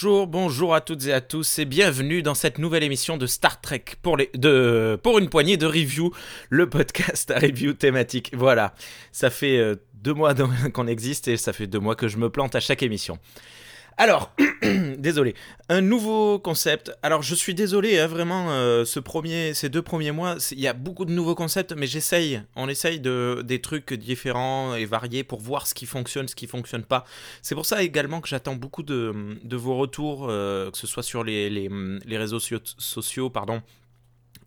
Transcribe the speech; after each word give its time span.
Bonjour, 0.00 0.28
bonjour 0.28 0.74
à 0.76 0.80
toutes 0.80 1.06
et 1.06 1.12
à 1.12 1.20
tous 1.20 1.58
et 1.58 1.64
bienvenue 1.64 2.22
dans 2.22 2.36
cette 2.36 2.58
nouvelle 2.58 2.84
émission 2.84 3.16
de 3.16 3.26
Star 3.26 3.60
Trek 3.60 3.82
pour, 4.00 4.16
pour 5.02 5.18
une 5.18 5.28
poignée 5.28 5.56
de 5.56 5.66
reviews, 5.66 6.14
le 6.50 6.70
podcast 6.70 7.32
à 7.32 7.40
review 7.40 7.72
thématique. 7.72 8.30
Voilà, 8.32 8.76
ça 9.10 9.28
fait 9.28 9.58
euh, 9.58 9.74
deux 9.94 10.14
mois 10.14 10.34
qu'on 10.72 10.86
existe 10.86 11.26
et 11.26 11.36
ça 11.36 11.52
fait 11.52 11.66
deux 11.66 11.80
mois 11.80 11.96
que 11.96 12.06
je 12.06 12.16
me 12.16 12.30
plante 12.30 12.54
à 12.54 12.60
chaque 12.60 12.84
émission. 12.84 13.18
Alors, 14.00 14.30
désolé, 14.98 15.34
un 15.68 15.80
nouveau 15.80 16.38
concept. 16.38 16.92
Alors, 17.02 17.22
je 17.22 17.34
suis 17.34 17.52
désolé, 17.52 17.98
hein, 17.98 18.06
vraiment, 18.06 18.46
euh, 18.50 18.84
ces 18.84 19.68
deux 19.68 19.82
premiers 19.82 20.12
mois, 20.12 20.36
il 20.52 20.60
y 20.60 20.68
a 20.68 20.72
beaucoup 20.72 21.04
de 21.04 21.10
nouveaux 21.10 21.34
concepts, 21.34 21.72
mais 21.72 21.88
j'essaye, 21.88 22.40
on 22.54 22.68
essaye 22.68 23.00
de 23.00 23.42
des 23.44 23.60
trucs 23.60 23.92
différents 23.94 24.76
et 24.76 24.84
variés 24.84 25.24
pour 25.24 25.40
voir 25.40 25.66
ce 25.66 25.74
qui 25.74 25.84
fonctionne, 25.84 26.28
ce 26.28 26.36
qui 26.36 26.46
fonctionne 26.46 26.84
pas. 26.84 27.04
C'est 27.42 27.56
pour 27.56 27.66
ça 27.66 27.82
également 27.82 28.20
que 28.20 28.28
j'attends 28.28 28.54
beaucoup 28.54 28.84
de, 28.84 29.12
vos 29.50 29.76
retours, 29.76 30.28
euh, 30.30 30.70
que 30.70 30.78
ce 30.78 30.86
soit 30.86 31.02
sur 31.02 31.24
les, 31.24 31.68
réseaux 32.08 32.38
sociaux 32.38 33.30
pardon, 33.30 33.62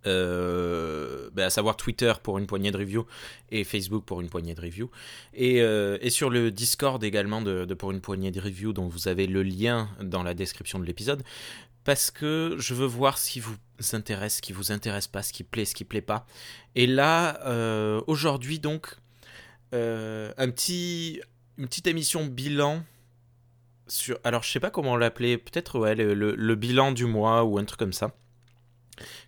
euh, 0.07 1.29
bah, 1.33 1.45
à 1.45 1.49
savoir 1.49 1.77
Twitter 1.77 2.11
pour 2.23 2.37
une 2.37 2.47
poignée 2.47 2.71
de 2.71 2.77
reviews 2.77 3.05
et 3.51 3.63
Facebook 3.63 4.03
pour 4.05 4.21
une 4.21 4.29
poignée 4.29 4.55
de 4.55 4.61
reviews. 4.61 4.89
Et, 5.33 5.61
euh, 5.61 5.97
et 6.01 6.09
sur 6.09 6.29
le 6.29 6.51
Discord 6.51 7.03
également 7.03 7.41
de, 7.41 7.65
pour 7.73 7.91
une 7.91 8.01
poignée 8.01 8.31
de 8.31 8.41
reviews 8.41 8.73
dont 8.73 8.87
vous 8.87 9.07
avez 9.07 9.27
le 9.27 9.43
lien 9.43 9.89
dans 10.01 10.23
la 10.23 10.33
description 10.33 10.79
de 10.79 10.85
l'épisode. 10.85 11.23
Parce 11.83 12.11
que 12.11 12.55
je 12.59 12.73
veux 12.73 12.85
voir 12.85 13.17
ce 13.17 13.31
qui 13.31 13.39
vous 13.39 13.55
intéresse, 13.93 14.37
ce 14.37 14.41
qui 14.41 14.53
vous 14.53 14.71
intéresse 14.71 15.07
pas, 15.07 15.23
ce 15.23 15.33
qui 15.33 15.43
plaît, 15.43 15.65
ce 15.65 15.73
qui 15.73 15.83
plaît 15.83 16.01
pas. 16.01 16.27
Et 16.75 16.85
là, 16.85 17.39
euh, 17.45 18.01
aujourd'hui 18.07 18.59
donc, 18.59 18.95
un 19.73 20.49
petit, 20.51 21.21
une 21.57 21.67
petite 21.67 21.87
émission 21.87 22.25
bilan 22.25 22.83
sur. 23.87 24.19
Alors 24.23 24.43
je 24.43 24.51
sais 24.51 24.59
pas 24.59 24.69
comment 24.69 24.95
l'appeler, 24.95 25.37
peut-être 25.37 25.79
ouais, 25.79 25.95
le, 25.95 26.13
le 26.13 26.55
bilan 26.55 26.91
du 26.91 27.05
mois 27.05 27.43
ou 27.43 27.57
un 27.57 27.65
truc 27.65 27.79
comme 27.79 27.93
ça 27.93 28.13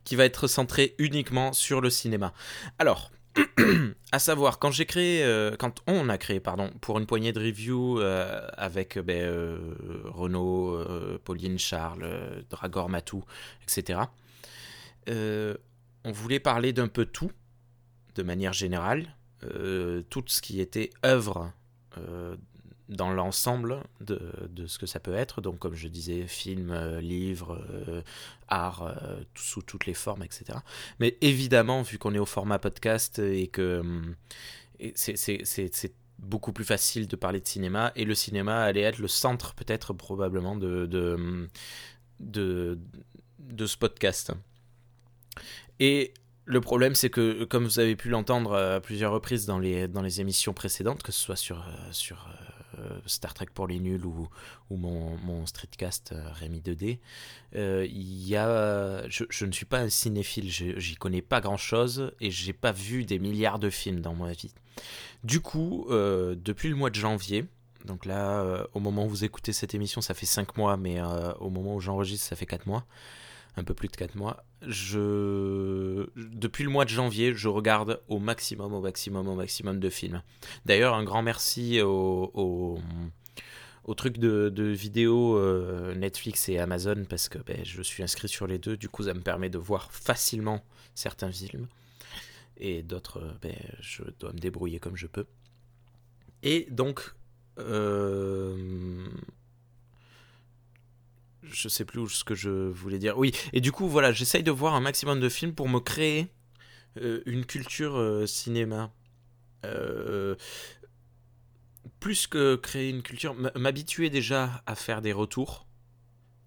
qui 0.03 0.15
va 0.15 0.25
être 0.25 0.47
centré 0.47 0.95
uniquement 0.97 1.53
sur 1.53 1.81
le 1.81 1.89
cinéma. 1.89 2.33
Alors, 2.79 3.11
à 4.11 4.19
savoir, 4.19 4.59
quand 4.59 4.71
j'ai 4.71 4.85
créé, 4.85 5.23
euh, 5.23 5.55
quand 5.57 5.81
on 5.87 6.09
a 6.09 6.17
créé, 6.17 6.39
pardon, 6.39 6.71
pour 6.81 6.99
une 6.99 7.05
poignée 7.05 7.31
de 7.31 7.39
reviews 7.39 7.99
euh, 7.99 8.47
avec 8.57 8.99
ben, 8.99 9.21
euh, 9.21 9.57
Renaud, 10.05 10.75
euh, 10.75 11.19
Pauline, 11.23 11.57
Charles, 11.57 12.43
Dragor, 12.49 12.89
Matou, 12.89 13.23
etc., 13.63 13.99
on 16.05 16.11
voulait 16.11 16.39
parler 16.39 16.73
d'un 16.73 16.87
peu 16.87 17.05
tout, 17.05 17.31
de 18.15 18.23
manière 18.23 18.53
générale, 18.53 19.15
tout 20.09 20.23
ce 20.27 20.41
qui 20.41 20.61
était 20.61 20.89
œuvre 21.05 21.51
dans 22.89 23.11
l'ensemble 23.11 23.81
de, 24.01 24.19
de, 24.49 24.67
ce 24.67 24.77
que 24.77 24.85
ça 24.85 24.99
peut 24.99 25.13
être. 25.13 25.41
Donc, 25.41 25.59
comme 25.59 25.75
je 25.75 25.87
disais, 25.87 26.27
film, 26.27 26.71
euh, 26.71 27.01
livre, 27.01 27.59
euh, 27.71 28.01
art, 28.47 28.83
euh, 28.83 29.21
sous 29.35 29.61
toutes 29.61 29.85
les 29.85 29.93
formes, 29.93 30.23
etc. 30.23 30.59
Mais 30.99 31.17
évidemment, 31.21 31.81
vu 31.81 31.97
qu'on 31.97 32.13
est 32.13 32.19
au 32.19 32.25
format 32.25 32.59
podcast 32.59 33.19
et 33.19 33.47
que 33.47 33.83
c'est 34.95 35.93
beaucoup 36.19 36.53
plus 36.53 36.65
facile 36.65 37.07
de 37.07 37.15
parler 37.15 37.39
de 37.39 37.47
cinéma, 37.47 37.91
et 37.95 38.05
le 38.05 38.15
cinéma 38.15 38.63
allait 38.63 38.81
être 38.81 38.99
le 38.99 39.07
centre, 39.07 39.55
peut-être, 39.55 39.93
probablement, 39.93 40.55
de, 40.55 40.85
de, 40.85 41.49
de, 42.19 42.79
de 43.39 43.65
ce 43.65 43.77
podcast. 43.77 44.31
Et 45.79 46.13
le 46.45 46.61
problème, 46.61 46.95
c'est 46.95 47.09
que, 47.09 47.45
comme 47.45 47.63
vous 47.63 47.79
avez 47.79 47.95
pu 47.95 48.09
l'entendre 48.09 48.55
à 48.55 48.81
plusieurs 48.81 49.11
reprises 49.11 49.45
dans 49.45 49.59
les, 49.59 49.87
dans 49.87 50.01
les 50.01 50.21
émissions 50.21 50.53
précédentes, 50.53 51.01
que 51.01 51.11
ce 51.11 51.19
soit 51.19 51.35
sur, 51.35 51.65
sur 51.91 52.27
euh, 52.27 52.42
Star 53.05 53.33
Trek 53.33 53.47
pour 53.53 53.67
les 53.67 53.79
nuls 53.79 54.05
ou, 54.05 54.27
mon, 54.71 55.45
streetcast 55.45 56.13
euh, 56.13 56.31
Rémi 56.33 56.61
2D, 56.61 56.99
euh, 57.55 57.85
y 57.89 58.35
a, 58.35 59.07
je, 59.09 59.45
ne 59.45 59.51
suis 59.51 59.65
pas 59.65 59.79
un 59.79 59.89
cinéphile, 59.89 60.49
j'y 60.49 60.95
connais 60.95 61.21
pas 61.21 61.41
grand 61.41 61.57
chose 61.57 62.11
et 62.19 62.31
j'ai 62.31 62.53
pas 62.53 62.71
vu 62.71 63.05
des 63.05 63.19
milliards 63.19 63.59
de 63.59 63.69
films 63.69 64.01
dans 64.01 64.15
ma 64.15 64.31
vie. 64.31 64.53
Du 65.23 65.39
coup, 65.39 65.87
euh, 65.89 66.35
depuis 66.37 66.69
le 66.69 66.75
mois 66.75 66.89
de 66.89 66.95
janvier, 66.95 67.45
donc 67.85 68.05
là, 68.05 68.41
euh, 68.41 68.65
au 68.73 68.79
moment 68.79 69.05
où 69.05 69.09
vous 69.09 69.23
écoutez 69.23 69.53
cette 69.53 69.73
émission, 69.73 70.01
ça 70.01 70.13
fait 70.13 70.25
5 70.25 70.57
mois, 70.57 70.77
mais 70.77 70.99
euh, 70.99 71.33
au 71.35 71.49
moment 71.49 71.75
où 71.75 71.79
j'enregistre, 71.79 72.27
ça 72.27 72.35
fait 72.35 72.45
4 72.45 72.65
mois 72.65 72.85
un 73.55 73.63
peu 73.63 73.73
plus 73.73 73.87
de 73.87 73.95
4 73.95 74.15
mois. 74.15 74.43
Je... 74.67 76.07
Depuis 76.15 76.63
le 76.63 76.69
mois 76.69 76.85
de 76.85 76.89
janvier, 76.89 77.33
je 77.33 77.47
regarde 77.47 78.01
au 78.07 78.19
maximum, 78.19 78.73
au 78.73 78.81
maximum, 78.81 79.27
au 79.27 79.35
maximum 79.35 79.79
de 79.79 79.89
films. 79.89 80.21
D'ailleurs, 80.65 80.93
un 80.93 81.03
grand 81.03 81.21
merci 81.21 81.81
au, 81.81 82.31
au, 82.33 83.93
truc 83.95 84.17
de, 84.17 84.49
de 84.49 84.63
vidéos 84.63 85.37
euh, 85.37 85.93
Netflix 85.95 86.49
et 86.49 86.59
Amazon 86.59 87.05
parce 87.09 87.29
que 87.29 87.39
ben, 87.39 87.59
je 87.63 87.81
suis 87.81 88.03
inscrit 88.03 88.27
sur 88.27 88.47
les 88.47 88.57
deux. 88.57 88.77
Du 88.77 88.89
coup, 88.89 89.03
ça 89.03 89.13
me 89.13 89.21
permet 89.21 89.49
de 89.49 89.57
voir 89.57 89.91
facilement 89.91 90.63
certains 90.95 91.31
films. 91.31 91.67
Et 92.57 92.83
d'autres, 92.83 93.35
ben, 93.41 93.55
je 93.79 94.03
dois 94.19 94.31
me 94.33 94.39
débrouiller 94.39 94.79
comme 94.79 94.95
je 94.95 95.07
peux. 95.07 95.25
Et 96.43 96.67
donc, 96.69 97.13
euh, 97.59 99.07
je 101.43 101.67
sais 101.67 101.85
plus 101.85 102.07
ce 102.09 102.23
que 102.23 102.35
je 102.35 102.49
voulais 102.49 102.99
dire. 102.99 103.17
Oui, 103.17 103.31
et 103.53 103.61
du 103.61 103.71
coup, 103.71 103.87
voilà, 103.87 104.11
j'essaye 104.11 104.43
de 104.43 104.51
voir 104.51 104.73
un 104.73 104.81
maximum 104.81 105.19
de 105.19 105.29
films 105.29 105.53
pour 105.53 105.69
me 105.69 105.79
créer 105.79 106.27
euh, 106.99 107.21
une 107.25 107.45
culture 107.45 107.97
euh, 107.97 108.25
cinéma. 108.25 108.91
Euh, 109.65 110.35
plus 111.99 112.27
que 112.27 112.55
créer 112.55 112.89
une 112.89 113.01
culture, 113.01 113.33
m'habituer 113.55 114.09
déjà 114.09 114.61
à 114.65 114.75
faire 114.75 115.01
des 115.01 115.13
retours, 115.13 115.65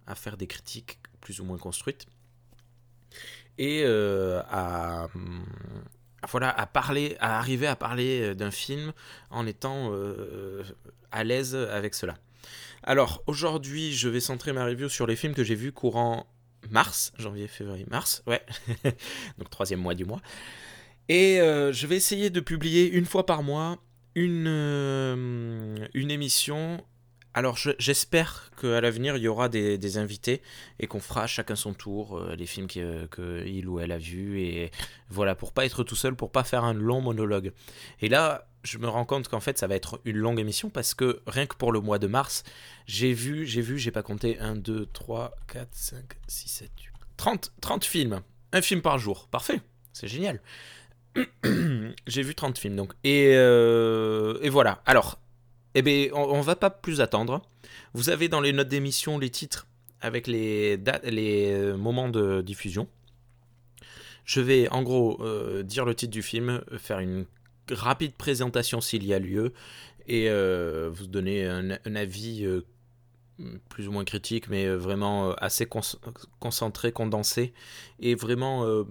à 0.06 0.14
faire 0.14 0.36
des 0.36 0.46
critiques 0.46 0.98
plus 1.20 1.40
ou 1.40 1.44
moins 1.44 1.56
construites, 1.56 2.06
et 3.56 3.86
à, 3.86 5.08
voilà, 6.28 6.50
à 6.50 6.66
parler, 6.66 7.16
à 7.20 7.38
arriver 7.38 7.66
à 7.66 7.74
parler 7.74 8.34
d'un 8.34 8.50
film 8.50 8.92
en 9.30 9.46
étant 9.46 9.94
à 11.10 11.24
l'aise 11.24 11.54
avec 11.54 11.94
cela. 11.94 12.18
Alors, 12.88 13.24
aujourd'hui, 13.26 13.92
je 13.92 14.08
vais 14.08 14.20
centrer 14.20 14.52
ma 14.52 14.64
review 14.64 14.88
sur 14.88 15.08
les 15.08 15.16
films 15.16 15.34
que 15.34 15.42
j'ai 15.42 15.56
vus 15.56 15.72
courant 15.72 16.24
mars, 16.70 17.12
janvier, 17.18 17.48
février, 17.48 17.84
mars, 17.90 18.22
ouais, 18.28 18.42
donc 19.38 19.50
troisième 19.50 19.80
mois 19.80 19.96
du 19.96 20.04
mois. 20.04 20.20
Et 21.08 21.40
euh, 21.40 21.72
je 21.72 21.84
vais 21.88 21.96
essayer 21.96 22.30
de 22.30 22.38
publier 22.38 22.88
une 22.88 23.04
fois 23.04 23.26
par 23.26 23.42
mois 23.42 23.78
une, 24.14 24.46
euh, 24.46 25.88
une 25.94 26.12
émission. 26.12 26.84
Alors, 27.34 27.58
j'espère 27.78 28.52
qu'à 28.60 28.80
l'avenir, 28.80 29.16
il 29.16 29.24
y 29.24 29.28
aura 29.28 29.48
des, 29.48 29.78
des 29.78 29.98
invités 29.98 30.40
et 30.78 30.86
qu'on 30.86 31.00
fera 31.00 31.26
chacun 31.26 31.56
son 31.56 31.74
tour 31.74 32.16
euh, 32.16 32.36
les 32.36 32.46
films 32.46 32.68
qu'il 32.68 33.68
ou 33.68 33.80
elle 33.80 33.90
a 33.90 33.98
vus. 33.98 34.40
Et 34.40 34.70
voilà, 35.10 35.34
pour 35.34 35.52
pas 35.52 35.66
être 35.66 35.82
tout 35.82 35.96
seul, 35.96 36.14
pour 36.14 36.30
pas 36.30 36.44
faire 36.44 36.62
un 36.62 36.72
long 36.72 37.00
monologue. 37.00 37.52
Et 38.00 38.08
là, 38.08 38.48
je 38.66 38.78
me 38.78 38.88
rends 38.88 39.04
compte 39.04 39.28
qu'en 39.28 39.40
fait 39.40 39.58
ça 39.58 39.66
va 39.66 39.76
être 39.76 40.00
une 40.04 40.16
longue 40.16 40.40
émission 40.40 40.70
parce 40.70 40.94
que 40.94 41.20
rien 41.26 41.46
que 41.46 41.54
pour 41.54 41.72
le 41.72 41.80
mois 41.80 41.98
de 41.98 42.06
mars, 42.06 42.42
j'ai 42.86 43.12
vu, 43.12 43.46
j'ai 43.46 43.62
vu, 43.62 43.78
j'ai 43.78 43.92
pas 43.92 44.02
compté 44.02 44.38
1, 44.40 44.56
2, 44.56 44.86
3, 44.92 45.36
4, 45.46 45.68
5, 45.72 45.96
6, 46.26 46.48
7, 46.48 46.70
8, 46.76 46.90
30, 47.16 47.52
30 47.60 47.84
films. 47.84 48.20
Un 48.52 48.62
film 48.62 48.82
par 48.82 48.98
jour. 48.98 49.28
Parfait. 49.30 49.60
C'est 49.92 50.08
génial. 50.08 50.40
j'ai 52.06 52.22
vu 52.22 52.34
30 52.34 52.58
films 52.58 52.76
donc. 52.76 52.92
Et, 53.04 53.32
euh, 53.34 54.38
et 54.42 54.50
voilà. 54.50 54.82
Alors, 54.84 55.18
eh 55.74 55.82
bien, 55.82 56.08
on, 56.12 56.22
on, 56.22 56.40
va 56.40 56.56
pas 56.56 56.70
plus 56.70 57.00
attendre. 57.00 57.42
Vous 57.94 58.10
avez 58.10 58.28
dans 58.28 58.40
les 58.40 58.52
notes 58.52 58.68
d'émission 58.68 59.18
les 59.18 59.30
titres 59.30 59.66
avec 60.00 60.26
les, 60.26 60.76
les 61.04 61.72
moments 61.74 62.08
de 62.08 62.42
diffusion. 62.42 62.88
Je 64.24 64.40
vais 64.40 64.68
en 64.70 64.82
gros 64.82 65.22
euh, 65.22 65.62
dire 65.62 65.84
le 65.84 65.94
titre 65.94 66.12
du 66.12 66.22
film, 66.22 66.62
faire 66.78 66.98
une 66.98 67.26
rapide 67.70 68.14
présentation 68.14 68.80
s'il 68.80 69.04
y 69.04 69.14
a 69.14 69.18
lieu 69.18 69.52
et 70.06 70.30
euh, 70.30 70.90
vous 70.92 71.06
donner 71.06 71.46
un, 71.46 71.96
avis 71.96 72.44
euh, 72.44 72.64
plus 73.68 73.88
ou 73.88 73.92
moins 73.92 74.04
critique 74.04 74.48
mais 74.48 74.68
vraiment 74.68 75.34
assez 75.34 75.66
con 75.66 75.80
concentré, 76.38 76.92
condensé 76.92 77.52
et 78.00 78.14
vraiment 78.14 78.64
euh, 78.64 78.84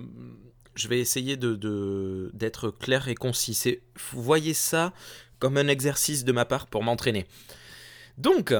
je 0.75 0.87
vais 0.87 0.99
essayer 0.99 1.37
de 1.37 2.31
d'être 2.33 2.69
clair 2.69 3.07
et 3.07 3.15
concis. 3.15 3.79
Vous 4.11 4.21
voyez 4.21 4.53
ça 4.53 4.93
comme 5.39 5.57
un 5.57 5.67
exercice 5.67 6.23
de 6.23 6.31
ma 6.31 6.45
part 6.45 6.67
pour 6.67 6.83
m'entraîner. 6.83 7.25
Donc, 8.17 8.53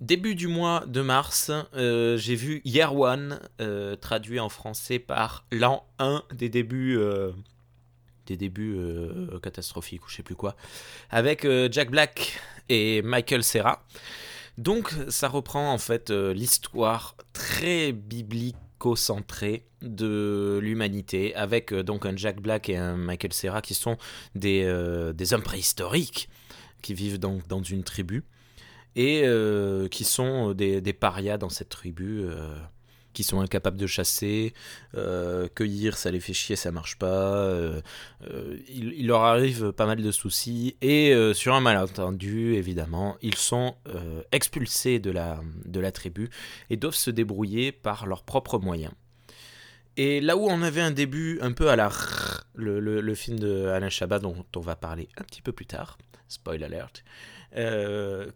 début 0.00 0.34
du 0.34 0.48
mois 0.48 0.84
de 0.86 1.00
mars, 1.00 1.50
euh, 1.74 2.16
j'ai 2.16 2.34
vu 2.34 2.60
Year 2.64 2.94
One, 2.94 3.40
euh, 3.60 3.96
traduit 3.96 4.40
en 4.40 4.48
français 4.48 4.98
par 4.98 5.46
l'an 5.52 5.86
1 5.98 6.22
des 6.34 6.48
débuts 6.48 6.98
euh, 6.98 7.32
des 8.26 8.36
débuts 8.36 8.76
euh, 8.76 9.38
catastrophiques 9.40 10.04
ou 10.04 10.08
je 10.08 10.16
sais 10.16 10.22
plus 10.22 10.34
quoi, 10.34 10.56
avec 11.10 11.44
euh, 11.44 11.68
Jack 11.70 11.90
Black 11.90 12.38
et 12.68 13.02
Michael 13.02 13.42
Serra. 13.42 13.84
Donc 14.58 14.94
ça 15.08 15.28
reprend 15.28 15.72
en 15.72 15.78
fait 15.78 16.10
euh, 16.10 16.32
l'histoire 16.32 17.16
très 17.32 17.92
biblique 17.92 18.56
éco-centré 18.78 19.64
de 19.80 20.60
l'humanité, 20.62 21.34
avec 21.34 21.72
donc 21.72 22.04
un 22.04 22.14
Jack 22.14 22.42
Black 22.42 22.68
et 22.68 22.76
un 22.76 22.94
Michael 22.94 23.32
Cera 23.32 23.62
qui 23.62 23.72
sont 23.72 23.96
des, 24.34 24.70
des 25.14 25.32
hommes 25.32 25.42
préhistoriques 25.42 26.28
qui 26.82 26.92
vivent 26.92 27.18
donc 27.18 27.48
dans 27.48 27.62
une 27.62 27.84
tribu 27.84 28.22
et 28.94 29.24
qui 29.90 30.04
sont 30.04 30.52
des, 30.52 30.82
des 30.82 30.92
parias 30.92 31.38
dans 31.38 31.48
cette 31.48 31.70
tribu. 31.70 32.26
Qui 33.16 33.24
sont 33.24 33.40
incapables 33.40 33.78
de 33.78 33.86
chasser, 33.86 34.52
euh, 34.94 35.48
cueillir, 35.48 35.96
ça 35.96 36.10
les 36.10 36.20
fait 36.20 36.34
chier, 36.34 36.54
ça 36.54 36.70
marche 36.70 36.98
pas. 36.98 37.34
euh, 37.34 37.80
euh, 38.30 38.58
il, 38.68 39.06
leur 39.06 39.22
arrive 39.22 39.72
pas 39.72 39.86
mal 39.86 40.02
de 40.02 40.12
soucis 40.12 40.76
et 40.82 41.14
sur 41.32 41.54
un 41.54 41.62
malentendu, 41.62 42.56
évidemment, 42.56 43.16
ils 43.22 43.36
sont 43.36 43.74
expulsés 44.32 44.98
de 44.98 45.10
la, 45.10 45.40
de 45.64 45.80
la 45.80 45.92
tribu 45.92 46.28
et 46.68 46.76
doivent 46.76 46.94
se 46.94 47.10
débrouiller 47.10 47.72
par 47.72 48.06
leurs 48.06 48.22
propres 48.22 48.58
moyens. 48.58 48.92
Et 49.96 50.20
là 50.20 50.36
où 50.36 50.46
on 50.46 50.60
avait 50.60 50.82
un 50.82 50.90
début 50.90 51.38
un 51.40 51.52
peu 51.52 51.70
à 51.70 51.76
la 51.76 51.90
le, 52.54 52.80
le, 52.80 53.14
film 53.14 53.38
de 53.38 53.68
Alain 53.68 53.88
Chabat 53.88 54.18
dont 54.18 54.44
on 54.54 54.60
va 54.60 54.76
parler 54.76 55.08
un 55.16 55.24
petit 55.24 55.40
peu 55.40 55.52
plus 55.52 55.64
tard, 55.64 55.96
spoil 56.28 56.62
alert, 56.62 57.02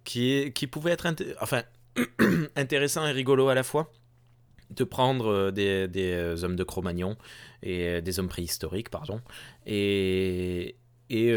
qui, 0.04 0.32
est, 0.32 0.52
qui 0.54 0.66
pouvait 0.66 0.92
être 0.92 1.06
enfin, 1.42 1.64
intéressant 2.56 3.06
et 3.06 3.12
rigolo 3.12 3.48
à 3.48 3.54
la 3.54 3.62
fois 3.62 3.92
de 4.70 4.84
prendre 4.84 5.26
euh, 5.26 5.50
des, 5.50 5.88
des 5.88 6.12
euh, 6.12 6.44
hommes 6.44 6.56
de 6.56 6.64
Cro-Magnon 6.64 7.16
et 7.62 7.86
euh, 7.86 8.00
des 8.00 8.18
hommes 8.18 8.28
préhistoriques, 8.28 8.88
pardon, 8.88 9.20
et, 9.66 10.76
et 11.10 11.34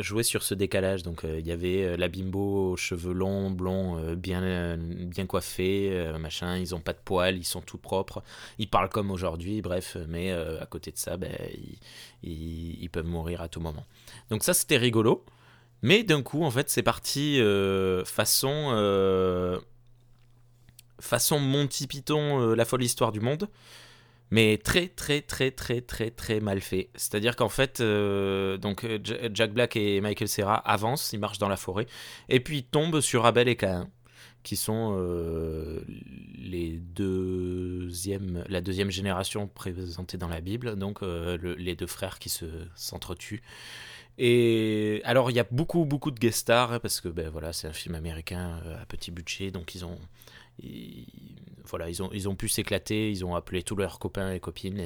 jouer 0.00 0.24
sur 0.24 0.42
ce 0.42 0.54
décalage. 0.54 1.04
Donc 1.04 1.24
il 1.24 1.46
y 1.46 1.52
avait 1.52 1.96
la 1.96 2.08
bimbo 2.08 2.72
aux 2.72 2.76
cheveux 2.76 3.12
longs, 3.12 3.50
blonds, 3.50 4.14
bien, 4.16 4.76
bien 4.76 5.26
coiffés, 5.26 6.12
machin, 6.18 6.58
ils 6.58 6.74
ont 6.74 6.80
pas 6.80 6.92
de 6.92 6.98
poils, 7.04 7.36
ils 7.36 7.44
sont 7.44 7.60
tout 7.60 7.78
propres, 7.78 8.24
ils 8.58 8.68
parlent 8.68 8.88
comme 8.88 9.12
aujourd'hui, 9.12 9.62
bref, 9.62 9.96
mais 10.08 10.32
à 10.32 10.66
côté 10.66 10.90
de 10.90 10.98
ça, 10.98 11.16
ben, 11.16 11.30
ils, 12.24 12.82
ils- 12.82 12.90
peuvent 12.90 13.06
mourir 13.06 13.40
à 13.40 13.48
tout 13.48 13.60
moment. 13.60 13.84
Donc 14.30 14.42
ça 14.42 14.52
c'était 14.52 14.78
rigolo. 14.78 15.24
Mais 15.82 16.02
d'un 16.02 16.22
coup, 16.22 16.42
en 16.42 16.50
fait, 16.50 16.68
c'est 16.68 16.82
parti 16.82 17.40
façon 18.04 19.60
façon 21.00 21.38
Monty 21.40 21.86
Python, 21.86 22.40
euh, 22.40 22.54
la 22.54 22.64
folle 22.64 22.82
histoire 22.82 23.12
du 23.12 23.20
monde, 23.20 23.48
mais 24.30 24.58
très 24.58 24.88
très 24.88 25.20
très 25.20 25.50
très 25.50 25.80
très 25.80 26.10
très 26.10 26.40
mal 26.40 26.60
fait. 26.60 26.88
C'est-à-dire 26.94 27.36
qu'en 27.36 27.48
fait, 27.48 27.80
euh, 27.80 28.56
donc 28.56 28.84
euh, 28.84 28.98
Ja- 29.04 29.28
Jack 29.32 29.52
Black 29.52 29.76
et 29.76 30.00
Michael 30.00 30.28
Cera 30.28 30.56
avancent, 30.56 31.12
ils 31.12 31.18
marchent 31.20 31.38
dans 31.38 31.48
la 31.48 31.56
forêt, 31.56 31.86
et 32.28 32.40
puis 32.40 32.58
ils 32.58 32.64
tombent 32.64 33.00
sur 33.00 33.26
Abel 33.26 33.48
et 33.48 33.56
Caïn, 33.56 33.88
qui 34.42 34.56
sont 34.56 34.94
les 36.38 36.78
deuxièmes, 36.78 38.44
la 38.48 38.60
deuxième 38.60 38.90
génération 38.90 39.46
présentée 39.48 40.18
dans 40.18 40.28
la 40.28 40.40
Bible, 40.40 40.76
donc 40.76 41.00
le- 41.02 41.54
les 41.58 41.74
deux 41.74 41.86
frères 41.86 42.18
qui 42.18 42.28
se 42.28 42.44
s'entretuent. 42.74 43.42
Et 44.18 45.00
alors 45.04 45.30
il 45.30 45.36
y 45.36 45.40
a 45.40 45.46
beaucoup 45.50 45.84
beaucoup 45.84 46.12
de 46.12 46.20
guest 46.20 46.38
stars 46.38 46.72
hein, 46.72 46.78
parce 46.78 47.00
que 47.00 47.08
ben 47.08 47.28
voilà 47.30 47.52
c'est 47.52 47.66
un 47.66 47.72
film 47.72 47.96
américain 47.96 48.60
à 48.80 48.86
petit 48.86 49.10
budget 49.10 49.50
donc 49.50 49.74
ils 49.74 49.84
ont 49.84 49.98
ils, 50.58 51.06
voilà 51.64 51.88
ils 51.88 52.02
ont 52.02 52.10
ils 52.12 52.28
ont 52.28 52.36
pu 52.36 52.48
s'éclater 52.48 53.10
ils 53.10 53.24
ont 53.24 53.34
appelé 53.34 53.62
tous 53.62 53.76
leurs 53.76 53.98
copains 53.98 54.32
et 54.32 54.40
copines 54.40 54.82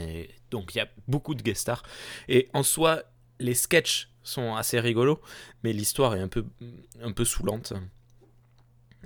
donc 0.50 0.74
il 0.74 0.78
y 0.78 0.80
a 0.80 0.88
beaucoup 1.06 1.34
de 1.34 1.42
guest 1.42 1.62
stars. 1.62 1.82
Et 2.28 2.48
en 2.54 2.62
soi 2.62 3.02
les 3.40 3.54
sketchs 3.54 4.10
sont 4.22 4.54
assez 4.54 4.78
rigolos 4.80 5.20
mais 5.62 5.72
l'histoire 5.72 6.14
est 6.14 6.20
un 6.20 6.28
peu 6.28 6.44
un 7.02 7.12
peu 7.12 7.24
saoulante 7.24 7.72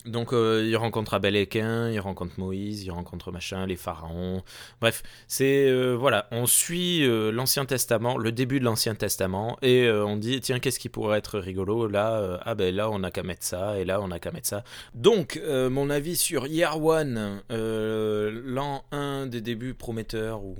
donc 0.07 0.33
euh, 0.33 0.65
il 0.67 0.77
rencontre 0.77 1.15
Abel 1.15 1.37
et 1.37 1.47
Caïn, 1.47 1.91
il 1.91 2.01
rencontre 2.01 2.39
Moïse, 2.39 2.83
il 2.83 2.91
rencontre 2.91 3.31
machin, 3.31 3.67
les 3.67 3.77
pharaons. 3.77 4.43
Bref, 4.81 5.03
c'est 5.29 5.69
euh, 5.69 5.95
voilà, 5.95 6.29
on 6.33 6.47
suit 6.47 7.05
euh, 7.05 7.31
l'Ancien 7.31 7.65
Testament, 7.65 8.19
le 8.19 8.33
début 8.33 8.59
de 8.59 8.65
l'Ancien 8.65 8.95
Testament, 8.95 9.59
et 9.63 9.91
on 9.91 10.17
dit 10.17 10.41
tiens 10.41 10.59
qu'est-ce 10.59 10.79
qui 10.79 10.89
pourrait 10.89 11.19
être 11.19 11.39
rigolo? 11.39 11.87
Là 11.87 12.41
Ah 12.45 12.55
ben 12.55 12.75
là 12.75 12.91
on 12.91 13.03
a 13.03 13.11
qu'à 13.11 13.23
mettre 13.23 13.45
ça, 13.45 13.79
et 13.79 13.85
là 13.85 14.01
on 14.01 14.11
a 14.11 14.19
qu'à 14.19 14.33
mettre 14.33 14.49
ça. 14.49 14.65
Donc 14.95 15.41
mon 15.47 15.91
avis 15.91 16.17
sur 16.17 16.47
Year 16.47 16.83
One, 16.83 17.43
l'an 17.51 18.85
1 18.93 19.27
des 19.27 19.41
débuts 19.41 19.75
prometteurs 19.75 20.45
ou 20.45 20.57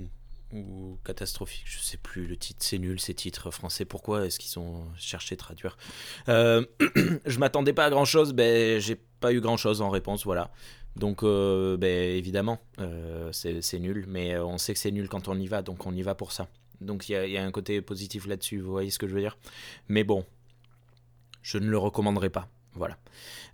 ou 0.53 0.99
catastrophique, 1.03 1.63
je 1.65 1.79
sais 1.79 1.97
plus 1.97 2.27
le 2.27 2.37
titre, 2.37 2.59
c'est 2.63 2.77
nul 2.77 2.99
ces 2.99 3.13
titres 3.13 3.51
français. 3.51 3.85
Pourquoi 3.85 4.25
est-ce 4.25 4.39
qu'ils 4.39 4.59
ont 4.59 4.85
cherché 4.97 5.35
traduire? 5.35 5.77
Euh, 6.29 6.65
Je 7.25 7.39
m'attendais 7.39 7.73
pas 7.73 7.85
à 7.85 7.89
grand 7.89 8.05
chose, 8.05 8.33
ben 8.33 8.79
j'ai 8.79 8.99
pas 9.23 9.31
eu 9.33 9.39
grand 9.39 9.55
chose 9.55 9.81
en 9.81 9.89
réponse, 9.89 10.25
voilà. 10.25 10.51
Donc 10.97 11.23
euh, 11.23 11.77
ben, 11.77 11.87
évidemment, 12.17 12.59
euh, 12.79 13.31
c'est 13.31 13.79
nul, 13.79 14.03
mais 14.07 14.35
euh, 14.35 14.45
on 14.45 14.57
sait 14.57 14.73
que 14.73 14.79
c'est 14.79 14.91
nul 14.91 15.07
quand 15.07 15.29
on 15.29 15.39
y 15.39 15.47
va, 15.47 15.61
donc 15.61 15.85
on 15.87 15.95
y 15.95 16.01
va 16.01 16.13
pour 16.13 16.33
ça. 16.33 16.49
Donc 16.81 17.07
il 17.07 17.13
y, 17.13 17.37
a- 17.37 17.43
un 17.43 17.51
côté 17.51 17.81
positif 17.81 18.27
là-dessus, 18.27 18.59
vous 18.59 18.69
voyez 18.69 18.89
ce 18.91 18.99
que 18.99 19.07
je 19.07 19.13
veux 19.13 19.21
dire? 19.21 19.37
Mais 19.87 20.03
bon, 20.03 20.25
je 21.41 21.57
ne 21.57 21.67
le 21.69 21.77
recommanderais 21.77 22.29
pas. 22.29 22.49
Voilà. 22.73 22.97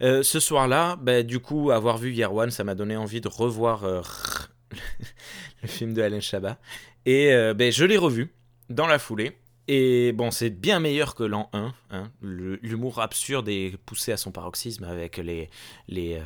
Ce 0.01 0.39
soir-là, 0.39 0.95
ben, 0.95 1.25
du 1.25 1.39
coup, 1.39 1.71
avoir 1.71 1.97
vu 1.97 2.11
Year 2.13 2.33
One, 2.33 2.51
ça 2.51 2.63
m'a 2.63 2.73
donné 2.73 2.95
envie 2.97 3.21
de 3.21 3.27
revoir 3.27 3.83
le 5.61 5.67
film 5.67 5.93
de 5.93 6.01
Alain 6.01 6.21
Chabat. 6.21 6.57
Et 7.05 7.27
ben, 7.53 7.69
je 7.71 7.83
l'ai 7.85 7.97
revu 7.97 8.33
dans 8.69 8.87
la 8.87 8.97
foulée. 8.97 9.37
Et 9.71 10.13
bon, 10.13 10.31
c'est 10.31 10.49
bien 10.49 10.79
meilleur 10.79 11.13
que 11.13 11.21
l'an 11.23 11.47
1. 11.53 11.73
hein. 11.91 12.11
L'humour 12.23 12.99
absurde 13.01 13.47
est 13.49 13.77
poussé 13.85 14.11
à 14.11 14.17
son 14.17 14.31
paroxysme 14.31 14.83
avec 14.83 15.17
les, 15.17 15.47
les, 15.87 16.15
euh, 16.15 16.21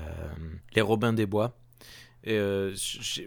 les 0.74 0.82
Robins 0.82 1.12
des 1.12 1.26
Bois. 1.26 1.58
Euh, 2.28 2.74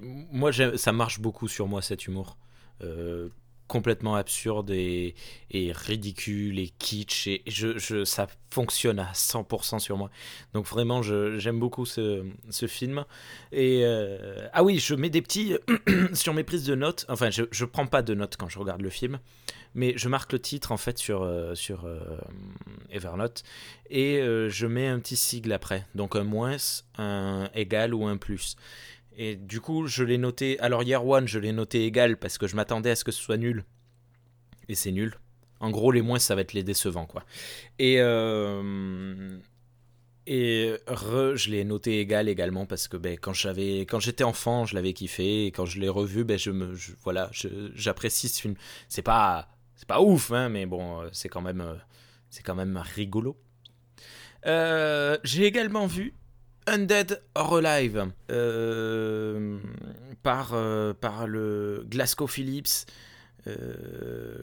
moi, 0.00 0.52
ça 0.76 0.92
marche 0.92 1.20
beaucoup 1.20 1.48
sur 1.48 1.68
moi, 1.68 1.82
cet 1.82 2.06
humour. 2.06 2.38
Euh, 2.82 3.28
complètement 3.68 4.14
absurde 4.16 4.70
et, 4.70 5.14
ridicule 5.52 6.58
et 6.58 6.68
kitsch. 6.78 7.26
Et 7.28 7.42
je, 7.46 7.78
je- 7.78 8.04
ça 8.04 8.26
fonctionne 8.50 8.98
à 8.98 9.12
100% 9.12 9.78
sur 9.78 9.96
moi. 9.96 10.10
Donc 10.54 10.66
vraiment, 10.66 11.02
j'aime 11.02 11.58
beaucoup 11.58 11.86
ce, 11.86 12.24
ce 12.50 12.66
film. 12.66 13.04
Et 13.52 13.80
euh, 13.84 14.46
ah 14.52 14.62
oui, 14.62 14.78
je 14.78 14.94
mets 14.94 15.10
des 15.10 15.22
petits 15.22 15.54
sur 16.14 16.34
mes 16.34 16.44
prises 16.44 16.64
de 16.64 16.74
notes. 16.74 17.06
Enfin, 17.08 17.30
je, 17.30 17.44
je 17.50 17.64
prends 17.64 17.86
pas 17.86 18.02
de 18.02 18.14
notes 18.14 18.36
quand 18.36 18.48
je 18.48 18.58
regarde 18.58 18.82
le 18.82 18.90
film, 18.90 19.18
mais 19.74 19.94
je 19.96 20.08
marque 20.08 20.32
le 20.32 20.38
titre 20.40 20.72
en 20.72 20.76
fait 20.76 20.98
sur, 20.98 21.22
euh, 21.22 21.54
sur 21.54 21.84
euh, 21.86 21.98
Evernote 22.90 23.42
et 23.90 24.20
je 24.48 24.66
mets 24.66 24.88
un 24.88 24.98
petit 24.98 25.16
sigle 25.16 25.52
après. 25.52 25.86
Donc 25.94 26.16
un 26.16 26.24
moins, 26.24 26.56
un 26.98 27.48
égal 27.54 27.94
ou 27.94 28.04
un 28.06 28.16
plus. 28.16 28.56
Et 29.16 29.36
du 29.36 29.60
coup, 29.60 29.86
je 29.86 30.04
l'ai 30.04 30.18
noté. 30.18 30.58
Alors, 30.60 30.82
Year 30.82 31.06
One, 31.06 31.26
je 31.26 31.38
l'ai 31.38 31.52
noté 31.52 31.84
égal 31.86 32.18
parce 32.18 32.38
que 32.38 32.46
je 32.46 32.54
m'attendais 32.54 32.90
à 32.90 32.96
ce 32.96 33.04
que 33.04 33.12
ce 33.12 33.22
soit 33.22 33.38
nul. 33.38 33.64
Et 34.68 34.74
c'est 34.74 34.92
nul. 34.92 35.14
En 35.60 35.70
gros, 35.70 35.90
les 35.90 36.02
moins, 36.02 36.18
ça 36.18 36.34
va 36.34 36.42
être 36.42 36.52
les 36.52 36.62
décevants, 36.62 37.06
quoi. 37.06 37.24
Et. 37.78 37.96
euh, 38.00 39.38
Et 40.26 40.74
re, 40.88 41.36
je 41.36 41.50
l'ai 41.50 41.64
noté 41.64 42.00
égal 42.00 42.28
également 42.28 42.66
parce 42.66 42.88
que 42.88 42.96
ben, 42.98 43.16
quand 43.16 43.32
j'avais, 43.32 43.86
quand 43.86 44.00
j'étais 44.00 44.24
enfant, 44.24 44.66
je 44.66 44.74
l'avais 44.74 44.92
kiffé 44.92 45.46
et 45.46 45.52
quand 45.52 45.66
je 45.66 45.78
l'ai 45.78 45.88
revu, 45.88 46.24
ben 46.24 46.36
je 46.36 46.50
me, 46.50 46.74
voilà, 47.04 47.30
j'apprécie 47.74 48.28
ce 48.28 48.40
film. 48.40 48.54
C'est 48.88 49.02
pas, 49.02 49.48
c'est 49.76 49.86
pas 49.86 50.00
ouf, 50.00 50.32
hein, 50.32 50.48
mais 50.48 50.66
bon, 50.66 51.00
euh, 51.00 51.08
c'est 51.12 51.28
quand 51.28 51.42
même, 51.42 51.60
euh, 51.60 51.76
c'est 52.28 52.42
quand 52.42 52.56
même 52.56 52.76
rigolo. 52.96 53.36
J'ai 54.44 55.44
également 55.44 55.86
vu 55.86 56.12
Undead 56.66 57.22
or 57.34 57.58
Alive 57.58 58.10
euh, 58.30 59.58
par, 60.22 60.52
euh, 60.54 60.92
par 60.94 61.26
le 61.26 61.84
Glasgow 61.88 62.26
Phillips 62.26 62.86
euh, 63.46 64.38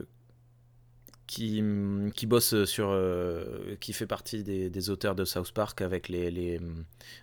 qui, 1.34 2.26
bosse 2.26 2.66
sur. 2.66 2.90
euh, 2.90 3.76
qui 3.80 3.94
fait 3.94 4.06
partie 4.06 4.44
des, 4.44 4.90
auteurs 4.90 5.16
de 5.16 5.26
South 5.26 5.52
Park 5.52 5.82
avec 5.82 6.10
les. 6.10 6.60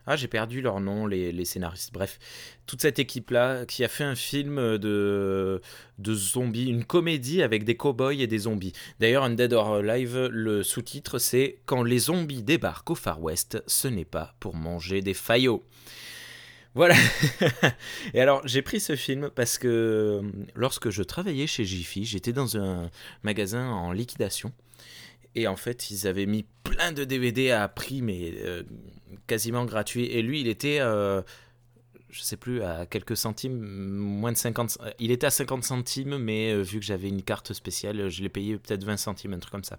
ah, 0.07 0.17
j'ai 0.17 0.29
perdu 0.29 0.61
leur 0.61 0.81
nom, 0.81 1.07
les, 1.07 1.45
scénaristes. 1.45 1.93
Bref, 1.93 2.19
toute 2.67 2.83
cette 2.83 2.99
équipe-là 2.99 3.67
qui 3.67 3.85
a 3.85 3.89
fait 3.89 4.05
un 4.05 4.15
film 4.15 4.79
de, 4.79 5.61
de 5.99 6.15
zombies, 6.15 6.67
une 6.67 6.85
comédie 6.85 7.43
avec 7.43 7.65
des 7.65 7.77
cow-boys 7.77 8.15
et 8.15 8.27
des 8.27 8.39
zombies. 8.39 8.73
D'ailleurs, 8.99 9.25
Undead 9.25 9.53
or 9.53 9.77
Alive, 9.77 10.29
le 10.31 10.63
sous-titre 10.63 11.19
c'est 11.19 11.59
Quand 11.67 11.83
les 11.83 11.99
zombies 11.99 12.43
débarquent 12.43 12.91
au 12.91 12.95
Far 12.95 13.23
West, 13.23 13.63
ce 13.67 13.89
n'est 13.89 14.05
pas 14.05 14.35
pour 14.41 14.55
manger 14.57 15.03
des 15.03 15.15
faillots. 15.15 15.63
Voilà. 16.75 16.95
Et 18.15 18.21
alors, 18.21 18.47
j'ai 18.47 18.63
pris 18.63 18.81
ce 18.81 18.97
film 18.97 19.31
parce 19.35 19.59
que 19.59 19.69
euh, 20.23 20.31
lorsque 20.55 20.91
je 20.91 21.03
travaillais 21.03 21.47
chez 21.47 21.65
Jiffy, 21.65 22.05
j'étais 22.05 22.33
dans 22.33 22.57
un 22.57 22.91
magasin 23.23 23.69
en 23.69 23.93
liquidation. 23.93 24.53
Et 25.35 25.47
en 25.47 25.57
fait, 25.57 25.91
ils 25.91 26.07
avaient 26.07 26.27
mis 26.27 26.45
plein 26.65 26.93
de 26.93 27.05
DVD 27.05 27.51
à 27.51 27.69
prix, 27.69 28.03
mais 28.03 28.33
euh, 28.43 28.63
quasiment 29.27 29.65
gratuit. 29.65 30.07
Et 30.07 30.23
lui, 30.23 30.41
il 30.41 30.49
était, 30.49 30.81
euh, 30.81 31.23
je 32.11 32.21
sais 32.23 32.37
plus, 32.37 32.63
à 32.63 32.87
quelques 32.87 33.17
centimes, 33.17 33.61
moins 33.61 34.33
de 34.33 34.37
50. 34.37 34.79
Il 34.99 35.11
était 35.11 35.27
à 35.27 35.31
50 35.31 35.63
centimes, 35.63 36.19
mais 36.19 36.53
euh, 36.53 36.63
vu 36.63 36.81
que 36.81 36.85
j'avais 36.85 37.09
une 37.09 37.23
carte 37.23 37.53
spéciale, 37.53 38.09
je 38.09 38.23
l'ai 38.23 38.29
payé 38.29 38.57
peut-être 38.57 38.85
20 38.85 38.97
centimes, 38.97 39.35
un 39.35 39.39
truc 39.39 39.53
comme 39.53 39.65
ça. 39.65 39.79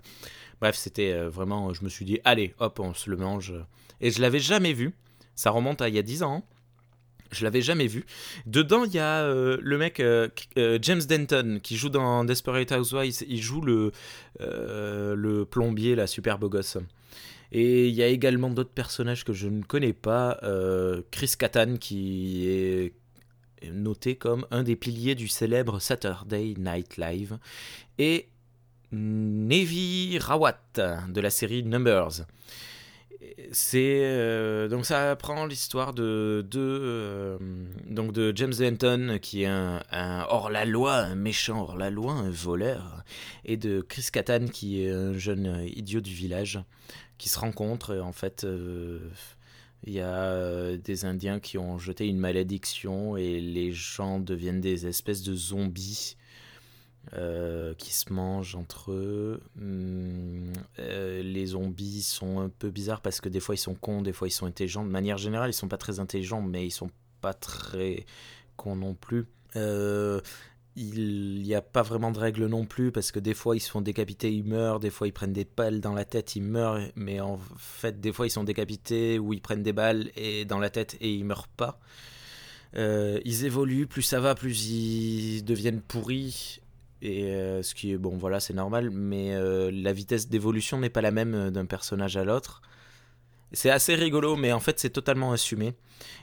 Bref, 0.62 0.76
c'était 0.76 1.12
euh, 1.12 1.30
vraiment, 1.30 1.74
je 1.74 1.84
me 1.84 1.90
suis 1.90 2.06
dit, 2.06 2.20
allez, 2.24 2.54
hop, 2.60 2.80
on 2.80 2.94
se 2.94 3.10
le 3.10 3.18
mange. 3.18 3.54
Et 4.00 4.12
je 4.12 4.22
l'avais 4.22 4.40
jamais 4.40 4.74
vu. 4.74 4.94
Ça 5.36 5.52
remonte 5.52 5.82
à 5.82 5.90
il 5.90 5.96
y 5.96 6.00
a 6.00 6.04
10 6.04 6.24
ans. 6.24 6.46
Je 7.32 7.46
l'avais 7.46 7.62
jamais 7.62 7.88
vu. 7.88 8.06
Dedans, 8.46 8.84
il 8.84 8.94
y 8.94 9.00
a 9.00 9.22
euh, 9.24 9.58
le 9.62 9.78
mec 9.78 10.00
euh, 10.00 10.28
euh, 10.58 10.78
James 10.82 11.02
Denton 11.02 11.60
qui 11.64 11.78
joue 11.78 11.90
dans 11.90 12.26
Desperate 12.26 12.72
Housewives. 12.72 13.24
Il 13.28 13.42
joue 13.42 13.62
le, 13.62 15.44
plombier, 15.46 15.96
la 15.96 16.08
super 16.08 16.38
gosse. 16.40 16.78
Et 17.54 17.88
il 17.88 17.96
y 17.96 18.04
a 18.04 18.08
également 18.08 18.50
d'autres 18.50 18.72
personnages 18.72 19.24
que 19.24 19.34
je 19.34 19.48
ne 19.48 19.64
connais 19.64 19.94
pas. 19.94 20.40
Chris 21.12 21.34
Kattan 21.38 21.78
qui 21.78 22.48
est 22.48 22.94
noté 23.72 24.16
comme 24.16 24.46
un 24.52 24.64
des 24.64 24.76
piliers 24.76 25.16
du 25.16 25.28
célèbre 25.28 25.80
Saturday 25.80 26.56
Night 26.58 26.98
Live. 26.98 27.38
Et 27.98 28.28
Nevi 28.92 30.18
Rawat 30.20 30.60
de 30.76 31.22
la 31.22 31.30
série 31.30 31.64
Numbers 31.64 32.26
c'est 33.52 34.02
euh, 34.04 34.68
donc 34.68 34.86
ça 34.86 35.16
prend 35.16 35.46
l'histoire 35.46 35.94
de, 35.94 36.46
de 36.50 36.60
euh, 36.60 37.38
donc 37.88 38.14
de 38.14 38.34
James 38.36 38.54
Denton 38.54 39.20
qui 39.22 39.44
est 39.44 39.48
un, 39.48 39.82
hors 40.30 40.50
la 40.50 40.66
loi, 40.66 40.96
un 40.96 41.16
méchant 41.16 41.62
hors 41.62 41.78
la 41.78 41.90
loi, 41.90 42.14
un 42.14 42.30
voleur, 42.30 43.04
et 43.46 43.58
de 43.58 43.82
Chris 43.82 44.08
Kattan 44.12 44.48
qui 44.48 44.84
est 44.84 44.92
un 44.92 45.14
jeune 45.14 45.66
idiot 45.76 46.02
du 46.02 46.14
village 46.14 46.60
qui 47.18 47.30
se 47.30 47.40
rencontrent. 47.40 47.98
en 47.98 48.12
fait, 48.12 48.44
euh, 48.44 49.00
il 49.86 49.94
y 49.94 50.02
a 50.02 50.78
des 50.78 51.06
Indiens 51.06 51.40
qui 51.40 51.58
ont 51.58 51.78
jeté 51.78 52.08
une 52.08 52.20
malédiction 52.20 53.18
et 53.18 53.40
les 53.40 53.72
gens 53.72 54.20
deviennent 54.20 54.62
des 54.62 54.88
espèces 54.88 55.24
de 55.24 55.36
zombies 55.36 56.16
euh, 57.14 57.74
qui 57.74 57.94
se 57.94 58.14
mangent 58.14 58.56
entre 58.56 58.92
eux. 58.92 59.42
Hmm, 59.56 60.54
euh, 60.80 61.22
les 61.24 61.48
zombies 61.48 62.04
sont 62.04 62.40
un 62.40 62.48
peu 62.48 62.70
bizarres 62.70 63.02
parce 63.02 63.20
que 63.20 63.28
des 63.28 63.42
fois 63.42 63.56
ils 63.56 63.58
sont 63.58 63.74
cons, 63.74 64.02
des 64.02 64.14
fois 64.14 64.28
ils 64.28 64.32
sont 64.32 64.46
intelligents. 64.46 64.86
De 64.86 64.90
manière 64.90 65.18
générale, 65.18 65.50
ils 65.50 65.54
sont 65.54 65.68
pas 65.68 65.78
très 65.78 66.00
intelligents, 66.00 66.42
mais 66.42 66.66
ils 66.66 66.72
sont 66.72 66.92
pas 67.20 67.34
très 67.34 68.06
cons 68.56 68.78
non 68.78 68.94
plus. 68.94 69.26
Euh, 69.58 70.22
il 70.78 71.42
n'y 71.42 71.54
a 71.54 71.62
pas 71.62 71.82
vraiment 71.82 72.12
de 72.12 72.20
règles 72.20 72.46
non 72.46 72.66
plus 72.66 72.94
parce 72.94 73.12
que 73.12 73.20
des 73.20 73.34
fois 73.34 73.58
ils 73.58 73.62
se 73.62 73.70
font 73.70 73.82
décapiter, 73.82 74.32
ils 74.32 74.46
meurent, 74.46 74.80
des 74.80 74.92
fois 74.92 75.08
ils 75.08 75.12
prennent 75.12 75.34
des 75.34 75.46
balles 75.46 75.82
dans 75.82 75.94
la 75.94 76.06
tête, 76.06 76.38
ils 76.38 76.44
meurent, 76.44 76.80
mais 76.96 77.20
en 77.20 77.40
fait 77.58 78.00
des 78.00 78.14
fois 78.14 78.28
ils 78.28 78.32
sont 78.32 78.46
décapités 78.46 79.20
ou 79.20 79.34
ils 79.34 79.42
prennent 79.42 79.64
des 79.64 79.74
balles 79.74 80.12
et 80.16 80.46
dans 80.46 80.60
la 80.60 80.70
tête 80.70 80.96
et 81.02 81.12
ils 81.12 81.26
meurent 81.26 81.50
pas. 81.50 81.80
ils 82.76 83.44
évoluent, 83.44 83.88
plus 83.88 84.04
ça 84.04 84.22
va, 84.22 84.34
plus 84.34 84.70
ils 84.70 85.44
deviennent 85.44 85.82
pourris 85.82 86.61
et 87.02 87.26
euh, 87.26 87.64
ce 87.64 87.74
qui 87.74 87.92
est 87.92 87.98
bon, 87.98 88.16
voilà, 88.16 88.40
c'est 88.40 88.54
normal, 88.54 88.92
mais 88.92 89.34
euh, 89.34 89.72
la 89.74 89.92
vitesse 89.92 90.30
d'évolution 90.30 90.78
n'est 90.78 90.90
pas 90.90 91.02
la 91.02 91.12
même 91.12 91.34
euh, 91.34 91.52
d'un 91.52 91.66
personnage 91.66 92.16
à 92.16 92.24
l'autre. 92.24 92.62
C'est 93.54 93.72
assez 93.72 93.96
rigolo, 93.96 94.36
mais 94.36 94.54
en 94.54 94.60
fait, 94.60 94.80
c'est 94.80 94.92
totalement 94.92 95.34
assumé. 95.34 95.74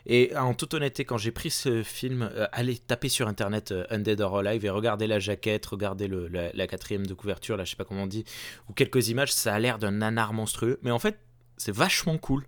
Et 0.06 0.34
en 0.34 0.54
toute 0.54 0.72
honnêteté, 0.72 1.04
quand 1.04 1.18
j'ai 1.18 1.30
pris 1.30 1.50
ce 1.50 1.82
film, 1.82 2.30
allez 2.52 2.78
taper 2.78 3.10
sur 3.10 3.28
internet 3.28 3.74
Undead 3.90 4.22
or 4.22 4.38
Alive 4.38 4.64
et 4.64 4.70
regarder 4.70 5.06
la 5.06 5.18
jaquette, 5.18 5.66
regarder 5.66 6.08
le, 6.08 6.28
la, 6.28 6.66
quatrième 6.66 7.06
de 7.06 7.12
couverture, 7.12 7.58
là, 7.58 7.64
je 7.64 7.70
sais 7.70 7.76
pas 7.76 7.84
comment 7.84 8.04
on 8.04 8.06
dit, 8.06 8.24
ou 8.70 8.72
quelques 8.72 9.08
images, 9.08 9.30
ça 9.30 9.52
a 9.52 9.58
l'air 9.58 9.78
d'un 9.78 9.90
nanar 9.90 10.32
monstrueux. 10.32 10.78
Mais 10.82 10.90
en 10.90 10.98
fait, 10.98 11.18
c'est 11.58 11.74
vachement 11.74 12.16
cool. 12.16 12.46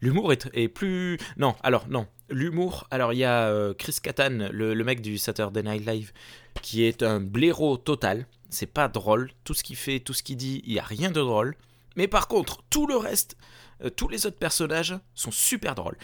L'humour 0.00 0.32
est, 0.32 0.68
plus. 0.68 1.18
Non, 1.36 1.54
alors, 1.62 1.88
non. 1.88 2.06
L'humour, 2.28 2.86
alors 2.90 3.12
il 3.12 3.18
y 3.18 3.24
a 3.24 3.72
Chris 3.74 3.96
Kattan, 4.02 4.48
le, 4.50 4.74
mec 4.82 5.00
du 5.00 5.16
Saturday 5.16 5.62
Night 5.62 5.86
Live, 5.86 6.12
qui 6.60 6.84
est 6.84 7.02
un 7.02 7.20
blaireau 7.20 7.76
total. 7.76 8.26
C'est 8.50 8.66
pas 8.66 8.88
drôle. 8.88 9.30
Tout 9.44 9.54
ce 9.54 9.62
qu'il 9.62 9.76
fait, 9.76 10.00
tout 10.00 10.12
ce 10.12 10.22
qu'il 10.22 10.36
dit, 10.36 10.62
il 10.66 10.72
n'y 10.72 10.78
a 10.78 10.84
rien 10.84 11.10
de 11.10 11.20
drôle. 11.20 11.56
Mais 11.96 12.08
par 12.08 12.28
contre, 12.28 12.62
tout 12.70 12.86
le 12.86 12.96
reste, 12.96 13.36
euh, 13.84 13.90
tous 13.90 14.08
les 14.08 14.26
autres 14.26 14.38
personnages 14.38 14.94
sont 15.14 15.30
super 15.30 15.74
drôles. 15.74 15.96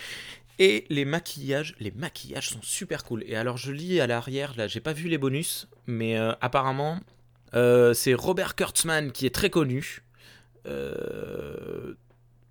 Et 0.58 0.84
les 0.90 1.04
maquillages, 1.04 1.74
les 1.80 1.90
maquillages 1.90 2.50
sont 2.50 2.62
super 2.62 3.04
cool. 3.04 3.24
Et 3.26 3.36
alors 3.36 3.56
je 3.56 3.72
lis 3.72 4.00
à 4.00 4.06
l'arrière, 4.06 4.54
là 4.56 4.66
j'ai 4.66 4.80
pas 4.80 4.92
vu 4.92 5.08
les 5.08 5.18
bonus, 5.18 5.68
mais 5.86 6.18
euh, 6.18 6.32
apparemment 6.40 7.00
euh, 7.54 7.94
c'est 7.94 8.14
Robert 8.14 8.54
Kurtzman 8.54 9.12
qui 9.12 9.26
est 9.26 9.34
très 9.34 9.50
connu 9.50 10.02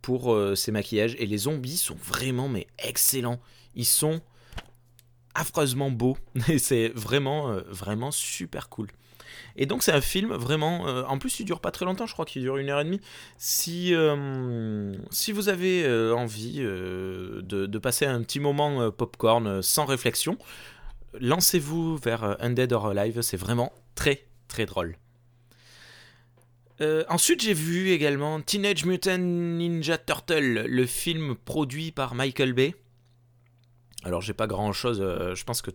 pour 0.01 0.37
ses 0.55 0.71
maquillages. 0.71 1.15
Et 1.19 1.25
les 1.25 1.37
zombies 1.37 1.77
sont 1.77 1.95
vraiment 1.95 2.49
mais 2.49 2.67
excellents. 2.79 3.39
Ils 3.75 3.85
sont 3.85 4.21
affreusement 5.33 5.91
beau. 5.91 6.17
Et 6.49 6.59
c'est 6.59 6.89
vraiment, 6.89 7.51
euh, 7.51 7.61
vraiment 7.67 8.11
super 8.11 8.69
cool. 8.69 8.87
Et 9.55 9.65
donc 9.65 9.83
c'est 9.83 9.93
un 9.93 10.01
film 10.01 10.33
vraiment... 10.33 10.87
Euh, 10.87 11.03
en 11.05 11.17
plus 11.17 11.39
il 11.39 11.45
dure 11.45 11.61
pas 11.61 11.71
très 11.71 11.85
longtemps, 11.85 12.05
je 12.05 12.13
crois 12.13 12.25
qu'il 12.25 12.41
dure 12.41 12.57
une 12.57 12.69
heure 12.69 12.81
et 12.81 12.83
demie. 12.83 13.01
Si, 13.37 13.93
euh, 13.93 14.93
si 15.09 15.31
vous 15.31 15.49
avez 15.49 15.89
envie 16.11 16.59
de, 16.59 17.41
de, 17.41 17.77
passer 17.77 18.05
un 18.05 18.21
petit 18.23 18.39
moment 18.39 18.91
popcorn 18.91 19.61
sans 19.61 19.85
réflexion, 19.85 20.37
lancez-vous 21.19 21.97
vers 21.97 22.37
Undead 22.41 22.73
or 22.73 22.87
Alive, 22.87 23.21
c'est 23.21 23.37
vraiment 23.37 23.71
très 23.95 24.25
très 24.47 24.65
drôle. 24.65 24.97
Ensuite, 27.09 27.41
j'ai 27.41 27.53
vu 27.53 27.89
également 27.89 28.41
Teenage 28.41 28.85
Mutant 28.85 29.17
Ninja 29.17 29.97
Turtle, 29.97 30.65
le 30.67 30.85
film 30.85 31.35
produit 31.35 31.91
par 31.91 32.15
Michael 32.15 32.53
Bay. 32.53 32.75
Alors 34.03 34.21
j'ai 34.21 34.33
pas 34.33 34.47
grand 34.47 34.73
chose, 34.73 34.99
euh, 35.01 35.35
je 35.35 35.43
pense 35.43 35.61
que 35.61 35.71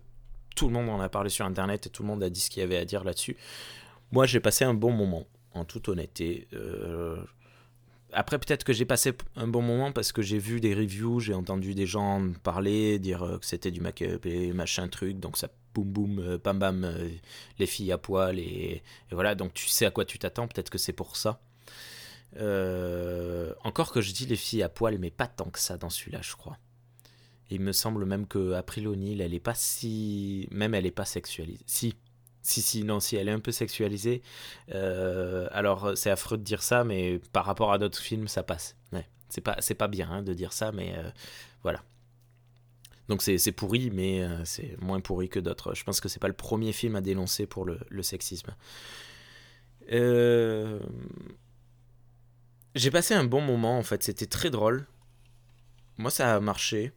tout 0.56 0.66
le 0.66 0.72
monde 0.72 0.88
en 0.88 1.00
a 1.00 1.08
parlé 1.08 1.30
sur 1.30 1.44
internet 1.44 1.86
et 1.86 1.90
tout 1.90 2.02
le 2.02 2.08
monde 2.08 2.22
a 2.22 2.30
dit 2.30 2.40
ce 2.40 2.50
qu'il 2.50 2.60
y 2.60 2.64
avait 2.64 2.76
à 2.76 2.84
dire 2.84 3.04
là-dessus. 3.04 3.36
Moi 4.10 4.26
j'ai 4.26 4.40
passé 4.40 4.64
un 4.64 4.74
bon 4.74 4.92
moment, 4.92 5.26
en 5.52 5.64
toute 5.64 5.88
honnêteté. 5.88 6.48
Euh, 6.52 7.16
après 8.12 8.38
peut-être 8.38 8.64
que 8.64 8.72
j'ai 8.72 8.84
passé 8.84 9.12
un 9.36 9.46
bon 9.46 9.62
moment 9.62 9.92
parce 9.92 10.10
que 10.10 10.22
j'ai 10.22 10.38
vu 10.38 10.60
des 10.60 10.74
reviews, 10.74 11.20
j'ai 11.20 11.34
entendu 11.34 11.74
des 11.74 11.86
gens 11.86 12.22
parler, 12.42 12.98
dire 12.98 13.22
euh, 13.22 13.38
que 13.38 13.46
c'était 13.46 13.70
du 13.70 13.80
make-up 13.80 14.26
et 14.26 14.52
machin 14.52 14.88
truc, 14.88 15.20
donc 15.20 15.36
ça 15.36 15.48
boum 15.84 16.16
boum, 16.16 16.38
bam 16.42 16.58
bam, 16.58 16.94
les 17.58 17.66
filles 17.66 17.92
à 17.92 17.98
poil 17.98 18.38
et, 18.38 18.82
voilà, 19.10 19.34
donc 19.34 19.54
tu 19.54 19.68
sais 19.68 19.86
à 19.86 19.90
quoi 19.90 20.04
tu 20.04 20.18
t'attends, 20.18 20.48
peut-être 20.48 20.70
que 20.70 20.78
c'est 20.78 20.92
pour 20.92 21.16
ça. 21.16 21.40
encore 23.64 23.92
que 23.92 24.00
je 24.00 24.12
dis 24.12 24.26
les 24.26 24.36
filles 24.36 24.62
à 24.62 24.68
poil, 24.68 24.98
mais 24.98 25.10
pas 25.10 25.26
tant 25.26 25.50
que 25.50 25.58
ça 25.58 25.76
dans 25.78 25.90
celui-là, 25.90 26.20
je 26.22 26.34
crois 26.36 26.58
il 27.50 27.60
me 27.60 27.72
semble 27.72 28.04
même 28.06 28.26
que 28.26 28.52
April 28.52 28.88
O'Neil, 28.88 29.20
elle 29.20 29.34
est 29.34 29.40
pas 29.40 29.54
si. 29.54 30.48
Même 30.50 30.74
elle 30.74 30.86
est 30.86 30.90
pas 30.90 31.04
sexualisée. 31.04 31.64
Si. 31.66 31.94
Si, 32.42 32.62
si, 32.62 32.84
non, 32.84 33.00
si, 33.00 33.16
elle 33.16 33.28
est 33.28 33.32
un 33.32 33.40
peu 33.40 33.50
sexualisée. 33.50 34.22
Euh, 34.72 35.48
alors, 35.50 35.96
c'est 35.96 36.10
affreux 36.10 36.38
de 36.38 36.44
dire 36.44 36.62
ça, 36.62 36.84
mais 36.84 37.18
par 37.32 37.44
rapport 37.44 37.72
à 37.72 37.78
d'autres 37.78 37.98
films, 37.98 38.28
ça 38.28 38.44
passe. 38.44 38.76
C'est 39.28 39.74
pas, 39.74 39.88
bien 39.88 40.08
hein, 40.08 40.22
de 40.22 40.32
dire 40.32 40.52
ça, 40.52 40.70
mais 40.70 40.94
euh, 40.96 41.10
voilà. 41.64 41.82
Donc 43.08 43.22
c'est, 43.22 43.52
pourri, 43.52 43.90
mais 43.90 44.22
euh, 44.22 44.44
c'est 44.44 44.76
moins 44.80 45.00
pourri 45.00 45.28
que 45.28 45.38
d'autres. 45.38 45.74
Je 45.74 45.84
pense 45.84 46.00
que 46.00 46.08
c'est 46.08 46.18
pas 46.18 46.28
le 46.28 46.34
premier 46.34 46.72
film 46.72 46.96
à 46.96 47.00
dénoncer 47.00 47.46
pour 47.46 47.64
le, 47.64 48.02
sexisme. 48.02 48.54
J'ai 52.76 52.90
passé 52.90 53.14
un 53.14 53.24
bon 53.24 53.40
moment, 53.40 53.78
en 53.78 53.82
fait. 53.82 54.02
C'était 54.02 54.26
très 54.26 54.50
drôle. 54.50 54.86
Moi, 55.96 56.10
ça 56.10 56.36
a 56.36 56.40
marché. 56.40 56.92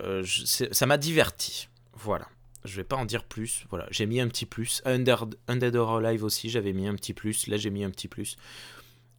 Euh, 0.00 0.24
ça 0.24 0.86
m'a 0.86 0.96
diverti. 0.96 1.68
Voilà. 1.92 2.26
Je 2.64 2.76
vais 2.76 2.84
pas 2.84 2.96
en 2.96 3.04
dire 3.04 3.24
plus. 3.24 3.64
Voilà, 3.68 3.86
j'ai 3.90 4.06
mis 4.06 4.20
un 4.20 4.28
petit 4.28 4.46
plus. 4.46 4.80
Under, 4.86 5.26
Undead 5.46 5.76
or 5.76 5.96
Alive 5.96 6.24
aussi, 6.24 6.48
j'avais 6.48 6.72
mis 6.72 6.88
un 6.88 6.94
petit 6.94 7.12
plus. 7.12 7.46
Là, 7.46 7.58
j'ai 7.58 7.68
mis 7.68 7.84
un 7.84 7.90
petit 7.90 8.08
plus. 8.08 8.36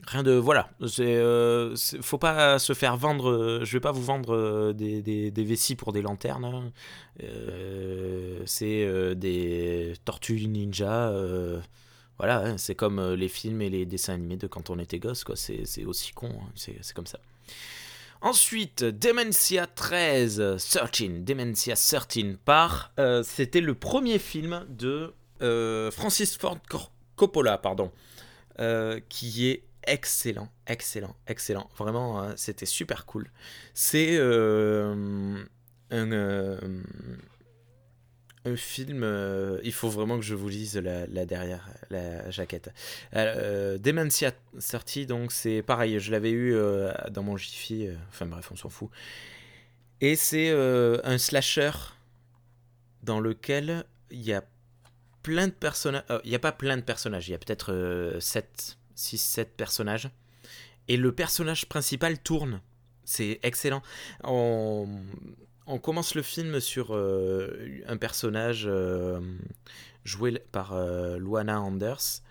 Rien 0.07 0.23
de 0.23 0.31
voilà. 0.31 0.69
C'est, 0.87 1.15
euh, 1.15 1.75
faut 2.01 2.17
pas 2.17 2.57
se 2.57 2.73
faire 2.73 2.97
vendre. 2.97 3.29
Euh, 3.29 3.65
je 3.65 3.73
vais 3.73 3.79
pas 3.79 3.91
vous 3.91 4.03
vendre 4.03 4.71
des, 4.73 5.01
des, 5.01 5.43
vessies 5.43 5.75
pour 5.75 5.93
des 5.93 6.01
lanternes. 6.01 6.45
Hein. 6.45 6.71
c'est 8.45 9.15
des 9.15 9.93
tortues 10.05 10.47
ninja. 10.47 11.11
voilà, 12.17 12.45
hein. 12.45 12.57
c'est 12.57 12.75
comme 12.75 13.13
les 13.13 13.29
films 13.29 13.61
et 13.61 13.69
les 13.69 13.85
dessins 13.85 14.13
animés 14.13 14.37
de 14.37 14.47
quand 14.47 14.69
on 14.69 14.79
était 14.79 14.99
gosse. 14.99 15.23
Quoi. 15.23 15.35
C'est, 15.35 15.85
aussi 15.85 16.13
con. 16.13 16.29
Hein. 16.29 16.51
C'est, 16.55 16.93
comme 16.93 17.07
ça. 17.07 17.19
Ensuite, 18.21 18.83
Dementia 18.83 19.65
13, 19.65 20.57
13, 20.57 21.23
Dementia 21.23 21.75
13 21.75 22.37
par. 22.43 22.91
Euh, 22.99 23.23
c'était 23.23 23.61
le 23.61 23.75
premier 23.75 24.19
film 24.19 24.65
de 24.67 25.13
euh, 25.41 25.89
Francis 25.89 26.37
Ford 26.37 26.57
Coppola, 27.15 27.57
pardon, 27.57 27.91
euh, 28.59 28.99
qui 29.07 29.47
est 29.47 29.63
excellent, 29.83 30.49
excellent, 30.67 31.15
excellent. 31.27 31.69
Vraiment, 31.77 32.35
c'était 32.35 32.65
super 32.65 33.05
cool. 33.05 33.31
C'est 33.73 34.19
un 34.19 35.45
un 38.45 38.55
film, 38.55 39.03
euh, 39.03 39.59
il 39.63 39.73
faut 39.73 39.89
vraiment 39.89 40.17
que 40.17 40.23
je 40.23 40.35
vous 40.35 40.49
lise 40.49 40.77
la, 40.77 41.25
derrière, 41.25 41.69
la 41.89 42.29
jaquette. 42.31 42.71
Euh, 43.15 43.77
Dementia 43.77 44.31
30, 44.31 45.05
donc 45.07 45.31
c'est 45.31 45.61
pareil, 45.61 45.99
je 45.99 46.11
l'avais 46.11 46.31
eu 46.31 46.55
euh, 46.55 46.91
dans 47.11 47.23
mon 47.23 47.35
Jiffy, 47.35 47.87
euh, 47.87 47.95
enfin 48.09 48.25
bref, 48.25 48.49
on 48.51 48.55
s'en 48.55 48.69
fout. 48.69 48.89
Et 50.01 50.15
c'est 50.15 50.49
un 50.51 51.17
slasher 51.17 51.71
dans 53.03 53.19
lequel 53.19 53.83
il 54.11 54.21
y 54.21 54.31
a 54.31 54.45
plein 55.23 55.47
de 55.47 55.51
personnages. 55.51 56.05
Il 56.23 56.29
n'y 56.29 56.37
a 56.37 56.39
pas 56.39 56.53
plein 56.53 56.77
de 56.77 56.81
personnages, 56.81 57.27
il 57.27 57.31
y 57.31 57.35
a 57.35 57.37
peut-être 57.37 58.15
7, 58.21 58.77
6, 58.99 59.17
7 59.17 59.55
personnages. 59.55 60.09
Et 60.87 60.97
le 60.97 61.11
personnage 61.11 61.67
principal 61.67 62.19
tourne. 62.19 62.61
C'est 63.05 63.39
excellent. 63.43 63.81
On 64.23 64.87
on 65.71 65.77
commence 65.77 66.15
le 66.15 66.23
film 66.23 66.59
sur 66.59 66.95
un 66.95 67.97
personnage 67.97 68.67
joué 70.03 70.39
par 70.51 70.73
Luana 71.19 71.61
Anders 71.61 72.23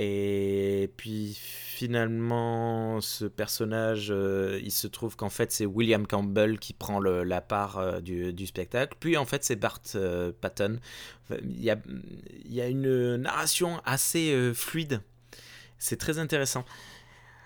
et 0.00 0.92
puis 0.96 1.36
finalement, 1.36 3.00
ce 3.00 3.24
personnage, 3.24 4.12
euh, 4.12 4.60
il 4.62 4.70
se 4.70 4.86
trouve 4.86 5.16
qu'en 5.16 5.28
fait 5.28 5.50
c'est 5.50 5.66
William 5.66 6.06
Campbell 6.06 6.60
qui 6.60 6.72
prend 6.72 7.00
la 7.00 7.40
part 7.40 7.78
euh, 7.78 8.00
du, 8.00 8.46
spectacle. 8.46 8.96
Puis 9.00 9.16
en 9.16 9.24
fait 9.24 9.42
c'est 9.42 9.56
Bart 9.56 9.80
euh, 9.96 10.30
Patton. 10.40 10.78
Il 11.42 11.60
y, 11.60 11.70
a, 11.70 11.76
il 12.44 12.54
y, 12.54 12.60
a, 12.60 12.68
une 12.68 13.16
narration 13.16 13.80
assez 13.84 14.52
fluide. 14.54 15.00
C'est 15.78 15.96
très 15.96 16.18
intéressant. 16.18 16.64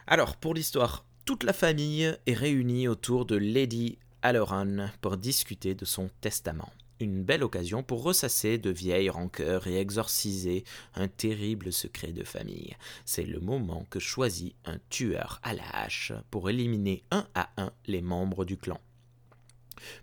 Alors 0.06 0.36
pour 0.36 0.54
l'histoire, 0.54 1.04
toute 1.24 1.44
la 1.44 1.52
famille 1.52 2.16
est 2.26 2.34
réunie 2.34 2.88
autour 2.88 3.26
de 3.26 3.36
Lady 3.36 3.98
Aloran 4.22 4.88
pour 5.00 5.16
discuter 5.16 5.74
de 5.74 5.84
son 5.84 6.10
testament 6.20 6.72
une 7.02 7.22
belle 7.22 7.42
occasion 7.42 7.82
pour 7.82 8.02
ressasser 8.02 8.58
de 8.58 8.70
vieilles 8.70 9.10
rancœurs 9.10 9.66
et 9.66 9.78
exorciser 9.78 10.64
un 10.94 11.08
terrible 11.08 11.72
secret 11.72 12.12
de 12.12 12.24
famille. 12.24 12.76
C'est 13.04 13.24
le 13.24 13.40
moment 13.40 13.86
que 13.90 13.98
choisit 13.98 14.54
un 14.64 14.78
tueur 14.88 15.40
à 15.42 15.52
la 15.52 15.68
hache 15.72 16.12
pour 16.30 16.48
éliminer 16.48 17.02
un 17.10 17.26
à 17.34 17.50
un 17.56 17.72
les 17.86 18.02
membres 18.02 18.44
du 18.44 18.56
clan. 18.56 18.80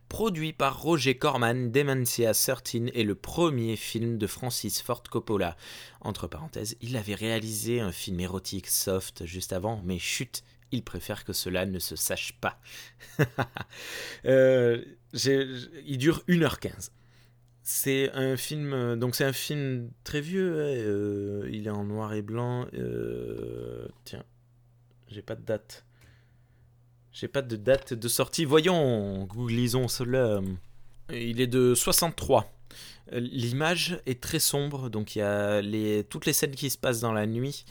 Produit 0.07 0.53
par 0.53 0.81
Roger 0.81 1.17
Corman, 1.17 1.71
Dementia 1.71 2.33
13 2.33 2.91
est 2.93 3.03
le 3.03 3.15
premier 3.15 3.75
film 3.75 4.17
de 4.17 4.27
Francis 4.27 4.81
Ford 4.81 5.03
Coppola. 5.03 5.55
Entre 6.01 6.27
parenthèses, 6.27 6.77
il 6.81 6.97
avait 6.97 7.15
réalisé 7.15 7.79
un 7.79 7.91
film 7.91 8.19
érotique 8.19 8.67
soft 8.67 9.25
juste 9.25 9.53
avant, 9.53 9.81
mais 9.85 9.99
chut, 9.99 10.43
il 10.71 10.83
préfère 10.83 11.25
que 11.25 11.33
cela 11.33 11.65
ne 11.65 11.79
se 11.79 11.95
sache 11.95 12.33
pas. 12.39 12.59
euh, 14.25 14.83
il 15.23 15.97
dure 15.97 16.23
1h15. 16.27 16.91
C'est 17.61 18.11
un 18.13 18.35
film, 18.35 18.95
donc 18.95 19.15
c'est 19.15 19.25
un 19.25 19.33
film 19.33 19.91
très 20.03 20.21
vieux, 20.21 20.55
euh, 20.57 21.49
il 21.51 21.67
est 21.67 21.71
en 21.71 21.83
noir 21.83 22.13
et 22.13 22.23
blanc. 22.23 22.67
Euh, 22.73 23.87
tiens, 24.05 24.23
j'ai 25.07 25.21
pas 25.21 25.35
de 25.35 25.43
date. 25.43 25.85
J'ai 27.11 27.27
pas 27.27 27.41
de 27.41 27.55
date 27.55 27.93
de 27.93 28.07
sortie. 28.07 28.45
Voyons, 28.45 29.25
googlisons 29.25 29.87
cela. 29.87 30.41
Il 31.11 31.41
est 31.41 31.47
de 31.47 31.73
63. 31.73 32.51
L'image 33.11 33.99
est 34.05 34.21
très 34.21 34.39
sombre, 34.39 34.89
donc 34.89 35.15
il 35.15 35.19
y 35.19 35.21
a 35.23 35.61
les, 35.61 36.03
toutes 36.03 36.27
les 36.27 36.33
scènes 36.33 36.53
qui 36.53 36.69
se 36.69 36.77
passent 36.77 36.99
dans 36.99 37.13
la 37.13 37.25
nuit 37.25 37.65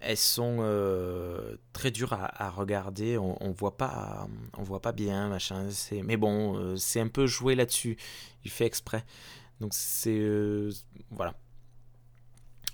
elles 0.00 0.16
sont 0.16 0.58
euh, 0.60 1.56
très 1.72 1.90
dures 1.90 2.14
à, 2.14 2.50
regarder. 2.50 3.18
On, 3.18 3.36
on, 3.42 3.52
voit 3.52 3.76
pas, 3.76 4.26
on 4.56 4.62
voit 4.62 4.80
pas 4.80 4.92
bien, 4.92 5.28
machin. 5.28 5.68
Mais 6.04 6.16
bon, 6.16 6.56
euh, 6.56 6.76
c'est 6.76 7.00
un 7.00 7.08
peu 7.08 7.26
joué 7.26 7.54
là-dessus. 7.54 7.96
Il 8.44 8.50
fait 8.50 8.64
exprès. 8.64 9.04
Donc 9.60 9.72
c'est 9.74 10.18
euh, 10.18 10.72
voilà. 11.10 11.34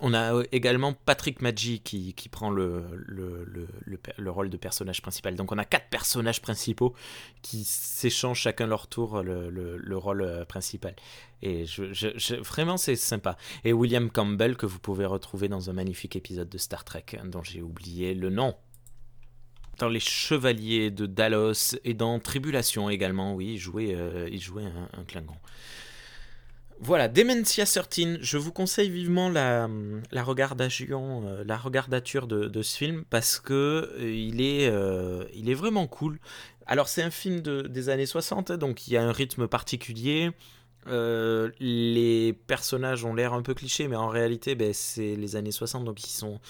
On 0.00 0.12
a 0.12 0.34
euh, 0.34 0.44
également 0.52 0.92
Patrick 0.92 1.40
Maggi 1.40 1.80
qui, 1.80 2.28
prend 2.30 2.50
le, 2.50 2.84
le, 3.06 3.44
le, 3.46 3.98
le, 4.16 4.30
rôle 4.30 4.50
de 4.50 4.56
personnage 4.56 5.00
principal. 5.00 5.36
Donc 5.36 5.52
on 5.52 5.58
a 5.58 5.64
quatre 5.64 5.88
personnages 5.88 6.42
principaux 6.42 6.94
qui 7.42 7.64
s'échangent 7.64 8.40
chacun 8.40 8.66
leur 8.66 8.88
tour 8.88 9.22
le, 9.22 9.96
rôle 9.96 10.22
euh, 10.22 10.44
principal. 10.44 10.94
Et 11.42 11.64
vraiment 12.40 12.76
c'est 12.76 12.96
sympa. 12.96 13.36
Et 13.64 13.72
William 13.72 14.10
Campbell 14.10 14.56
que 14.56 14.66
vous 14.66 14.78
pouvez 14.78 15.06
retrouver 15.06 15.48
dans 15.48 15.70
un 15.70 15.72
magnifique 15.72 16.16
épisode 16.16 16.48
de 16.48 16.58
Star 16.58 16.84
Trek 16.84 17.04
hein, 17.14 17.24
dont 17.26 17.42
j'ai 17.42 17.62
oublié 17.62 18.14
le 18.14 18.28
nom. 18.28 18.54
Dans 19.78 19.88
Les 19.88 20.00
Chevaliers 20.00 20.90
de 20.90 21.04
Dalos 21.04 21.76
et 21.84 21.92
dans 21.92 22.18
Tribulation 22.18 22.88
également, 22.88 23.34
oui, 23.34 23.52
il 23.54 23.58
jouait, 23.58 23.94
euh, 23.94 24.26
un, 24.26 25.00
un. 25.00 25.24
Voilà, 26.78 27.08
Dementia 27.08 27.64
13, 27.64 28.18
je 28.20 28.36
vous 28.36 28.52
conseille 28.52 28.90
vivement 28.90 29.30
la, 29.30 29.68
la 30.10 30.22
regardation, 30.22 31.26
euh, 31.26 31.42
la 31.44 31.56
regardature 31.56 32.26
de, 32.26 32.62
ce 32.62 32.76
film 32.76 33.04
parce 33.08 33.40
que 33.40 33.94
euh, 33.98 34.14
il, 34.14 34.42
est, 34.42 34.68
euh, 34.68 35.24
il 35.34 35.48
est 35.48 35.54
vraiment 35.54 35.86
cool. 35.86 36.18
Alors 36.66 36.88
c'est 36.88 37.02
un 37.02 37.10
film 37.10 37.40
de, 37.40 37.62
des 37.62 37.88
années 37.88 38.04
60, 38.04 38.52
donc 38.52 38.88
il 38.88 38.92
y 38.92 38.96
a 38.98 39.02
un 39.02 39.12
rythme 39.12 39.48
particulier. 39.48 40.30
les 40.86 42.34
personnages 42.46 43.04
ont 43.06 43.14
l'air 43.14 43.32
un 43.32 43.42
peu 43.42 43.54
clichés, 43.54 43.88
mais 43.88 43.96
en 43.96 44.08
réalité, 44.08 44.54
ben, 44.54 44.72
c'est 44.74 45.16
les 45.16 45.36
années 45.36 45.52
60, 45.52 45.84
donc 45.84 46.04
ils 46.04 46.10
sont. 46.10 46.40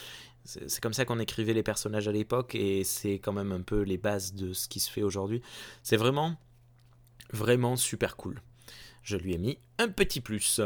C'est 0.45 0.81
comme 0.81 0.93
ça 0.93 1.05
qu'on 1.05 1.19
écrivait 1.19 1.55
les 1.55 1.65
personnages 1.65 2.09
à 2.09 2.13
l'époque, 2.13 2.55
et 2.55 2.85
c'est 2.85 3.15
quand 3.15 3.33
même 3.33 3.53
un 3.53 3.63
peu 3.63 3.83
les 3.83 3.99
bases 3.99 4.35
de 4.35 4.53
ce 4.53 4.69
qui 4.69 4.81
se 4.81 4.91
fait 4.91 5.03
aujourd'hui. 5.03 5.43
C'est 5.83 5.97
vraiment, 5.97 6.37
vraiment 7.33 7.77
super 7.77 8.17
cool 8.17 8.41
je 9.07 9.17
lui 9.17 9.35
ai 9.35 9.39
mis 9.39 9.59
un 9.79 9.89
petit 9.89 10.21
plus. 10.21 10.61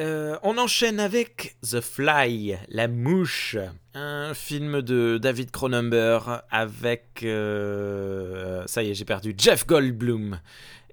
Euh, 0.00 0.36
on 0.42 0.58
enchaîne 0.58 0.98
avec 0.98 1.56
The 1.62 1.80
Fly, 1.80 2.58
La 2.68 2.88
Mouche, 2.88 3.56
un 3.94 4.34
film 4.34 4.82
de 4.82 5.18
David 5.22 5.52
Cronenberg 5.52 6.42
avec, 6.50 7.20
euh, 7.22 8.64
ça 8.66 8.82
y 8.82 8.90
est, 8.90 8.94
j'ai 8.94 9.04
perdu, 9.04 9.34
Jeff 9.38 9.66
Goldblum 9.68 10.40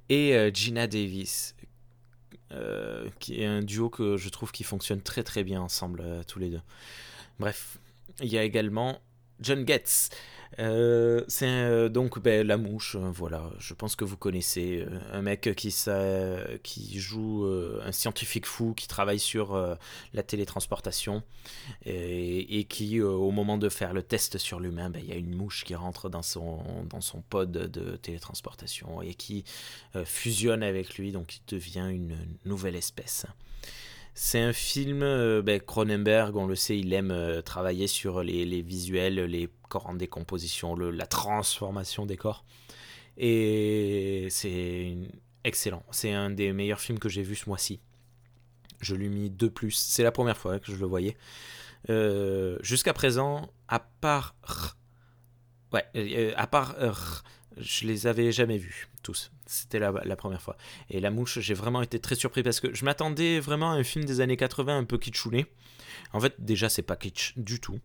et 0.10 0.36
euh, 0.36 0.52
Gina 0.54 0.86
Davis, 0.86 1.56
qui 3.20 3.42
est 3.42 3.46
un 3.46 3.62
duo 3.62 3.90
que 3.90 4.18
je 4.18 4.30
trouve 4.30 4.52
qui 4.52 4.64
fonctionne 4.64 5.02
très 5.02 5.24
très 5.24 5.44
bien 5.44 5.62
ensemble 5.62 6.04
tous 6.28 6.38
les 6.38 6.50
deux. 6.50 6.62
Bref, 7.40 7.80
il 8.20 8.28
y 8.28 8.38
a 8.38 8.44
également 8.44 9.02
John 9.40 9.66
Getz. 9.66 10.10
Euh, 10.60 11.24
c'est 11.28 11.48
euh, 11.48 11.90
donc 11.90 12.20
ben, 12.20 12.46
La 12.46 12.58
Mouche, 12.58 12.96
euh, 12.96 13.10
voilà, 13.12 13.50
je 13.60 13.74
pense 13.74 13.96
que 13.96 14.04
vous 14.04 14.18
connaissez. 14.18 14.86
un 15.14 15.22
mec 15.22 15.50
qui, 15.56 17.00
joue 17.00 17.46
un 17.84 17.92
scientifique 17.92 18.46
fou 18.46 18.74
qui 18.74 18.88
travaille 18.88 19.20
sur 19.20 19.78
la 20.14 20.24
télétransportation 20.24 21.24
et, 21.86 22.66
qui, 22.70 23.02
au 23.02 23.32
moment 23.32 23.58
de 23.58 23.70
faire 23.70 23.94
le 23.94 24.04
test 24.04 24.38
sur 24.38 24.60
l'humain, 24.60 24.90
ben, 24.90 25.02
il 25.04 25.10
y 25.10 25.14
a 25.14 25.16
une 25.16 25.36
mouche 25.36 25.64
qui 25.64 25.76
rentre 25.76 26.10
dans 26.10 26.22
son, 26.22 26.64
dans 26.90 27.02
son 27.02 27.22
pod 27.22 27.52
de 27.52 27.96
télétransportation 27.98 29.02
et 29.02 29.14
qui 29.14 29.44
fusionne 30.06 30.64
avec 30.64 30.98
lui, 30.98 31.12
donc 31.12 31.38
il 31.38 31.42
devient 31.48 31.90
une 31.92 32.18
nouvelle 32.46 32.76
espèce. 32.76 33.26
C'est 34.14 34.42
un 34.42 34.52
film, 34.52 35.04
euh, 35.04 35.42
ben, 35.42 35.60
Cronenberg, 35.60 36.36
on 36.36 36.46
le 36.46 36.56
sait, 36.56 36.78
il 36.78 36.92
aime 36.94 37.12
euh, 37.12 37.42
travailler 37.42 37.88
sur 37.88 38.24
les, 38.24 38.62
visuels, 38.62 39.16
les 39.24 39.50
corps 39.70 39.88
en 39.88 39.94
décomposition, 39.94 40.76
la 40.76 41.06
transformation 41.06 42.06
des 42.06 42.18
corps. 42.18 42.44
Et 43.18 44.28
c'est 44.30 44.98
excellent. 45.44 45.84
C'est 45.92 46.12
un 46.12 46.30
des 46.30 46.52
meilleurs 46.52 46.82
films 46.82 47.00
que 47.00 47.08
j'ai 47.08 47.24
vu 47.24 47.36
ce 47.36 47.48
mois-ci. 47.48 47.80
Je 48.82 48.96
lui 48.96 49.10
mis 49.10 49.30
deux 49.30 49.50
plus. 49.50 49.72
C'est 49.72 50.04
la 50.04 50.12
première 50.12 50.38
fois 50.38 50.60
que 50.60 50.72
je 50.72 50.78
le 50.78 50.86
voyais. 50.86 51.16
Euh, 51.90 52.58
jusqu'à 52.62 52.94
présent, 52.94 53.50
à 53.68 53.80
part. 53.80 54.36
Ouais, 55.72 56.34
à 56.36 56.48
part. 56.48 56.76
je 57.58 57.88
les 57.88 58.08
avais 58.08 58.32
jamais 58.34 58.58
vus, 58.58 58.90
tous. 59.04 59.32
C'était 59.52 59.80
la, 59.80 60.16
première 60.16 60.42
fois. 60.42 60.56
Et 60.90 61.02
La 61.02 61.12
Mouche, 61.12 61.40
j'ai 61.40 61.54
vraiment 61.54 61.82
été 61.82 62.00
très 62.00 62.16
surpris 62.16 62.42
parce 62.42 62.62
que 62.62 62.74
je 62.74 62.86
m'attendais 62.86 63.42
vraiment 63.42 63.72
à 63.72 63.76
un 63.76 63.84
film 63.84 64.06
des 64.06 64.22
années 64.22 64.38
80 64.38 64.78
un 64.78 64.84
peu 64.86 64.98
kitschouné. 64.98 65.46
En 66.14 66.22
fait, 66.22 66.36
déjà, 66.40 66.70
c'est 66.70 66.84
pas 66.84 66.96
kitsch 66.96 67.34
du 67.36 67.60
tout, 67.60 67.78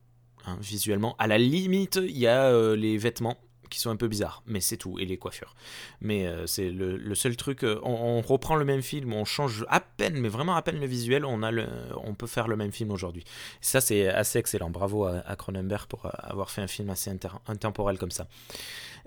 hein, 0.46 0.59
visuellement. 0.61 1.16
À 1.18 1.26
la 1.26 1.38
limite, 1.38 1.96
il 1.96 2.16
y 2.16 2.29
a 2.29 2.44
euh, 2.44 2.76
les 2.76 2.96
vêtements 2.98 3.37
qui 3.68 3.81
sont 3.81 3.90
un 3.90 3.96
peu 3.96 4.09
bizarres, 4.09 4.42
mais 4.46 4.61
c'est 4.61 4.76
tout, 4.76 4.98
et 4.98 5.05
les 5.05 5.16
coiffures. 5.16 5.55
Mais 6.00 6.26
euh, 6.26 6.46
c'est 6.46 6.70
le, 6.70 7.14
seul 7.14 7.37
truc, 7.37 7.64
euh, 7.64 7.79
on, 7.83 8.20
reprend 8.20 8.57
le 8.57 8.64
même 8.64 8.83
film, 8.83 9.12
on 9.12 9.24
change 9.24 9.64
à 9.68 9.81
peine, 9.81 10.18
mais 10.18 10.29
vraiment 10.29 10.57
à 10.57 10.62
peine 10.62 10.81
le 10.81 10.87
visuel, 10.87 11.24
on, 11.24 11.42
a 11.42 11.50
le, 11.50 11.66
on 12.05 12.14
peut 12.14 12.26
faire 12.26 12.48
le 12.48 12.57
même 12.57 12.72
film 12.72 12.90
aujourd'hui. 12.90 13.24
Ça, 13.61 13.81
c'est 13.81 14.09
assez 14.09 14.38
excellent. 14.38 14.70
Bravo 14.70 15.05
à, 15.05 15.37
Cronenberg 15.37 15.87
pour 15.87 16.11
avoir 16.18 16.50
fait 16.50 16.62
un 16.62 16.66
film 16.66 16.90
assez 16.90 17.11
intemporel 17.46 17.98
comme 17.98 18.11
ça. 18.11 18.26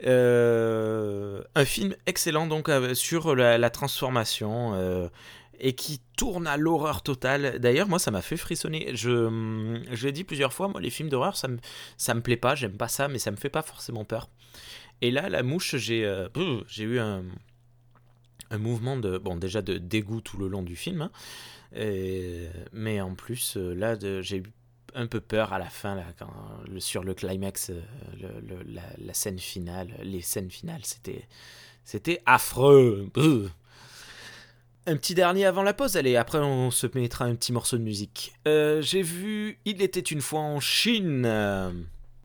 Euh, 0.05 1.41
un 1.55 1.65
film 1.65 1.93
excellent 2.05 2.47
donc 2.47 2.69
euh, 2.69 2.93
sur 2.93 3.35
la, 3.35 3.69
transformation 3.69 4.73
euh, 4.75 5.09
et 5.59 5.73
qui 5.73 6.01
tourne 6.17 6.47
à 6.47 6.57
l'horreur 6.57 7.01
totale. 7.01 7.59
D'ailleurs, 7.59 7.87
moi, 7.87 7.99
ça 7.99 8.11
m'a 8.11 8.21
fait 8.21 8.37
frissonner. 8.37 8.91
Je, 8.95 9.83
je 9.91 10.05
l'ai 10.05 10.11
dit 10.11 10.23
plusieurs 10.23 10.53
fois, 10.53 10.67
moi, 10.67 10.81
les 10.81 10.89
films 10.89 11.09
d'horreur, 11.09 11.35
ça 11.35 11.47
me, 11.47 11.57
me 11.57 12.21
plaît 12.21 12.37
pas, 12.37 12.55
j'aime 12.55 12.77
pas 12.77 12.87
ça, 12.87 13.07
mais 13.07 13.19
ça 13.19 13.31
me 13.31 13.37
fait 13.37 13.49
pas 13.49 13.61
forcément 13.61 14.05
peur. 14.05 14.29
Et 15.01 15.11
là, 15.11 15.29
la 15.29 15.43
mouche, 15.43 15.75
j'ai 15.75 16.27
j'ai 16.67 16.83
eu 16.83 16.99
un, 16.99 17.23
mouvement 18.57 18.97
de, 18.97 19.17
bon, 19.17 19.35
déjà 19.35 19.61
de 19.61 19.77
dégoût 19.77 20.21
tout 20.21 20.37
le 20.37 20.47
long 20.47 20.63
du 20.63 20.75
film, 20.75 21.01
hein. 21.01 21.11
mais 22.73 22.99
en 23.01 23.15
plus, 23.15 23.55
là, 23.55 23.95
j'ai 24.21 24.37
eu 24.37 24.43
un 24.95 25.07
peu 25.07 25.21
peur 25.21 25.53
à 25.53 25.59
la 25.59 25.69
fin, 25.69 25.95
là, 25.95 26.05
sur 26.79 27.03
le 27.03 27.13
climax, 27.13 27.71
euh, 27.71 27.81
la, 28.97 29.13
scène 29.13 29.39
finale, 29.39 29.89
les 30.01 30.21
scènes 30.21 30.51
finales, 30.51 30.81
c'était 31.83 32.21
affreux. 32.25 33.09
Un 34.87 34.97
petit 34.97 35.13
dernier 35.13 35.45
avant 35.45 35.63
la 35.63 35.73
pause, 35.73 35.97
allez, 35.97 36.15
après 36.15 36.39
on 36.39 36.71
se 36.71 36.87
mettra 36.95 37.25
un 37.25 37.35
petit 37.35 37.51
morceau 37.51 37.77
de 37.77 37.83
musique. 37.83 38.33
Euh, 38.47 38.81
j'ai 38.81 39.01
vu 39.01 39.59
Il 39.65 39.81
était 39.81 39.99
une 39.99 40.21
fois 40.21 40.39
en 40.39 40.59
Chine. 40.59 41.25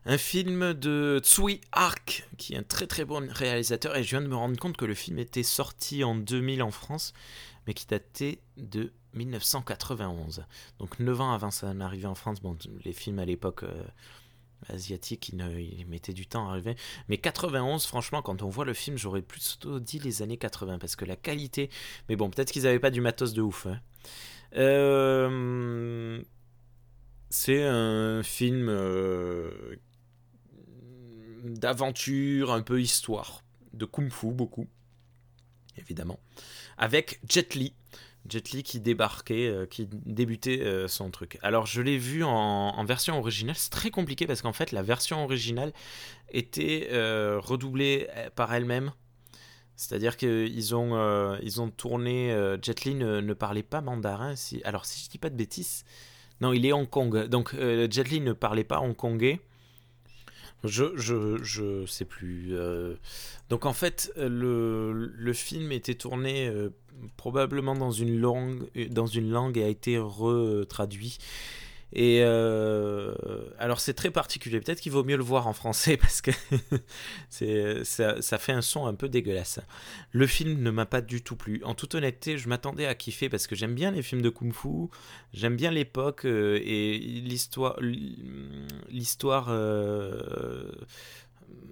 Un 0.07 0.19
film 0.19 0.75
de 0.75 1.19
Tsui 1.23 1.61
Hark, 1.71 2.27
qui 2.37 2.53
est 2.53 2.57
un 2.57 2.63
très 2.63 2.85
très 2.85 3.05
bon 3.05 3.27
réalisateur, 3.31 3.95
et 3.95 4.03
je 4.03 4.11
viens 4.11 4.21
de 4.21 4.27
me 4.27 4.35
rendre 4.35 4.55
compte 4.57 4.77
que 4.77 4.85
le 4.85 4.93
film 4.93 5.17
était 5.17 5.41
sorti 5.41 6.03
en 6.03 6.13
2000 6.13 6.61
en 6.61 6.69
France, 6.69 7.13
mais 7.65 7.73
qui 7.73 7.87
datait 7.87 8.39
de 8.57 8.93
1991. 9.15 10.45
Donc 10.77 10.99
9 10.99 11.21
ans 11.21 11.33
avant 11.33 11.49
ça 11.49 11.73
arrivée 11.81 12.05
en 12.05 12.13
France, 12.13 12.39
bon, 12.39 12.55
les 12.83 12.93
films 12.93 13.17
à 13.17 13.25
l'époque 13.25 13.63
euh, 13.63 13.83
asiatiques, 14.69 15.29
ils, 15.29 15.85
mettaient 15.87 16.13
du 16.13 16.27
temps 16.27 16.47
à 16.47 16.51
arriver. 16.51 16.75
Mais 17.09 17.17
91, 17.17 17.85
franchement, 17.85 18.21
quand 18.21 18.41
on 18.41 18.49
voit 18.49 18.65
le 18.65 18.73
film, 18.73 18.97
j'aurais 18.97 19.21
plutôt 19.21 19.79
dit 19.79 19.99
les 19.99 20.21
années 20.21 20.37
80, 20.37 20.79
parce 20.79 20.95
que 20.95 21.05
la 21.05 21.15
qualité... 21.15 21.69
Mais 22.09 22.15
bon, 22.15 22.29
peut-être 22.29 22.51
qu'ils 22.51 22.63
n'avaient 22.63 22.79
pas 22.79 22.91
du 22.91 23.01
matos 23.01 23.33
de 23.33 23.41
ouf. 23.41 23.67
Hein. 23.67 23.79
Euh, 24.55 26.21
c'est 27.29 27.63
un 27.63 28.23
film 28.23 28.67
euh, 28.69 29.75
d'aventure, 31.43 32.53
un 32.53 32.61
peu 32.61 32.81
histoire, 32.81 33.43
de 33.73 33.85
kung-fu 33.85 34.31
beaucoup, 34.31 34.67
évidemment, 35.77 36.19
avec 36.77 37.19
Jet 37.27 37.55
Li. 37.55 37.73
Jet 38.27 38.51
Li 38.51 38.63
qui 38.63 38.79
débarquait, 38.79 39.47
euh, 39.47 39.65
qui 39.65 39.87
débutait 39.91 40.61
euh, 40.61 40.87
son 40.87 41.11
truc. 41.11 41.37
Alors 41.41 41.65
je 41.65 41.81
l'ai 41.81 41.97
vu 41.97 42.23
en, 42.23 42.83
version 42.85 43.17
originale, 43.17 43.55
c'est 43.55 43.69
très 43.69 43.91
compliqué 43.91 44.27
parce 44.27 44.41
qu'en 44.41 44.53
fait 44.53 44.71
la 44.71 44.81
version 44.81 45.23
originale 45.23 45.73
était 46.31 46.89
euh, 46.91 47.39
redoublée 47.39 48.07
par 48.35 48.53
elle-même. 48.53 48.91
C'est-à-dire 49.75 50.15
qu'ils 50.15 50.73
ont, 50.73 51.37
ils 51.41 51.59
ont 51.59 51.69
tourné, 51.69 52.29
Jet 52.61 52.85
Li 52.85 52.95
ne, 52.95 53.33
parlait 53.33 53.63
pas 53.63 53.81
mandarin. 53.81 54.35
Si, 54.37 54.61
alors 54.63 54.85
si 54.85 55.03
je 55.03 55.09
dis 55.09 55.17
pas 55.17 55.29
de 55.29 55.35
bêtises, 55.35 55.83
non 56.39 56.53
il 56.53 56.65
est 56.65 56.71
Hong 56.71 56.89
Kong. 56.89 57.27
Donc 57.27 57.53
Jet 57.53 58.09
Li 58.09 58.21
ne 58.21 58.31
parlait 58.31 58.63
pas 58.63 58.79
hongkongais. 58.79 59.41
Je, 60.63 60.95
je, 60.95 61.43
je 61.43 61.85
sais 61.87 62.05
plus. 62.05 62.55
Donc 63.49 63.65
en 63.65 63.73
fait, 63.73 64.13
le, 64.15 64.93
le 64.93 65.33
film 65.33 65.73
était 65.73 65.95
tourné 65.95 66.49
probablement 67.17 67.75
dans 67.75 67.91
une 67.91 68.19
langue, 68.19 68.67
dans 68.89 69.07
une 69.07 69.29
langue 69.29 69.57
et 69.57 69.63
a 69.63 69.67
été 69.67 69.97
retraduit. 69.97 71.17
Et 71.93 72.19
euh, 72.23 73.13
alors 73.57 73.79
c'est 73.79 73.93
très 73.93 74.11
particulier. 74.11 74.59
Peut-être 74.59 74.81
qu'il 74.81 74.91
vaut 74.91 75.05
mieux 75.05 75.15
le 75.15 75.23
voir 75.23 75.47
en 75.47 75.53
français 75.53 75.95
parce 76.01 76.21
que 76.21 76.31
ça, 77.29 78.21
ça, 78.21 78.37
fait 78.37 78.51
un 78.51 78.61
son 78.61 78.85
un 78.85 78.93
peu 78.93 79.07
dégueulasse. 79.07 79.61
Le 80.11 80.27
film 80.27 80.61
ne 80.61 80.71
m'a 80.71 80.85
pas 80.85 81.01
du 81.01 81.21
tout 81.21 81.37
plu. 81.37 81.61
En 81.63 81.73
toute 81.73 81.95
honnêteté, 81.95 82.37
je 82.37 82.49
m'attendais 82.49 82.85
à 82.85 82.95
kiffer 82.95 83.29
parce 83.29 83.47
que 83.47 83.55
j'aime 83.55 83.75
bien 83.75 83.91
les 83.91 84.01
films 84.01 84.21
de 84.21 84.29
kung-fu, 84.29 84.89
j'aime 85.33 85.55
bien 85.55 85.71
l'époque 85.71 86.25
euh, 86.25 86.59
et 86.63 86.97
l'histoire, 86.97 87.79
l'histoire 88.89 89.47
euh, 89.49 90.71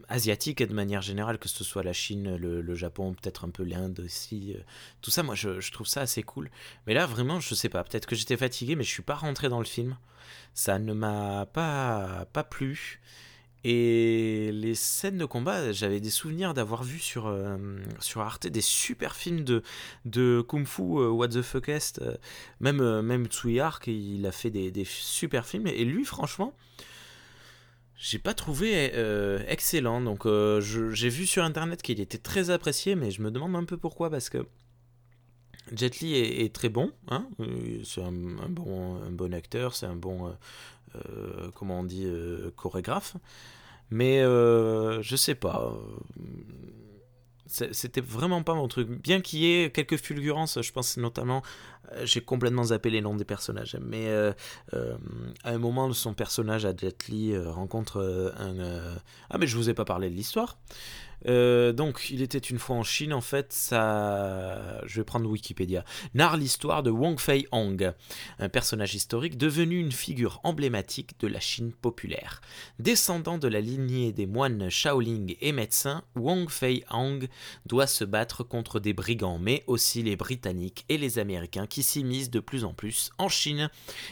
asiatique 0.07 0.61
et 0.61 0.67
de 0.67 0.73
manière 0.73 1.01
générale, 1.01 1.37
que 1.37 1.49
ce 1.49 1.63
soit 1.63 1.83
la 1.83 1.93
Chine, 1.93 2.35
le, 2.35 2.75
Japon, 2.75 3.13
peut-être 3.13 3.45
un 3.45 3.49
peu 3.49 3.63
l'Inde 3.63 3.99
aussi. 4.03 4.53
Euh, 4.55 4.61
tout 5.01 5.11
ça, 5.11 5.23
moi, 5.23 5.35
je, 5.35 5.71
trouve 5.71 5.87
ça 5.87 6.01
assez 6.01 6.23
cool. 6.23 6.49
Mais 6.85 6.93
là, 6.93 7.05
vraiment, 7.05 7.39
je 7.39 7.55
sais 7.55 7.69
pas. 7.69 7.83
Peut-être 7.83 8.05
que 8.05 8.15
j'étais 8.15 8.37
fatigué, 8.37 8.75
mais 8.75 8.83
je 8.83 8.89
suis 8.89 9.03
pas 9.03 9.15
rentré 9.15 9.49
dans 9.49 9.59
le 9.59 9.65
film. 9.65 9.97
Ça 10.53 10.79
ne 10.79 10.93
m'a 10.93 11.47
pas, 11.47 12.27
pas 12.31 12.43
plu. 12.43 13.01
Et 13.63 14.51
les 14.51 14.75
scènes 14.75 15.17
de 15.17 15.25
combat, 15.25 15.71
j'avais 15.71 16.01
des 16.01 16.09
souvenirs 16.09 16.53
d'avoir 16.53 16.83
vu 16.83 16.99
sur, 16.99 17.27
euh, 17.27 17.57
sur 17.99 18.19
Arte 18.21 18.45
des 18.45 18.61
super 18.61 19.15
films 19.15 19.45
de, 19.45 19.63
de 20.03 20.43
Kung 20.45 20.67
Fu, 20.67 20.81
euh, 20.81 21.09
What 21.09 21.29
the 21.29 21.41
Fuck 21.41 21.69
Est. 21.69 22.01
même, 22.59 23.01
même 23.01 23.25
Tsui 23.27 23.61
Hark, 23.61 23.87
il 23.87 24.25
a 24.25 24.33
fait 24.33 24.49
des, 24.49 24.69
des 24.69 24.85
super 24.85 25.45
films. 25.45 25.67
Et 25.67 25.85
lui, 25.85 26.03
franchement, 26.03 26.53
j'ai 27.97 28.19
pas 28.19 28.33
trouvé 28.33 28.91
euh, 28.95 29.39
excellent. 29.47 30.01
Donc 30.01 30.25
euh, 30.25 30.61
j'ai 30.61 31.09
vu 31.09 31.25
sur 31.25 31.43
internet 31.43 31.81
qu'il 31.81 31.99
était 31.99 32.17
très 32.17 32.49
apprécié, 32.49 32.95
mais 32.95 33.11
je 33.11 33.21
me 33.21 33.31
demande 33.31 33.55
un 33.55 33.65
peu 33.65 33.77
pourquoi 33.77 34.09
parce 34.09 34.29
que 34.29 34.45
Jet 35.73 35.99
Li 35.99 36.15
est, 36.15 36.53
très 36.53 36.69
bon. 36.69 36.91
Hein 37.07 37.27
euh, 37.39 37.81
c'est 37.85 38.01
un, 38.01 38.11
bon, 38.11 39.01
un 39.01 39.11
bon 39.11 39.33
acteur, 39.33 39.75
c'est 39.75 39.85
un 39.85 39.95
bon 39.95 40.35
comment 41.55 41.79
on 41.79 41.83
dit 41.83 42.07
chorégraphe. 42.55 43.15
Mais 43.89 44.21
je 44.21 45.15
sais 45.15 45.35
pas 45.35 45.73
c'était 47.45 48.01
vraiment 48.01 48.43
pas 48.43 48.53
mon 48.53 48.67
truc. 48.67 48.89
Bien 48.89 49.21
qu'il 49.21 49.39
y 49.39 49.63
ait 49.63 49.69
quelques 49.69 49.97
fulgurances, 49.97 50.61
je 50.61 50.71
pense 50.71 50.97
notamment, 50.97 51.41
euh, 51.91 52.05
j'ai 52.05 52.21
complètement 52.21 52.63
zappé 52.65 52.89
les 52.89 53.01
noms 53.01 53.15
des 53.15 53.25
personnages, 53.25 53.77
mais 53.81 54.07
euh, 54.07 54.31
euh, 54.73 54.95
à 55.43 55.51
un 55.51 55.57
moment, 55.57 55.91
son 55.93 56.13
personnage 56.13 56.65
à 56.65 56.75
Jet 56.75 57.07
Li 57.07 57.37
rencontre 57.37 58.33
un. 58.37 58.55
Ah, 59.29 59.37
mais 59.37 59.47
je 59.47 59.57
vous 59.57 59.69
ai 59.69 59.73
pas 59.73 59.85
parlé 59.85 60.09
de 60.09 60.15
l'histoire. 60.15 60.57
Euh, 61.27 61.71
donc, 61.73 62.09
il 62.09 62.21
était 62.21 62.37
une 62.37 62.59
fois 62.59 62.75
en 62.75 62.83
Chine, 62.83 63.13
en 63.13 63.21
fait, 63.21 63.53
ça. 63.53 64.81
Je 64.85 64.99
vais 64.99 65.03
prendre 65.03 65.29
Wikipédia. 65.29 65.83
Narre 66.13 66.37
l'histoire 66.37 66.83
de 66.83 66.89
Wang 66.89 67.19
Fei 67.19 67.47
Hong, 67.51 67.93
un 68.39 68.49
personnage 68.49 68.95
historique 68.95 69.37
devenu 69.37 69.79
une 69.79 69.91
figure 69.91 70.39
emblématique 70.43 71.19
de 71.19 71.27
la 71.27 71.39
Chine 71.39 71.73
populaire. 71.73 72.41
Descendant 72.79 73.37
de 73.37 73.47
la 73.47 73.61
lignée 73.61 74.11
des 74.11 74.25
moines 74.25 74.69
Shaolin 74.69 75.27
et 75.41 75.51
médecin, 75.51 76.03
Wang 76.15 76.49
Fei 76.49 76.83
Hong 76.89 77.27
doit 77.65 77.87
se 77.87 78.03
battre 78.03 78.43
contre 78.43 78.79
des 78.79 78.93
brigands, 78.93 79.39
mais 79.39 79.63
aussi 79.67 80.03
les 80.03 80.15
Britanniques 80.15 80.85
et 80.89 80.97
les 80.97 81.19
Américains 81.19 81.67
qui 81.67 81.83
s'immiscent 81.83 82.31
de 82.31 82.39
plus 82.39 82.63
en 82.63 82.73
plus 82.73 83.11
en 83.17 83.29
Chine. 83.29 83.69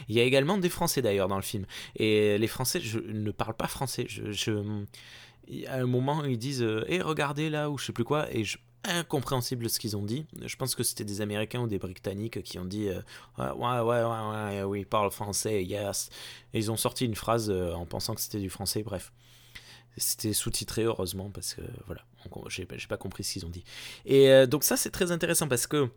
Il 0.07 0.15
y 0.15 0.19
a 0.19 0.23
également 0.23 0.57
des 0.57 0.69
Français 0.69 1.01
d'ailleurs 1.01 1.27
dans 1.27 1.35
le 1.35 1.41
film. 1.41 1.65
Et 1.95 2.37
les 2.37 2.47
Français, 2.47 2.79
je 2.79 2.99
ne 2.99 3.31
parle 3.31 3.55
pas 3.55 3.67
français. 3.67 4.05
je 4.07 4.85
à 5.67 5.75
un 5.75 5.85
moment, 5.85 6.23
ils 6.23 6.37
disent 6.37 6.61
Hé, 6.61 6.95
eh, 6.95 7.01
regardez 7.01 7.49
là, 7.49 7.69
ou 7.69 7.77
je 7.77 7.85
sais 7.85 7.93
plus 7.93 8.03
quoi, 8.03 8.33
et 8.33 8.43
je, 8.43 8.57
incompréhensible 8.83 9.69
ce 9.69 9.79
qu'ils 9.79 9.95
ont 9.95 10.03
dit. 10.03 10.25
Je 10.45 10.55
pense 10.55 10.75
que 10.75 10.83
c'était 10.83 11.03
des 11.03 11.21
Américains 11.21 11.61
ou 11.61 11.67
des 11.67 11.77
Britanniques 11.77 12.41
qui 12.43 12.59
ont 12.59 12.65
dit 12.65 12.89
euh, 12.89 13.01
ouais, 13.37 13.79
ouais, 13.79 14.03
ouais, 14.03 14.03
ouais, 14.03 14.63
oui, 14.63 14.85
parle 14.85 15.11
français, 15.11 15.63
yes. 15.63 16.09
Et 16.53 16.59
ils 16.59 16.71
ont 16.71 16.77
sorti 16.77 17.05
une 17.05 17.15
phrase 17.15 17.49
euh, 17.49 17.73
en 17.73 17.85
pensant 17.85 18.15
que 18.15 18.21
c'était 18.21 18.39
du 18.39 18.49
français, 18.49 18.83
bref. 18.83 19.11
C'était 19.97 20.33
sous-titré, 20.33 20.83
heureusement, 20.83 21.29
parce 21.29 21.53
que 21.53 21.61
voilà, 21.85 22.01
j'ai 22.47 22.65
pas 22.65 22.97
compris 22.97 23.23
ce 23.23 23.33
qu'ils 23.33 23.45
ont 23.45 23.49
dit. 23.49 23.63
Et 24.05 24.29
euh, 24.29 24.45
donc, 24.45 24.63
ça, 24.63 24.77
c'est 24.77 24.89
très 24.89 25.11
intéressant 25.11 25.47
parce 25.49 25.67
que 25.67 25.89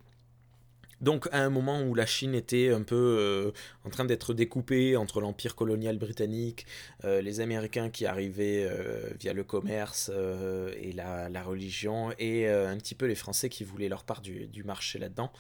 donc 1.04 1.28
à 1.30 1.44
un 1.44 1.50
moment 1.50 1.82
où 1.82 1.94
la 1.94 2.06
Chine 2.06 2.34
était 2.34 2.72
un 2.72 2.82
peu 2.82 2.96
euh, 2.96 3.52
en 3.84 3.90
train 3.90 4.04
d'être 4.04 4.34
découpée 4.34 4.96
entre 4.96 5.20
l'empire 5.20 5.54
colonial 5.54 5.98
britannique, 5.98 6.66
euh, 7.04 7.20
les 7.20 7.40
Américains 7.40 7.90
qui 7.90 8.06
arrivaient 8.06 8.66
euh, 8.68 9.10
via 9.20 9.32
le 9.32 9.44
commerce 9.44 10.10
et 10.10 10.92
la, 10.92 11.42
religion, 11.42 12.12
et 12.18 12.48
un 12.48 12.76
petit 12.78 12.94
peu 12.94 13.06
les 13.06 13.14
Français 13.14 13.48
qui 13.48 13.64
voulaient 13.64 13.88
leur 13.88 14.02
part 14.04 14.22
du, 14.22 14.64
marché 14.64 14.98
là-dedans. 14.98 15.30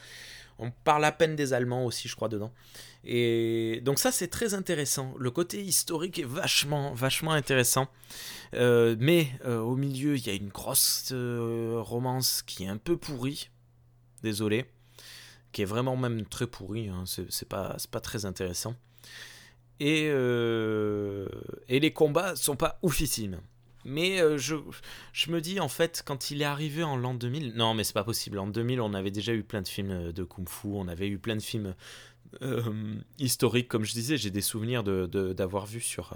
On 0.58 0.70
parle 0.70 1.04
à 1.04 1.12
peine 1.12 1.34
des 1.34 1.52
Allemands 1.54 1.84
aussi, 1.84 2.06
je 2.06 2.14
crois, 2.14 2.28
dedans. 2.28 2.52
Et 3.04 3.80
donc 3.82 3.98
ça, 3.98 4.12
c'est 4.12 4.28
très 4.28 4.54
intéressant. 4.54 5.14
Le 5.18 5.30
côté 5.30 5.62
historique 5.62 6.18
est 6.18 6.26
vachement, 6.26 6.92
vachement 6.92 7.32
intéressant. 7.32 7.88
mais 8.52 9.28
au 9.44 9.76
milieu, 9.76 10.16
il 10.16 10.26
y 10.26 10.30
a 10.30 10.34
une 10.34 10.50
grosse 10.50 11.12
romance 11.12 12.42
qui 12.42 12.64
est 12.64 12.68
un 12.68 12.76
peu 12.76 12.96
pourrie. 12.96 13.48
Désolé 14.22 14.66
qui 15.54 15.62
est 15.62 15.66
vraiment 15.66 15.96
même 15.96 16.26
très 16.26 16.46
pourri, 16.46 16.88
hein, 16.88 17.04
c'est 17.06 17.48
pas, 17.48 17.76
très 18.02 18.26
intéressant. 18.26 18.74
Et, 19.80 20.08
euh, 20.10 21.26
et 21.68 21.80
les 21.80 21.92
combats 21.92 22.36
sont 22.36 22.56
pas 22.56 22.78
oufissimes. 22.82 23.40
Mais 23.86 24.20
euh, 24.20 24.36
je, 24.36 24.56
je, 25.12 25.30
me 25.30 25.40
dis, 25.40 25.60
en 25.60 25.68
fait, 25.68 26.02
quand 26.04 26.30
il 26.30 26.42
est 26.42 26.46
arrivé 26.46 26.82
en 26.82 26.96
l'an 26.96 27.14
2000, 27.14 27.54
non, 27.54 27.74
mais 27.74 27.84
c'est 27.84 27.92
pas 27.92 28.04
possible. 28.04 28.38
En 28.38 28.46
2000, 28.46 28.80
on 28.80 28.94
avait 28.94 29.10
déjà 29.10 29.32
eu 29.32 29.44
plein 29.44 29.62
de 29.62 29.68
films 29.68 30.12
de 30.12 30.24
kung-fu, 30.24 30.68
on 30.68 30.88
avait 30.88 31.08
eu 31.08 31.18
plein 31.18 31.36
de 31.36 31.42
films 31.42 31.74
euh, 32.42 32.94
historiques, 33.18 33.68
comme 33.68 33.84
je 33.84 33.92
disais, 33.92 34.16
j'ai 34.16 34.30
des 34.30 34.40
souvenirs 34.40 34.82
d'avoir 34.82 35.64
de, 35.64 35.70
vu 35.70 35.80
sur, 35.80 36.14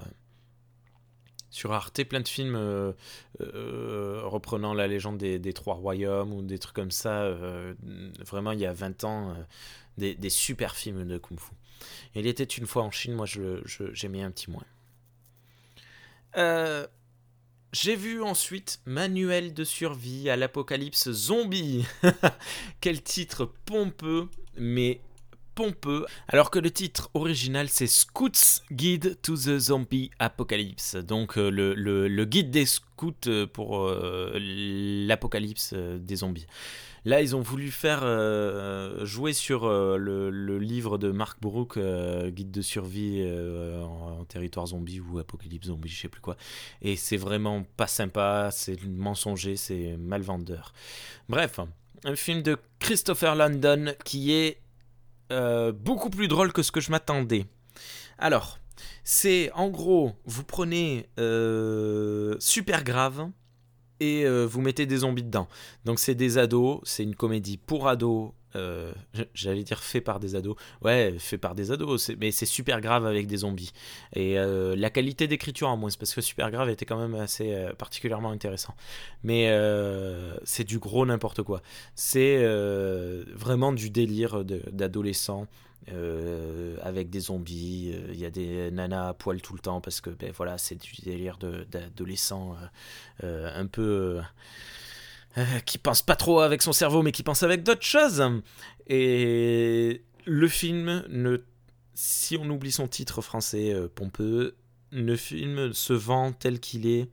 sur 1.50 1.72
Arte 1.72 2.04
plein 2.04 2.20
de 2.20 2.28
films 2.28 2.56
euh, 2.56 2.92
euh, 3.40 4.22
reprenant 4.24 4.74
la 4.74 4.86
légende 4.86 5.18
des, 5.18 5.52
trois 5.52 5.74
royaumes 5.74 6.32
ou 6.32 6.42
des 6.42 6.58
trucs 6.58 6.74
comme 6.74 6.90
ça. 6.90 7.22
Euh, 7.22 7.74
vraiment, 8.24 8.52
il 8.52 8.60
y 8.60 8.66
a 8.66 8.72
20 8.72 9.04
ans, 9.04 9.34
des, 9.96 10.30
super 10.30 10.76
films 10.76 11.06
de 11.06 11.18
Kung 11.18 11.38
Fu. 11.38 11.52
il 12.14 12.26
était 12.26 12.44
une 12.44 12.66
fois 12.66 12.82
en 12.82 12.90
Chine, 12.90 13.14
moi 13.14 13.26
j'aimais 13.26 14.20
je, 14.20 14.24
un 14.24 14.30
petit 14.30 14.50
moins. 14.50 14.64
J'ai 17.72 17.96
vu 17.96 18.22
ensuite 18.22 18.80
Manuel 18.86 19.52
de 19.52 19.62
survie 19.62 20.30
à 20.30 20.36
l'apocalypse 20.36 21.10
zombie. 21.10 21.84
Quel 22.80 23.02
titre 23.02 23.52
pompeux, 23.66 24.30
mais 24.56 25.02
alors 26.28 26.50
que 26.50 26.58
le 26.58 26.70
titre 26.70 27.10
original 27.14 27.68
c'est 27.68 27.86
Scouts 27.86 28.62
Guide 28.70 29.20
to 29.22 29.34
the 29.34 29.58
Zombie 29.58 30.10
Apocalypse. 30.18 30.96
Donc 30.96 31.36
euh, 31.38 31.50
le, 31.50 32.24
guide 32.24 32.50
des 32.50 32.66
scouts 32.66 33.14
euh, 33.26 33.46
pour 33.46 33.80
euh, 33.80 34.36
l'apocalypse 34.38 35.74
des 35.74 36.16
zombies. 36.16 36.46
Là, 37.04 37.22
ils 37.22 37.34
ont 37.34 37.40
voulu 37.40 37.70
faire 37.70 38.00
jouer 39.06 39.32
sur 39.32 39.66
le, 39.68 40.58
livre 40.58 40.98
de 40.98 41.10
Mark 41.10 41.40
Brook, 41.40 41.78
Guide 41.78 42.50
de 42.50 42.60
survie 42.60 43.24
en, 43.82 44.24
territoire 44.24 44.66
zombie 44.66 45.00
ou 45.00 45.18
apocalypse 45.18 45.68
zombie, 45.68 45.88
je 45.88 46.00
sais 46.02 46.08
plus 46.08 46.20
quoi. 46.20 46.36
Et 46.82 46.96
c'est 46.96 47.16
vraiment 47.16 47.64
pas 47.76 47.86
sympa, 47.86 48.50
c'est 48.52 48.84
mensonger, 48.84 49.56
c'est 49.56 49.96
mal 49.96 50.20
vendeur. 50.20 50.74
Bref, 51.30 51.60
un 52.04 52.16
film 52.16 52.42
de 52.42 52.58
Christopher 52.78 53.36
London 53.36 53.94
qui 54.04 54.32
est 54.32 54.58
euh, 55.30 55.72
beaucoup 55.72 56.10
plus 56.10 56.28
drôle 56.28 56.52
que 56.52 56.62
ce 56.62 56.72
que 56.72 56.80
je 56.80 56.90
m'attendais. 56.90 57.46
Alors, 58.18 58.58
c'est 59.04 59.50
en 59.52 59.68
gros, 59.68 60.12
vous 60.24 60.44
prenez 60.44 61.08
euh, 61.18 62.36
super 62.40 62.84
grave 62.84 63.30
et 64.00 64.24
euh, 64.24 64.44
vous 64.44 64.60
mettez 64.60 64.86
des 64.86 64.98
zombies 64.98 65.22
dedans. 65.22 65.48
Donc 65.84 65.98
c'est 65.98 66.14
des 66.14 66.38
ados, 66.38 66.80
c'est 66.84 67.02
une 67.02 67.14
comédie 67.14 67.56
pour 67.56 67.88
ados. 67.88 68.30
euh, 68.56 68.92
J'allais 69.34 69.62
dire 69.64 69.80
fait 69.80 70.00
par 70.00 70.20
des 70.20 70.34
ados. 70.34 70.56
Ouais, 70.82 71.16
fait 71.18 71.38
par 71.38 71.54
des 71.54 71.70
ados, 71.72 72.10
mais 72.20 72.30
c'est 72.30 72.46
super 72.46 72.80
grave 72.80 73.06
avec 73.06 73.26
des 73.26 73.38
zombies. 73.38 73.72
Et 74.14 74.38
euh, 74.38 74.74
la 74.76 74.90
qualité 74.90 75.26
d'écriture 75.26 75.68
en 75.68 75.76
moins, 75.76 75.90
parce 75.98 76.14
que 76.14 76.20
super 76.20 76.50
grave 76.50 76.70
était 76.70 76.84
quand 76.86 76.98
même 76.98 77.14
assez 77.14 77.54
particulièrement 77.78 78.30
intéressant. 78.30 78.74
Mais 79.22 79.50
c'est 80.44 80.64
du 80.64 80.78
gros 80.78 81.04
n'importe 81.06 81.42
quoi. 81.42 81.62
C'est 81.94 82.44
vraiment 83.34 83.72
du 83.72 83.90
délire 83.90 84.44
d'adolescents. 84.44 85.46
Euh, 85.92 86.76
avec 86.82 87.10
des 87.10 87.20
zombies, 87.20 87.92
euh, 87.94 88.12
il 88.12 88.18
y 88.18 88.24
a 88.24 88.30
des 88.30 88.70
nanas 88.70 89.08
à 89.08 89.14
poil 89.14 89.40
tout 89.40 89.54
le 89.54 89.60
temps 89.60 89.80
parce 89.80 90.00
que 90.00 90.10
ben 90.10 90.32
voilà 90.36 90.58
c'est 90.58 90.74
du 90.74 90.92
délire 91.02 91.38
d'adolescents 91.38 92.56
euh, 93.24 93.50
un 93.54 93.66
peu 93.66 94.20
qui 95.66 95.78
pense 95.78 96.02
pas 96.02 96.16
trop 96.16 96.40
avec 96.40 96.62
son 96.62 96.72
cerveau 96.72 97.02
mais 97.02 97.12
qui 97.12 97.22
pense 97.22 97.42
avec 97.42 97.62
d'autres 97.62 97.84
choses. 97.84 98.24
Et 98.88 100.02
le 100.24 100.48
film 100.48 101.04
ne 101.08 101.38
si 101.94 102.36
on 102.36 102.48
oublie 102.50 102.72
son 102.72 102.88
titre 102.88 103.22
français 103.22 103.74
pompeux, 103.94 104.56
le 104.90 105.16
film 105.16 105.72
se 105.72 105.92
vend 105.92 106.32
tel 106.32 106.60
qu'il 106.60 106.86
est 106.86 107.08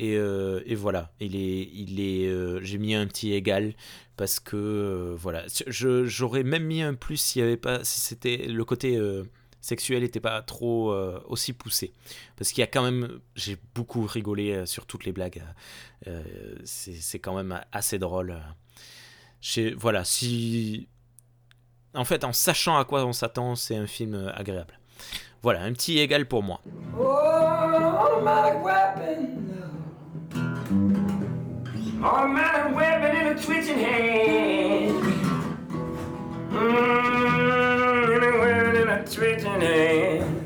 et, 0.00 0.14
euh, 0.16 0.62
et 0.64 0.76
voilà, 0.76 1.10
il 1.18 1.34
est, 1.34 1.68
il 1.74 2.00
est, 2.00 2.28
euh, 2.28 2.60
j'ai 2.62 2.78
mis 2.78 2.94
un 2.94 3.04
petit 3.08 3.32
égal 3.34 3.74
parce 4.16 4.38
que 4.38 4.56
euh, 4.56 5.16
voilà, 5.18 5.44
j'aurais 5.66 6.44
même 6.44 6.62
mis 6.62 6.82
un 6.82 6.94
plus 6.94 7.16
s'il 7.16 7.42
y 7.42 7.44
avait 7.44 7.56
pas, 7.56 7.82
si 7.82 7.98
c'était 7.98 8.36
le 8.46 8.64
côté 8.64 8.96
euh, 8.96 9.24
sexuel 9.60 10.02
n'était 10.02 10.20
pas 10.20 10.40
trop 10.42 10.94
aussi 11.26 11.52
poussé, 11.52 11.92
parce 12.36 12.52
qu'il 12.52 12.60
y 12.60 12.64
a 12.64 12.68
quand 12.68 12.84
même, 12.84 13.18
j'ai 13.34 13.56
beaucoup 13.74 14.06
rigolé 14.06 14.64
sur 14.66 14.86
toutes 14.86 15.04
les 15.04 15.10
blagues, 15.10 15.42
c'est, 16.62 17.18
quand 17.18 17.34
même 17.34 17.60
assez 17.72 17.98
drôle. 17.98 18.40
voilà, 19.76 20.04
si, 20.04 20.86
en 21.92 22.04
fait, 22.04 22.22
en 22.22 22.32
sachant 22.32 22.78
à 22.78 22.84
quoi 22.84 23.04
on 23.04 23.12
s'attend, 23.12 23.56
c'est 23.56 23.76
un 23.76 23.88
film 23.88 24.32
agréable. 24.32 24.78
Voilà, 25.42 25.62
un 25.62 25.72
petit 25.72 25.98
égal 25.98 26.26
pour 26.26 26.44
moi. 26.44 26.60
Automatic 26.96 28.64
weapon. 28.64 29.57
Automatic 32.00 32.76
weapon 32.76 33.16
in 33.16 33.26
a 33.26 33.42
twitching 33.42 33.78
hand. 33.78 35.02
Mm, 36.52 38.16
in 38.16 38.22
a 38.22 38.38
weapon 38.38 38.76
in 38.76 38.88
a 38.88 39.04
twitching 39.04 39.60
hand. 39.60 40.37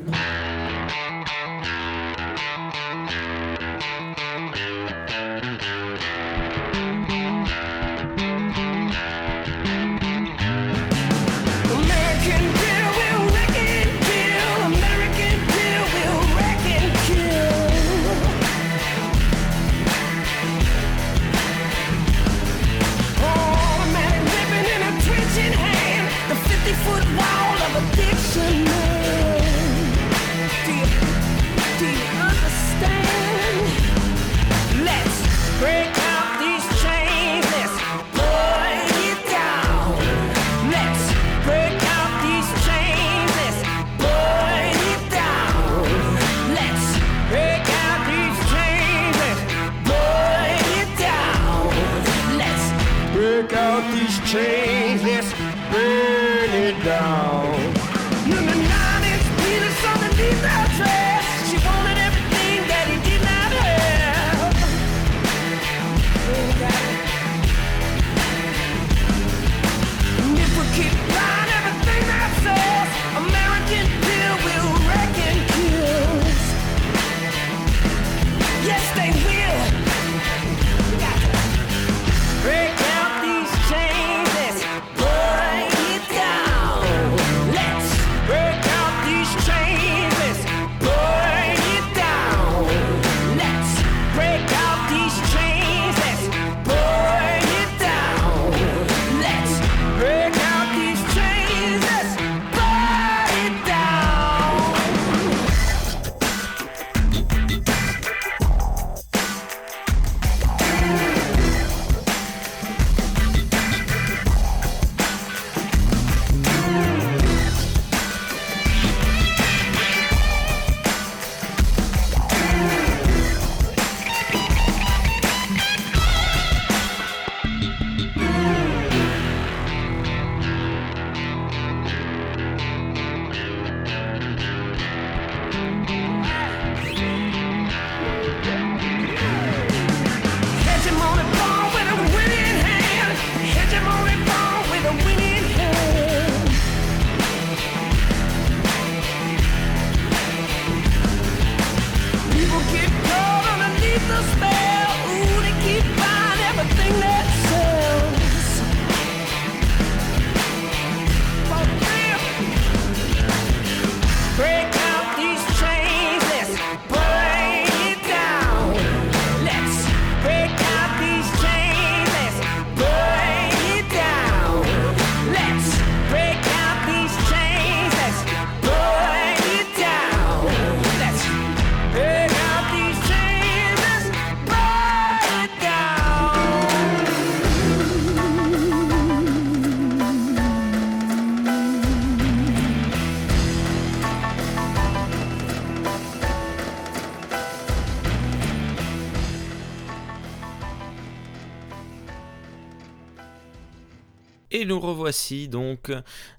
Revoici 204.83 205.49
donc. 205.49 205.93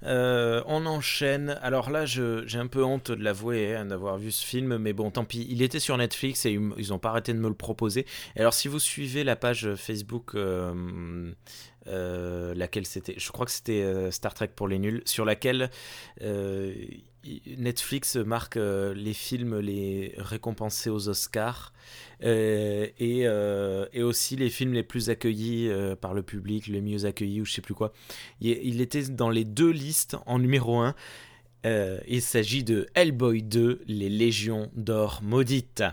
Euh, 0.04 0.62
on 0.66 0.86
enchaîne. 0.86 1.58
Alors 1.62 1.90
là, 1.90 2.06
j'ai 2.06 2.58
un 2.58 2.68
peu 2.68 2.84
honte 2.84 3.12
de 3.12 3.24
l'avouer, 3.24 3.76
hein, 3.76 3.86
d'avoir 3.86 4.18
vu 4.18 4.32
ce 4.32 4.46
film, 4.46 4.78
mais 4.78 4.94
bon, 4.94 5.12
tant 5.12 5.26
pis. 5.26 5.48
Il 5.50 5.62
était 5.62 5.80
sur 5.80 5.98
Netflix 5.98 6.46
et 6.46 6.52
ils 6.52 6.90
n'ont 6.90 7.00
pas 7.00 7.10
arrêté 7.10 7.34
de 7.34 7.40
me 7.40 7.50
le 7.50 7.56
proposer. 7.56 8.06
Alors, 8.38 8.54
si 8.54 8.68
vous 8.68 8.80
suivez 8.80 9.24
la 9.24 9.36
page 9.36 9.76
Facebook, 9.76 10.36
euh, 10.36 11.32
euh, 11.88 12.54
laquelle 12.56 12.86
c'était 12.86 13.16
Je 13.18 13.32
crois 13.32 13.46
que 13.46 13.52
c'était 13.52 13.82
euh, 13.82 14.10
Star 14.12 14.34
Trek 14.34 14.52
pour 14.56 14.68
les 14.68 14.80
nuls, 14.80 15.02
sur 15.06 15.26
laquelle 15.26 15.70
euh, 16.22 16.74
Netflix 17.58 18.16
marque 18.16 18.56
les 18.58 19.14
films 19.14 19.60
les 19.60 20.14
récompensés 20.18 20.90
aux 20.90 21.10
Oscars. 21.10 21.74
Et, 22.22 23.28
aussi 24.02 24.36
les 24.36 24.50
films 24.50 24.74
les 24.74 24.84
plus 24.84 25.10
accueillis 25.10 25.70
par 26.02 26.14
le 26.14 26.22
public, 26.22 26.68
les 26.68 26.82
mieux 26.82 27.06
accueillis 27.06 27.42
ou 27.42 27.46
je 27.46 27.54
sais 27.54 27.62
plus 27.62 27.74
quoi. 27.74 27.94
Il, 28.42 28.60
il 28.64 28.82
était 28.82 29.04
dans 29.04 29.30
les 29.30 29.46
deux 29.46 29.72
listes 29.72 30.18
en 30.26 30.40
numéro 30.40 30.80
1. 30.80 30.96
il 31.64 32.22
s'agit 32.22 32.66
de 32.66 32.88
Hellboy 32.94 33.42
2, 33.42 33.84
Les 33.88 34.10
Légions 34.10 34.70
d'Or 34.76 35.22
Maudites. 35.24 35.84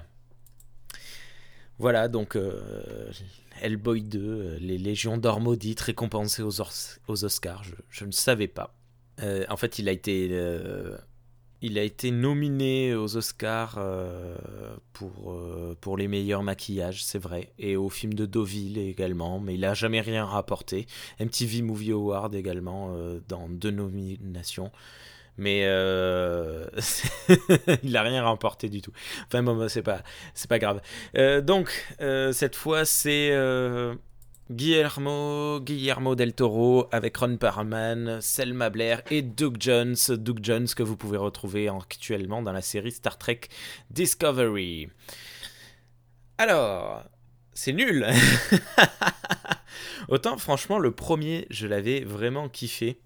Voilà, 1.80 2.08
donc 2.08 2.36
euh, 2.36 3.10
Hellboy 3.62 4.02
2, 4.02 4.18
euh, 4.20 4.58
Les 4.60 4.76
Légions 4.76 5.16
d'Or 5.16 5.40
Maudites, 5.40 5.80
récompensées 5.80 6.42
aux, 6.42 6.60
Oscars. 6.60 7.64
Je, 7.88 8.04
ne 8.04 8.10
savais 8.10 8.48
pas. 8.48 8.74
Euh, 9.22 9.46
en 9.48 9.56
fait, 9.56 9.78
il 9.78 9.88
a 9.88 9.92
été 9.92 10.30
il 11.62 11.78
a 11.78 11.82
été 11.82 12.10
nominé 12.10 12.94
aux 12.94 13.16
Oscars 13.16 13.78
pour, 14.94 15.38
pour 15.80 15.96
les 15.96 16.08
meilleurs 16.08 16.42
maquillages, 16.42 17.04
c'est 17.04 17.18
vrai, 17.18 17.52
et 17.58 17.76
au 17.76 17.90
film 17.90 18.14
de 18.14 18.24
Deauville 18.24 18.78
également, 18.78 19.40
mais 19.40 19.54
il 19.54 19.60
n'a 19.60 19.74
jamais 19.74 20.00
rien 20.00 20.24
rapporté. 20.24 20.86
MTV 21.18 21.60
Movie 21.60 21.92
Award 21.92 22.34
également, 22.34 22.94
dans 23.28 23.48
deux 23.48 23.70
nominations. 23.70 24.70
Mais 25.36 25.62
euh, 25.64 26.66
il 27.82 27.92
n'a 27.92 28.02
rien 28.02 28.24
remporté 28.24 28.68
du 28.68 28.82
tout. 28.82 28.92
Enfin 29.26 29.42
bon, 29.42 29.68
c'est 29.68 29.82
pas, 29.82 30.58
grave. 30.58 30.80
Euh, 31.16 31.40
donc, 31.40 31.70
euh, 32.00 32.32
cette 32.32 32.56
fois, 32.56 32.84
c'est 32.84 33.30
Guillermo, 34.50 35.60
Guillermo 35.60 36.16
del 36.16 36.34
Toro 36.34 36.88
avec 36.90 37.16
Ron 37.16 37.36
Perlman, 37.36 38.20
Selma 38.20 38.68
Blair 38.68 39.02
et 39.10 39.22
Doug 39.22 39.56
Jones. 39.60 39.96
Doug 40.10 40.40
Jones 40.42 40.66
que 40.66 40.82
vous 40.82 40.96
pouvez 40.96 41.18
retrouver 41.18 41.68
actuellement 41.68 42.42
dans 42.42 42.52
la 42.52 42.62
série 42.62 42.90
Star 42.90 43.16
Trek 43.16 43.42
Discovery. 43.90 44.88
Alors, 46.36 47.04
c'est 47.52 47.72
nul. 47.72 48.06
Autant 50.08 50.38
franchement 50.38 50.78
le 50.78 50.90
premier, 50.90 51.46
je 51.50 51.66
l'avais 51.66 52.00
vraiment 52.00 52.48
kiffé. 52.48 53.00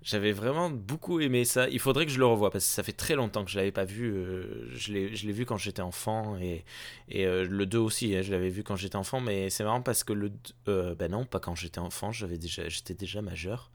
J'avais 0.00 0.30
vraiment 0.32 0.70
beaucoup 0.70 1.18
aimé 1.20 1.44
ça. 1.44 1.68
Il 1.68 1.80
faudrait 1.80 2.06
que 2.06 2.12
je 2.12 2.18
le 2.20 2.24
revoie 2.26 2.50
parce 2.50 2.64
que 2.64 2.70
ça 2.70 2.82
fait 2.84 2.92
très 2.92 3.16
longtemps 3.16 3.44
que 3.44 3.50
je 3.50 3.56
l'avais 3.56 3.72
pas 3.72 3.84
vu. 3.84 4.12
Euh, 4.12 4.70
je 4.74 4.92
l'ai 4.92 5.32
vu 5.32 5.44
quand 5.44 5.56
j'étais 5.56 5.82
enfant 5.82 6.38
et, 6.38 6.64
et 7.08 7.26
euh, 7.26 7.44
le 7.44 7.66
2 7.66 7.78
aussi, 7.78 8.14
hein, 8.14 8.22
je 8.22 8.30
l'avais 8.30 8.48
vu 8.48 8.62
quand 8.62 8.76
j'étais 8.76 8.96
enfant. 8.96 9.20
Mais 9.20 9.50
c'est 9.50 9.64
marrant 9.64 9.82
parce 9.82 10.04
que 10.04 10.12
le. 10.12 10.30
Euh, 10.68 10.94
ben 10.94 11.10
non, 11.10 11.24
pas 11.24 11.40
quand 11.40 11.56
j'étais 11.56 11.80
enfant, 11.80 12.12
j'avais 12.12 12.38
déjà, 12.38 12.68
j'étais 12.68 12.94
déjà 12.94 13.22
majeur. 13.22 13.70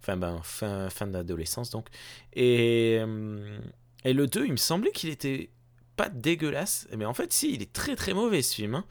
Enfin, 0.00 0.16
ben, 0.16 0.40
fin, 0.42 0.88
fin 0.90 1.06
d'adolescence 1.06 1.70
donc. 1.70 1.88
Et, 2.32 2.98
euh, 3.00 3.58
et 4.04 4.14
le 4.14 4.26
2, 4.26 4.46
il 4.46 4.52
me 4.52 4.56
semblait 4.56 4.92
qu'il 4.92 5.10
était 5.10 5.50
pas 5.96 6.08
dégueulasse. 6.08 6.88
Mais 6.96 7.04
en 7.04 7.14
fait, 7.14 7.32
si, 7.32 7.52
il 7.54 7.62
est 7.62 7.72
très 7.72 7.94
très 7.94 8.14
mauvais 8.14 8.40
ce 8.42 8.54
film. 8.54 8.74
hein. 8.76 8.84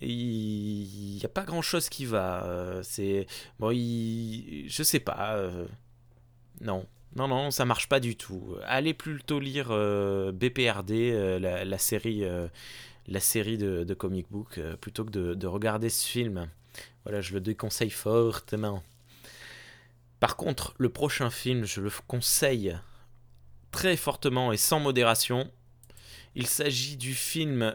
Il 0.00 1.16
n'y 1.16 1.24
a 1.24 1.28
pas 1.28 1.44
grand 1.44 1.62
chose 1.62 1.88
qui 1.88 2.04
va. 2.04 2.80
C'est. 2.82 3.26
Bon, 3.60 3.70
il. 3.70 4.66
Je 4.68 4.82
sais 4.82 5.00
pas. 5.00 5.48
Non. 6.60 6.86
Non, 7.16 7.28
non, 7.28 7.50
ça 7.50 7.64
marche 7.64 7.88
pas 7.88 7.98
du 7.98 8.14
tout. 8.14 8.56
Allez 8.64 8.92
plutôt 8.92 9.40
lire 9.40 9.68
euh, 9.70 10.32
BPRD, 10.32 10.90
euh, 10.92 11.38
la, 11.38 11.64
la 11.64 11.78
série, 11.78 12.24
euh, 12.24 12.46
la 13.06 13.20
série 13.20 13.56
de, 13.56 13.94
comic 13.94 14.26
book, 14.30 14.60
plutôt 14.80 15.04
que 15.04 15.10
de, 15.10 15.34
de 15.34 15.46
regarder 15.46 15.88
ce 15.88 16.06
film. 16.06 16.48
Voilà, 17.04 17.22
je 17.22 17.32
le 17.32 17.40
déconseille 17.40 17.90
fortement. 17.90 18.82
Par 20.20 20.36
contre, 20.36 20.74
le 20.76 20.90
prochain 20.90 21.30
film, 21.30 21.64
je 21.64 21.80
le 21.80 21.90
conseille 22.06 22.76
très 23.70 23.96
fortement 23.96 24.52
et 24.52 24.58
sans 24.58 24.80
modération. 24.80 25.50
Il 26.34 26.46
s'agit 26.46 26.98
du 26.98 27.14
film 27.14 27.74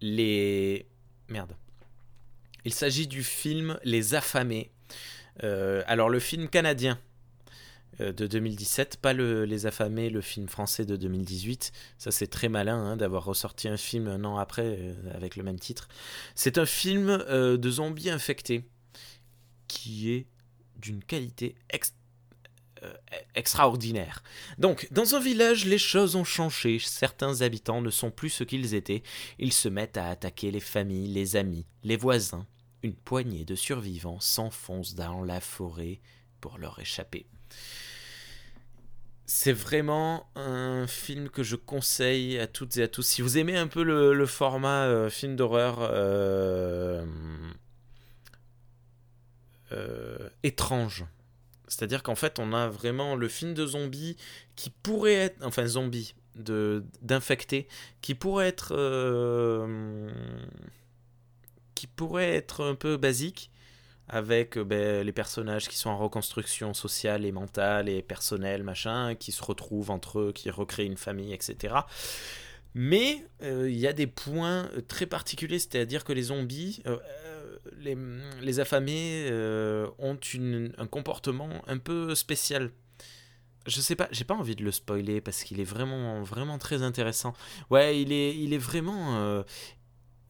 Les. 0.00 0.86
Merde. 1.28 1.52
Il 2.64 2.72
s'agit 2.72 3.06
du 3.06 3.22
film 3.22 3.78
Les 3.84 4.14
Affamés. 4.14 4.70
Euh, 5.44 5.82
alors, 5.86 6.08
le 6.08 6.18
film 6.20 6.48
canadien 6.48 6.98
euh, 8.00 8.12
de 8.12 8.26
2017, 8.26 8.98
pas 8.98 9.12
le, 9.12 9.44
Les 9.44 9.66
Affamés, 9.66 10.10
le 10.10 10.20
film 10.20 10.48
français 10.48 10.84
de 10.84 10.96
2018. 10.96 11.72
Ça, 11.98 12.10
c'est 12.10 12.26
très 12.26 12.48
malin 12.48 12.76
hein, 12.78 12.96
d'avoir 12.96 13.24
ressorti 13.24 13.68
un 13.68 13.76
film 13.76 14.08
un 14.08 14.24
an 14.24 14.38
après 14.38 14.78
euh, 14.78 14.94
avec 15.14 15.36
le 15.36 15.42
même 15.42 15.58
titre. 15.58 15.88
C'est 16.34 16.58
un 16.58 16.66
film 16.66 17.18
de 17.28 17.70
zombies 17.70 18.10
infectés 18.10 18.64
qui 19.68 20.12
est 20.12 20.26
d'une 20.76 21.02
qualité 21.02 21.56
ex- 21.70 21.94
extraordinaire. 23.34 24.22
Donc, 24.58 24.88
dans 24.90 25.14
un 25.14 25.20
village, 25.20 25.64
les 25.64 25.78
choses 25.78 26.14
ont 26.16 26.24
changé. 26.24 26.78
Certains 26.78 27.40
habitants 27.40 27.80
ne 27.82 27.90
sont 27.90 28.10
plus 28.10 28.30
ce 28.30 28.44
qu'ils 28.44 28.74
étaient. 28.74 29.02
Ils 29.38 29.52
se 29.52 29.68
mettent 29.68 29.96
à 29.96 30.08
attaquer 30.08 30.50
les 30.50 30.60
familles, 30.60 31.08
les 31.12 31.36
amis, 31.36 31.66
les 31.82 31.96
voisins. 31.96 32.46
Une 32.86 32.94
poignée 32.94 33.44
de 33.44 33.56
survivants 33.56 34.20
s'enfonce 34.20 34.94
dans 34.94 35.24
la 35.24 35.40
forêt 35.40 35.98
pour 36.40 36.56
leur 36.56 36.78
échapper. 36.78 37.26
C'est 39.24 39.52
vraiment 39.52 40.30
un 40.36 40.86
film 40.86 41.28
que 41.28 41.42
je 41.42 41.56
conseille 41.56 42.38
à 42.38 42.46
toutes 42.46 42.76
et 42.76 42.84
à 42.84 42.86
tous. 42.86 43.02
Si 43.02 43.22
vous 43.22 43.38
aimez 43.38 43.56
un 43.56 43.66
peu 43.66 43.82
le, 43.82 44.24
format 44.26 44.84
euh, 44.84 45.10
film 45.10 45.34
d'horreur 45.34 45.78
euh, 45.80 47.04
euh, 49.72 50.28
étrange, 50.44 51.06
c'est-à-dire 51.66 52.04
qu'en 52.04 52.14
fait, 52.14 52.38
on 52.38 52.52
a 52.52 52.68
vraiment 52.68 53.16
le 53.16 53.26
film 53.26 53.52
de 53.52 53.66
zombies 53.66 54.16
qui 54.54 54.70
pourrait 54.70 55.14
être, 55.14 55.44
enfin 55.44 55.66
zombies, 55.66 56.14
de 56.36 56.84
d'infectés, 57.02 57.66
qui 58.00 58.14
pourrait 58.14 58.46
être, 58.46 58.72
qui 61.76 61.86
pourrait 61.86 62.34
être 62.34 62.64
un 62.64 62.74
peu 62.74 62.96
basique, 62.96 63.52
avec 64.08 64.56
euh, 64.56 64.64
ben, 64.64 65.04
les 65.04 65.12
personnages 65.12 65.68
qui 65.68 65.76
sont 65.76 65.90
en 65.90 65.98
reconstruction 65.98 66.74
sociale 66.74 67.24
et 67.24 67.32
mentale 67.32 67.88
et 67.88 68.02
personnelle, 68.02 68.62
machin, 68.62 69.14
qui 69.14 69.32
se 69.32 69.42
retrouvent 69.42 69.90
entre 69.90 70.20
eux, 70.20 70.32
qui 70.32 70.50
recréent 70.50 70.86
une 70.86 70.96
famille, 70.96 71.32
etc. 71.32 71.74
Mais 72.74 73.24
euh, 73.42 73.68
il 73.70 73.76
y 73.76 73.86
a 73.86 73.92
des 73.92 74.06
points 74.06 74.68
euh, 74.76 74.80
très 74.80 75.06
particuliers, 75.06 75.58
c'est-à-dire 75.58 76.04
que 76.04 76.12
les 76.12 76.24
zombies, 76.24 76.82
les, 77.78 78.60
affamés 78.60 79.28
ont 79.98 80.16
une- 80.34 80.72
un 80.78 80.86
comportement 80.86 81.50
un 81.66 81.78
peu 81.78 82.14
spécial. 82.14 82.70
Je 83.66 83.80
sais 83.80 83.96
pas, 83.96 84.08
j'ai 84.12 84.24
pas 84.24 84.34
envie 84.34 84.54
de 84.54 84.62
le 84.62 84.70
spoiler 84.70 85.20
parce 85.20 85.42
qu'il 85.42 85.58
est 85.58 85.64
vraiment, 85.64 86.22
vraiment 86.22 86.58
très 86.58 86.82
intéressant. 86.82 87.32
Ouais, 87.70 88.00
il 88.00 88.12
est, 88.12 88.36
il 88.36 88.52
est 88.52 88.58
vraiment. 88.58 89.42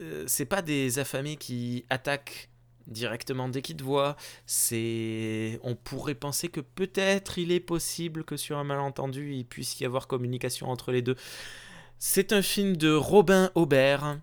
Euh, 0.00 0.24
c'est 0.26 0.46
pas 0.46 0.62
des 0.62 0.98
affamés 0.98 1.36
qui 1.36 1.84
attaquent 1.90 2.48
directement 2.86 3.48
dès 3.48 3.62
qu'ils 3.62 3.76
te 3.76 3.82
voient. 3.82 4.16
C'est, 4.46 5.58
on 5.62 5.74
pourrait 5.74 6.14
penser 6.14 6.48
que 6.48 6.60
peut-être 6.60 7.38
il 7.38 7.50
est 7.52 7.60
possible 7.60 8.24
que 8.24 8.36
sur 8.36 8.58
un 8.58 8.64
malentendu 8.64 9.32
il 9.34 9.44
puisse 9.44 9.80
y 9.80 9.84
avoir 9.84 10.06
communication 10.06 10.68
entre 10.70 10.92
les 10.92 11.02
deux. 11.02 11.16
C'est 11.98 12.32
un 12.32 12.42
film 12.42 12.76
de 12.76 12.92
Robin 12.92 13.50
Aubert. 13.54 14.18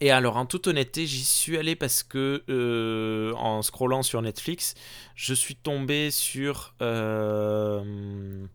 Et 0.00 0.12
alors, 0.12 0.36
en 0.36 0.46
toute 0.46 0.68
honnêteté, 0.68 1.06
j'y 1.06 1.24
suis 1.24 1.56
allé 1.56 1.74
parce 1.74 2.04
que, 2.04 2.44
euh, 2.48 3.32
en 3.34 3.62
scrollant 3.62 4.04
sur 4.04 4.22
Netflix, 4.22 4.74
je 5.16 5.34
suis 5.34 5.56
tombé 5.56 6.12
sur. 6.12 6.74
euh, 6.82 8.46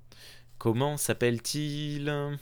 comment 0.58 0.96
s'appelle-t-il? 0.96 2.38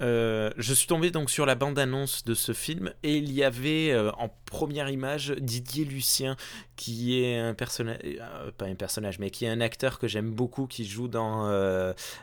Euh, 0.00 0.50
je 0.56 0.72
suis 0.72 0.86
tombé 0.86 1.10
donc 1.10 1.30
sur 1.30 1.44
la 1.44 1.54
bande-annonce 1.54 2.24
de 2.24 2.34
ce 2.34 2.52
film 2.52 2.92
et 3.02 3.16
il 3.16 3.30
y 3.32 3.44
avait 3.44 3.90
euh, 3.90 4.10
en 4.12 4.30
première 4.46 4.88
image 4.88 5.34
Didier 5.38 5.84
Lucien 5.84 6.36
qui 6.76 7.22
est 7.22 7.38
un 7.38 7.52
personnage, 7.52 7.98
euh, 8.04 8.50
pas 8.56 8.64
un 8.64 8.74
personnage, 8.74 9.18
mais 9.18 9.30
qui 9.30 9.44
est 9.44 9.48
un 9.48 9.60
acteur 9.60 9.98
que 9.98 10.08
j'aime 10.08 10.30
beaucoup 10.30 10.66
qui 10.66 10.86
joue 10.86 11.08
dans 11.08 11.48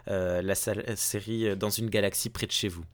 la, 0.08 0.56
série 0.56 1.56
Dans 1.56 1.70
une 1.70 1.90
galaxie 1.90 2.30
près 2.30 2.48
de 2.48 2.52
chez 2.52 2.68
vous. 2.68 2.86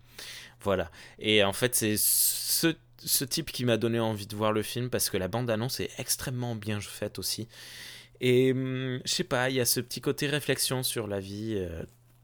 Voilà. 0.61 0.91
Et 1.19 1.43
en 1.43 1.53
fait, 1.53 1.75
c'est 1.75 1.95
ce, 1.97 3.23
type 3.25 3.51
qui 3.51 3.65
m'a 3.65 3.77
donné 3.77 3.99
envie 3.99 4.27
de 4.27 4.35
voir 4.35 4.51
le 4.51 4.63
film 4.63 4.89
parce 4.89 5.09
que 5.09 5.17
la 5.17 5.27
bande-annonce 5.27 5.79
est 5.79 5.91
extrêmement 5.97 6.55
bien 6.55 6.79
faite 6.81 7.19
aussi. 7.19 7.47
Et 8.21 8.51
hum, 8.51 8.99
je 9.05 9.11
sais 9.11 9.23
pas, 9.23 9.49
il 9.49 9.55
y 9.55 9.61
a 9.61 9.65
ce 9.65 9.79
petit 9.79 10.01
côté 10.01 10.27
réflexion 10.27 10.83
sur 10.83 11.07
la 11.07 11.19
vie. 11.19 11.65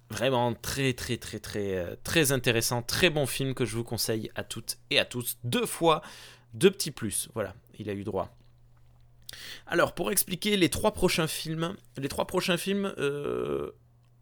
Vraiment 0.09 0.53
très, 0.53 0.93
très, 0.93 1.17
très, 1.17 1.39
très, 1.39 1.77
euh, 1.77 1.95
très 2.03 2.31
intéressant. 2.31 2.81
Très 2.81 3.09
bon 3.09 3.25
film 3.25 3.53
que 3.53 3.65
je 3.65 3.75
vous 3.75 3.83
conseille 3.83 4.31
à 4.35 4.43
toutes 4.43 4.77
et 4.89 4.99
à 4.99 5.05
tous. 5.05 5.37
Deux 5.43 5.65
fois, 5.65 6.01
deux 6.53 6.71
petits 6.71 6.91
plus. 6.91 7.29
Voilà, 7.33 7.53
il 7.77 7.89
a 7.89 7.93
eu 7.93 8.03
droit. 8.03 8.35
Alors, 9.67 9.93
pour 9.93 10.11
expliquer 10.11 10.57
les 10.57 10.69
trois 10.69 10.93
prochains 10.93 11.27
films, 11.27 11.75
les 11.97 12.07
trois 12.07 12.25
prochains 12.25 12.57
films, 12.57 12.93
euh, 12.97 13.71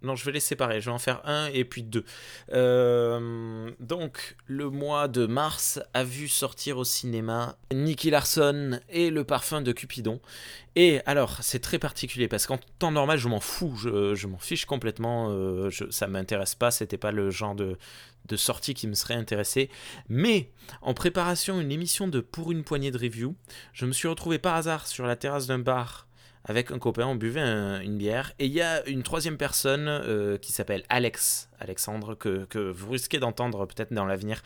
non, 0.03 0.15
je 0.15 0.23
vais 0.25 0.31
les 0.31 0.39
séparer. 0.39 0.79
Je 0.79 0.85
vais 0.85 0.93
en 0.93 0.99
faire 0.99 1.21
un 1.25 1.47
et 1.47 1.65
puis 1.65 1.83
deux. 1.83 2.05
Euh, 2.53 3.71
donc, 3.79 4.35
le 4.45 4.69
mois 4.69 5.07
de 5.07 5.25
mars 5.25 5.79
a 5.93 6.03
vu 6.03 6.27
sortir 6.27 6.77
au 6.77 6.83
cinéma 6.83 7.57
Nicky 7.73 8.11
Larson 8.11 8.79
et 8.89 9.09
Le 9.09 9.23
Parfum 9.23 9.61
de 9.61 9.71
Cupidon. 9.71 10.21
Et 10.75 11.01
alors, 11.07 11.39
c'est 11.41 11.59
très 11.59 11.79
particulier 11.79 12.27
parce 12.27 12.45
qu'en 12.45 12.59
temps 12.77 12.91
normal, 12.91 13.17
je 13.17 13.27
m'en 13.27 13.39
fous, 13.39 13.75
je, 13.75 14.27
m'en 14.27 14.37
fiche 14.37 14.65
complètement. 14.65 15.29
Euh, 15.31 15.71
je, 15.71 15.89
ça 15.89 16.07
m'intéresse 16.07 16.53
pas. 16.53 16.69
C'était 16.69 16.97
pas 16.97 17.11
le 17.11 17.31
genre 17.31 17.55
de, 17.55 17.77
de 18.27 18.35
sortie 18.35 18.75
qui 18.75 18.87
me 18.87 18.93
serait 18.93 19.15
intéressé. 19.15 19.69
Mais 20.09 20.51
en 20.81 20.93
préparation 20.93 21.59
une 21.59 21.71
émission 21.71 22.07
de 22.07 22.19
Pour 22.19 22.51
une 22.51 22.63
poignée 22.63 22.91
de 22.91 22.99
review, 22.99 23.35
je 23.73 23.87
me 23.87 23.93
suis 23.93 24.07
retrouvé 24.07 24.37
par 24.37 24.55
hasard 24.55 24.85
sur 24.85 25.07
la 25.07 25.15
terrasse 25.15 25.47
d'un 25.47 25.59
bar 25.59 26.06
avec 26.47 26.71
un 26.71 26.79
copain, 26.79 27.05
on 27.05 27.15
buvait 27.15 27.41
un- 27.41 27.79
une 27.81 27.97
bière, 27.97 28.33
et 28.39 28.45
il 28.45 28.51
y 28.53 28.61
a 28.61 28.85
une 28.87 29.03
troisième 29.03 29.37
personne 29.37 29.87
euh, 29.87 30.37
qui 30.37 30.51
s'appelle 30.51 30.83
Alex, 30.89 31.46
Alexandre, 31.59 32.15
que, 32.15 32.45
que 32.45 32.71
vous 32.71 32.91
risquez 32.91 33.19
d'entendre 33.19 33.65
peut-être 33.65 33.93
dans 33.93 34.05
l'avenir 34.05 34.41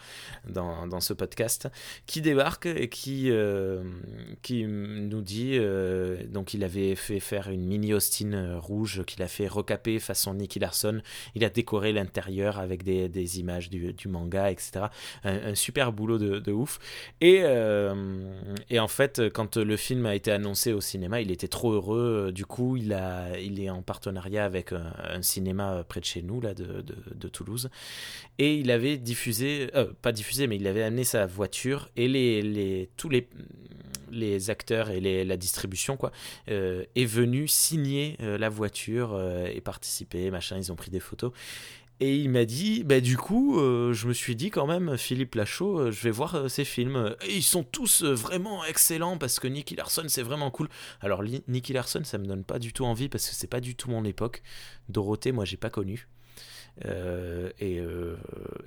dans, 0.48 0.88
dans 0.88 1.00
ce 1.00 1.14
podcast, 1.14 1.68
qui 2.06 2.22
débarque 2.22 2.66
et 2.66 2.90
qui, 2.90 3.30
euh, 3.30 3.84
qui 4.42 4.66
nous 4.66 5.22
dit, 5.22 5.58
euh, 5.58 6.26
donc 6.28 6.54
il 6.54 6.64
avait 6.64 6.96
fait 6.96 7.20
faire 7.20 7.50
une 7.50 7.66
mini 7.66 7.94
Austin 7.94 8.34
euh, 8.34 8.60
rouge 8.60 9.04
qu'il 9.06 9.22
a 9.24 9.28
fait 9.28 9.48
recaper 9.48 10.00
façon 10.00 10.34
Nicky 10.34 10.60
Larson, 10.60 11.02
il 11.36 11.44
a 11.44 11.50
décoré 11.50 11.94
l'intérieur 11.94 12.60
avec 12.60 12.84
des, 12.84 13.10
des 13.10 13.40
images 13.40 13.70
du, 13.70 13.94
manga, 14.08 14.52
etc. 14.52 14.86
Un, 15.24 15.56
super 15.56 15.92
boulot 15.92 16.18
de, 16.18 16.52
ouf. 16.52 16.80
Et, 17.22 17.44
et 18.70 18.80
en 18.80 18.88
fait, 18.88 19.30
quand 19.34 19.58
le 19.58 19.78
film 19.78 20.06
a 20.06 20.16
été 20.16 20.32
annoncé 20.32 20.74
au 20.74 20.82
cinéma, 20.82 21.22
il 21.22 21.32
était 21.32 21.48
trop 21.48 21.74
heureux. 21.74 22.32
Du 22.34 22.46
coup, 22.46 22.78
il, 22.78 22.94
a, 22.94 23.38
il 23.40 23.60
est 23.62 23.70
en 23.70 23.82
partenariat 23.82 24.46
avec 24.46 24.74
un, 24.74 25.22
cinéma 25.22 25.84
près 25.88 26.00
de 26.00 26.06
chez 26.06 26.22
nous, 26.22 26.42
là, 26.42 26.54
de, 26.54 26.84
de 27.16 27.28
Toulouse. 27.28 27.70
Et 28.38 28.56
il 28.56 28.72
avait 28.72 28.98
diffusé, 28.98 29.70
euh, 29.76 29.92
pas 30.02 30.12
diffusé, 30.12 30.48
mais 30.48 30.58
il 30.58 30.68
avait 30.68 30.84
amené 30.84 31.04
sa 31.04 31.26
voiture 31.26 31.90
et 31.96 32.08
les, 32.08 32.42
les, 32.42 32.90
tous 32.98 33.10
les, 33.10 33.28
les 34.12 34.50
acteurs 34.50 34.90
et 34.90 35.00
les, 35.00 35.26
la 35.26 35.38
distribution, 35.38 35.98
quoi, 35.98 36.12
euh, 36.50 36.84
est 36.96 37.06
venu 37.06 37.48
signer 37.48 38.18
euh, 38.22 38.38
la 38.38 38.50
voiture 38.50 39.20
et 39.48 39.62
participer, 39.62 40.32
machin. 40.32 40.58
Ils 40.58 40.72
ont 40.72 40.76
pris 40.76 40.92
des 40.92 41.00
photos. 41.00 41.32
Et 42.04 42.16
il 42.16 42.32
m'a 42.32 42.46
dit, 42.46 42.84
bah 42.84 43.00
du 43.00 43.16
coup, 43.16 43.60
je 43.60 44.08
me 44.08 44.14
suis 44.14 44.36
dit 44.36 44.50
quand 44.50 44.66
même, 44.66 44.98
Philippe 44.98 45.36
Lachaud, 45.36 45.92
je 45.92 46.02
vais 46.02 46.10
voir 46.10 46.34
euh, 46.34 46.48
ces 46.48 46.66
films. 46.66 47.16
Et 47.28 47.36
ils 47.36 47.44
sont 47.44 47.64
tous 47.64 48.02
vraiment 48.04 48.66
excellents 48.66 49.20
parce 49.20 49.40
que 49.40 49.48
Nicky 49.48 49.76
Larson, 49.76 50.06
c'est 50.08 50.24
vraiment 50.24 50.50
cool. 50.50 50.68
Alors 51.02 51.22
Nicky 51.48 51.74
Larson, 51.74 52.02
ça 52.04 52.18
me 52.18 52.26
donne 52.26 52.44
pas 52.44 52.58
du 52.58 52.74
tout 52.74 52.86
envie 52.86 53.08
parce 53.08 53.30
que 53.30 53.36
c'est 53.36 53.46
pas 53.46 53.60
du 53.60 53.76
tout 53.76 53.92
mon 53.92 54.04
époque. 54.04 54.42
Dorothée, 54.90 55.32
moi, 55.32 55.46
j'ai 55.46 55.58
pas 55.58 55.70
connu. 55.70 56.08
Euh, 56.86 57.52
et, 57.60 57.80
euh, 57.80 58.18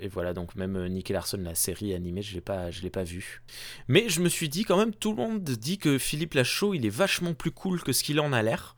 et 0.01 0.09
voilà, 0.09 0.35
donc 0.35 0.55
même 0.55 0.77
euh, 0.77 0.89
Nicky 0.89 1.13
Larson, 1.13 1.39
la 1.43 1.55
série 1.55 1.95
animée, 1.95 2.23
je 2.23 2.39
je 2.71 2.83
l'ai 2.83 2.91
pas 2.91 3.05
vue. 3.05 3.43
Mais 3.89 4.09
je 4.09 4.21
me 4.21 4.29
suis 4.29 4.49
dit 4.49 4.65
quand 4.65 4.77
même, 4.77 4.95
tout 4.95 5.11
le 5.11 5.17
monde 5.17 5.43
dit 5.43 5.79
que 5.79 5.99
Philippe 5.99 6.35
Lachaud, 6.35 6.75
il 6.75 6.87
est 6.87 6.91
vachement 6.91 7.35
plus 7.35 7.51
cool 7.51 7.83
que 7.83 7.93
ce 7.93 8.05
qu'il 8.05 8.21
en 8.21 8.33
a 8.33 8.43
l'air. 8.43 8.77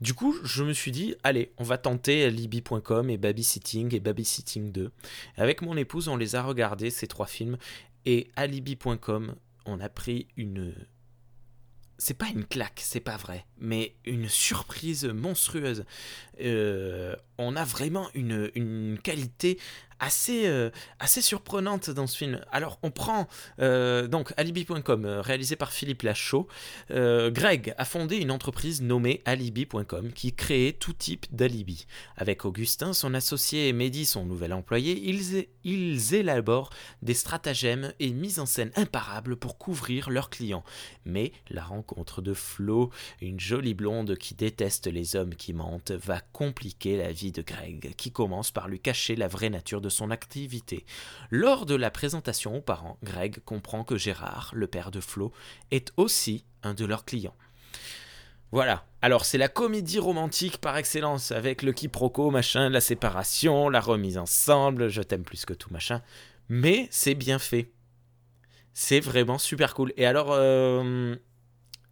Du 0.00 0.14
coup, 0.14 0.36
je 0.42 0.64
me 0.64 0.72
suis 0.72 0.90
dit, 0.90 1.14
allez, 1.22 1.52
on 1.58 1.64
va 1.64 1.78
tenter 1.78 2.28
Libby.com 2.30 3.08
et 3.08 3.18
Babysitting 3.18 3.94
et 3.94 4.00
Babysitting 4.00 4.72
2. 4.72 4.90
Avec 5.36 5.62
mon 5.62 5.76
épouse, 5.76 6.08
on 6.08 6.16
les 6.16 6.34
a 6.34 6.42
regardés, 6.42 6.90
ces 6.90 7.06
trois 7.06 7.26
films, 7.26 7.56
et 8.04 8.28
à 8.34 8.46
Libby.com, 8.46 9.36
on 9.64 9.80
a 9.80 9.88
pris 9.88 10.26
une... 10.36 10.74
C'est 12.04 12.14
pas 12.14 12.26
une 12.34 12.44
claque, 12.44 12.80
c'est 12.82 12.98
pas 12.98 13.16
vrai, 13.16 13.46
mais 13.60 13.94
une 14.04 14.28
surprise 14.28 15.04
monstrueuse. 15.04 15.84
Euh, 16.40 17.14
on 17.38 17.54
a 17.54 17.62
vraiment 17.64 18.08
une, 18.14 18.50
une 18.56 18.98
qualité 19.00 19.56
assez, 20.02 20.46
euh, 20.46 20.70
assez 20.98 21.22
surprenante 21.22 21.88
dans 21.88 22.08
ce 22.08 22.18
film. 22.18 22.40
Alors, 22.50 22.78
on 22.82 22.90
prend 22.90 23.28
euh, 23.60 24.08
donc 24.08 24.34
Alibi.com, 24.36 25.04
euh, 25.04 25.20
réalisé 25.22 25.54
par 25.54 25.72
Philippe 25.72 26.02
Lachaud. 26.02 26.48
Greg 26.90 27.74
a 27.78 27.84
fondé 27.84 28.16
une 28.16 28.32
entreprise 28.32 28.82
nommée 28.82 29.22
Alibi.com 29.24 30.12
qui 30.12 30.34
créait 30.34 30.72
tout 30.72 30.92
type 30.92 31.26
d'alibi. 31.30 31.86
Avec 32.16 32.44
Augustin, 32.44 32.92
son 32.92 33.14
associé 33.14 33.68
et 33.68 33.72
Mehdi, 33.72 34.04
son 34.04 34.26
nouvel 34.26 34.52
employé, 34.52 35.00
ils, 35.08 35.46
ils 35.62 36.14
élaborent 36.14 36.70
des 37.02 37.14
stratagèmes 37.14 37.92
et 38.00 38.10
mises 38.10 38.40
en 38.40 38.46
scène 38.46 38.72
imparables 38.74 39.36
pour 39.36 39.56
couvrir 39.56 40.10
leurs 40.10 40.30
clients. 40.30 40.64
Mais 41.04 41.32
la 41.48 41.62
rencontre 41.62 42.22
de 42.22 42.34
Flo, 42.34 42.90
une 43.20 43.38
jolie 43.38 43.74
blonde 43.74 44.16
qui 44.16 44.34
déteste 44.34 44.88
les 44.88 45.14
hommes 45.14 45.36
qui 45.36 45.52
mentent, 45.52 45.92
va 45.92 46.20
compliquer 46.32 46.96
la 46.96 47.12
vie 47.12 47.32
de 47.32 47.42
Greg, 47.42 47.94
qui 47.96 48.10
commence 48.10 48.50
par 48.50 48.68
lui 48.68 48.80
cacher 48.80 49.14
la 49.14 49.28
vraie 49.28 49.50
nature 49.50 49.80
de 49.80 49.91
son 49.92 50.10
activité. 50.10 50.84
Lors 51.30 51.66
de 51.66 51.76
la 51.76 51.90
présentation 51.90 52.56
aux 52.56 52.60
parents, 52.60 52.98
Greg 53.04 53.38
comprend 53.44 53.84
que 53.84 53.96
Gérard, 53.96 54.50
le 54.54 54.66
père 54.66 54.90
de 54.90 55.00
Flo, 55.00 55.32
est 55.70 55.92
aussi 55.96 56.44
un 56.62 56.74
de 56.74 56.84
leurs 56.84 57.04
clients. 57.04 57.36
Voilà. 58.52 58.84
Alors 59.00 59.24
c'est 59.24 59.38
la 59.38 59.48
comédie 59.48 59.98
romantique 59.98 60.58
par 60.58 60.76
excellence, 60.76 61.32
avec 61.32 61.62
le 61.62 61.72
quiproquo, 61.72 62.30
machin, 62.30 62.68
la 62.68 62.80
séparation, 62.80 63.70
la 63.70 63.80
remise 63.80 64.18
ensemble, 64.18 64.88
je 64.88 65.02
t'aime 65.02 65.24
plus 65.24 65.46
que 65.46 65.54
tout, 65.54 65.72
machin. 65.72 66.02
Mais 66.48 66.86
c'est 66.90 67.14
bien 67.14 67.38
fait. 67.38 67.72
C'est 68.74 69.00
vraiment 69.00 69.38
super 69.38 69.74
cool. 69.74 69.92
Et 69.96 70.06
alors, 70.06 70.32
euh, 70.32 71.16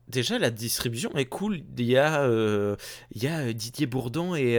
déjà 0.09 0.39
la 0.39 0.51
distribution 0.51 1.11
est 1.17 1.27
cool. 1.27 1.63
Il 1.79 1.87
y 1.87 1.97
a, 1.97 2.23
euh, 2.23 2.77
euh, 3.25 3.53
Didier 3.55 3.87
Bourdon 3.87 4.35
et 4.35 4.59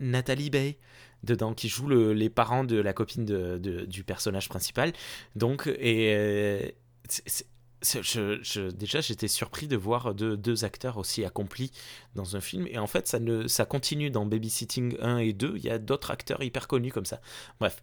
Nathalie 0.00 0.50
Bay 0.50 0.78
dedans 1.22 1.54
qui 1.54 1.68
jouent 1.68 1.88
le- 1.88 2.12
les 2.12 2.30
parents 2.30 2.64
de 2.64 2.76
la 2.76 2.92
copine 2.92 3.24
de- 3.24 3.84
du 3.86 4.04
personnage 4.04 4.48
principal. 4.48 4.92
Donc, 5.34 5.66
et 5.66 6.14
euh, 6.14 6.68
déjà 8.74 9.00
j'étais 9.00 9.28
surpris 9.28 9.68
de 9.68 9.76
voir 9.76 10.14
deux, 10.14 10.36
deux 10.36 10.64
acteurs 10.64 10.96
aussi 10.98 11.24
accomplis 11.24 11.70
dans 12.14 12.36
un 12.36 12.40
film. 12.40 12.66
Et 12.68 12.78
en 12.78 12.86
fait, 12.86 13.06
ça, 13.08 13.18
ne, 13.20 13.46
ça 13.48 13.64
continue 13.64 14.10
dans 14.10 14.26
Babysitting 14.26 14.96
1 15.00 15.18
et 15.18 15.32
2. 15.32 15.54
Il 15.56 15.64
y 15.64 15.70
a 15.70 15.78
d'autres 15.78 16.10
acteurs 16.10 16.42
hyper 16.42 16.68
connus 16.68 16.92
comme 16.92 17.04
ça. 17.04 17.20
Bref. 17.60 17.82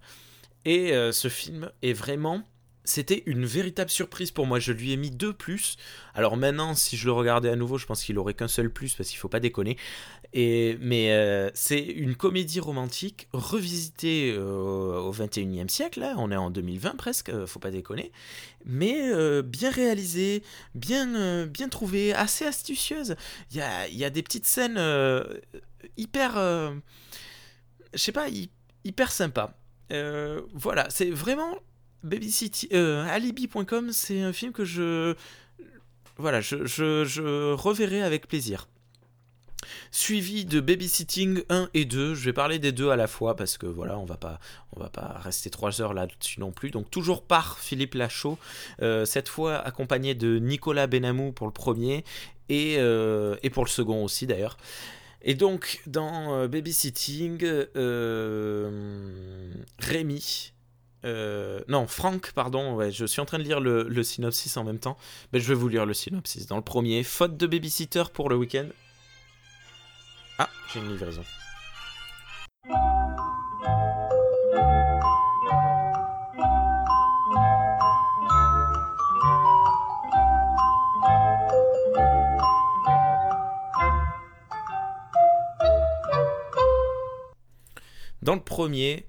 Et 0.65 0.93
euh, 0.93 1.11
ce 1.11 1.27
film 1.27 1.71
est 1.81 1.93
vraiment. 1.93 2.43
C'était 2.85 3.23
une 3.25 3.45
véritable 3.45 3.89
surprise 3.89 4.31
pour 4.31 4.45
moi. 4.45 4.59
Je 4.59 4.73
lui 4.73 4.91
ai 4.91 4.97
mis 4.97 5.09
deux 5.11 5.31
plus. 5.33 5.77
Alors 6.13 6.35
maintenant, 6.35 6.75
si 6.75 6.97
je 6.97 7.05
le 7.05 7.13
regardais 7.13 7.49
à 7.49 7.55
nouveau, 7.55 7.77
je 7.77 7.85
pense 7.85 8.03
qu'il 8.03 8.17
aurait 8.19 8.33
qu'un 8.33 8.47
seul 8.49 8.69
plus 8.69 8.93
parce 8.93 9.09
qu'il 9.09 9.17
faut 9.17 9.29
pas 9.29 9.39
déconner. 9.39 9.77
Et, 10.33 10.77
mais 10.81 11.11
euh, 11.13 11.49
c'est 11.53 11.79
une 11.79 12.15
comédie 12.15 12.59
romantique 12.59 13.27
revisitée 13.31 14.33
euh, 14.35 14.99
au 14.99 15.13
21e 15.13 15.69
siècle. 15.69 16.03
On 16.17 16.31
est 16.31 16.35
en 16.35 16.49
2020 16.49 16.95
presque, 16.97 17.29
euh, 17.29 17.47
faut 17.47 17.59
pas 17.59 17.71
déconner. 17.71 18.11
Mais 18.65 19.11
bien 19.43 19.69
réalisée, 19.71 20.43
bien, 20.75 21.45
bien 21.45 21.69
trouvée, 21.69 22.13
assez 22.13 22.45
astucieuse. 22.45 23.15
Il 23.51 23.57
y 23.57 23.61
a, 23.61 23.87
y 23.89 24.03
a 24.03 24.09
des 24.09 24.23
petites 24.23 24.45
scènes 24.47 24.79
hyper. 25.97 26.33
je 27.93 27.99
sais 27.99 28.11
pas, 28.11 28.29
hy- 28.29 28.49
hyper 28.83 29.11
sympa. 29.11 29.57
Voilà, 30.53 30.87
c'est 30.89 31.09
vraiment 31.11 31.57
Babysitting. 32.03 32.69
Euh, 32.73 33.05
Alibi.com, 33.07 33.91
c'est 33.91 34.21
un 34.21 34.33
film 34.33 34.51
que 34.51 34.65
je. 34.65 35.15
Voilà, 36.17 36.41
je, 36.41 36.65
je, 36.65 37.53
reverrai 37.53 38.03
avec 38.03 38.27
plaisir. 38.27 38.67
Suivi 39.91 40.45
de 40.45 40.59
Babysitting 40.59 41.43
1 41.49 41.69
et 41.73 41.85
2, 41.85 42.13
je 42.13 42.25
vais 42.25 42.33
parler 42.33 42.59
des 42.59 42.71
deux 42.71 42.89
à 42.89 42.95
la 42.95 43.07
fois 43.07 43.35
parce 43.35 43.57
que 43.57 43.65
voilà, 43.65 43.97
on 43.97 44.05
va 44.05 44.17
pas, 44.17 44.39
on 44.75 44.79
va 44.79 44.89
pas 44.89 45.19
rester 45.23 45.49
trois 45.49 45.81
heures 45.81 45.93
là-dessus 45.93 46.39
non 46.39 46.51
plus. 46.51 46.69
Donc 46.69 46.91
toujours 46.91 47.23
par 47.23 47.57
Philippe 47.59 47.95
Lachaud, 47.95 48.37
euh, 48.81 49.05
cette 49.05 49.29
fois 49.29 49.57
accompagné 49.57 50.13
de 50.13 50.37
Nicolas 50.37 50.87
Benamou 50.87 51.31
pour 51.31 51.47
le 51.47 51.53
premier 51.53 52.03
et, 52.49 52.75
euh, 52.77 53.37
et 53.41 53.49
pour 53.49 53.63
le 53.63 53.69
second 53.69 54.03
aussi 54.03 54.27
d'ailleurs. 54.27 54.57
Et 55.21 55.35
donc 55.35 55.81
dans 55.87 56.47
Babysitting, 56.47 57.45
Rémi, 59.79 60.52
euh, 61.05 61.59
non, 61.67 61.87
Franck, 61.87 62.31
pardon, 62.33 62.89
je 62.89 63.05
suis 63.05 63.21
en 63.21 63.25
train 63.25 63.37
de 63.37 63.43
lire 63.43 63.59
le, 63.59 63.83
le 63.83 64.03
synopsis 64.03 64.55
en 64.57 64.63
même 64.63 64.79
temps. 64.79 64.97
Mais 65.31 65.39
je 65.39 65.47
vais 65.47 65.55
vous 65.55 65.67
lire 65.67 65.85
le 65.85 65.93
synopsis. 65.93 66.47
Dans 66.47 66.57
le 66.57 66.63
premier, 66.63 67.03
faute 67.03 67.37
de 67.37 67.47
babysitter 67.47 68.03
pour 68.13 68.29
le 68.29 68.35
week-end. 68.35 68.67
Ah, 70.39 70.49
j'ai 70.71 70.79
une 70.79 70.89
livraison. 70.89 71.23
Dans 88.21 88.35
le 88.35 88.41
premier, 88.41 89.05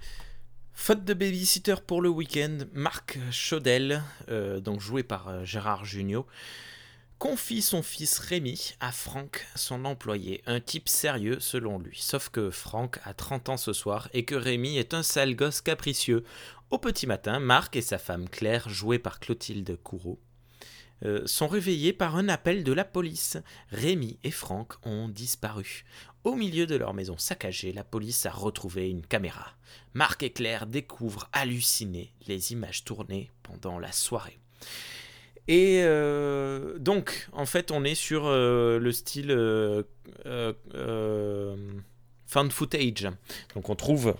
faute 0.84 1.06
de 1.06 1.14
babysitter 1.14 1.76
pour 1.86 2.02
le 2.02 2.10
week-end, 2.10 2.58
Marc 2.74 3.18
Chaudel, 3.30 4.02
euh, 4.28 4.60
donc 4.60 4.82
joué 4.82 5.02
par 5.02 5.28
euh, 5.28 5.42
Gérard 5.42 5.86
Jugnot, 5.86 6.26
confie 7.18 7.62
son 7.62 7.82
fils 7.82 8.18
Rémi 8.18 8.74
à 8.80 8.92
Franck, 8.92 9.46
son 9.54 9.86
employé, 9.86 10.42
un 10.44 10.60
type 10.60 10.90
sérieux 10.90 11.40
selon 11.40 11.78
lui. 11.78 11.96
Sauf 12.02 12.28
que 12.28 12.50
Franck 12.50 13.00
a 13.04 13.14
30 13.14 13.48
ans 13.48 13.56
ce 13.56 13.72
soir 13.72 14.10
et 14.12 14.26
que 14.26 14.34
Rémi 14.34 14.76
est 14.76 14.92
un 14.92 15.02
sale 15.02 15.34
gosse 15.34 15.62
capricieux. 15.62 16.22
Au 16.70 16.76
petit 16.76 17.06
matin, 17.06 17.40
Marc 17.40 17.76
et 17.76 17.80
sa 17.80 17.96
femme 17.96 18.28
Claire, 18.28 18.68
jouée 18.68 18.98
par 18.98 19.20
Clotilde 19.20 19.78
Courreau, 19.82 20.20
euh, 21.04 21.22
sont 21.26 21.48
réveillés 21.48 21.94
par 21.94 22.16
un 22.16 22.28
appel 22.28 22.62
de 22.62 22.72
la 22.74 22.84
police. 22.84 23.38
Rémi 23.70 24.18
et 24.22 24.30
Franck 24.30 24.74
ont 24.86 25.08
disparu. 25.08 25.84
Au 26.24 26.34
milieu 26.36 26.66
de 26.66 26.74
leur 26.74 26.94
maison 26.94 27.18
saccagée, 27.18 27.72
la 27.72 27.84
police 27.84 28.24
a 28.24 28.30
retrouvé 28.30 28.88
une 28.88 29.04
caméra. 29.04 29.52
Marc 29.92 30.22
et 30.22 30.30
Claire 30.30 30.66
découvrent 30.66 31.28
hallucinés 31.34 32.12
les 32.26 32.52
images 32.52 32.82
tournées 32.84 33.30
pendant 33.42 33.78
la 33.78 33.92
soirée. 33.92 34.38
Et 35.48 35.82
euh, 35.82 36.78
donc, 36.78 37.28
en 37.32 37.44
fait, 37.44 37.70
on 37.70 37.84
est 37.84 37.94
sur 37.94 38.24
euh, 38.24 38.78
le 38.78 38.92
style 38.92 39.30
euh, 39.30 39.82
euh, 40.24 41.56
footage. 42.50 43.06
Donc, 43.54 43.68
on 43.68 43.74
trouve. 43.74 44.14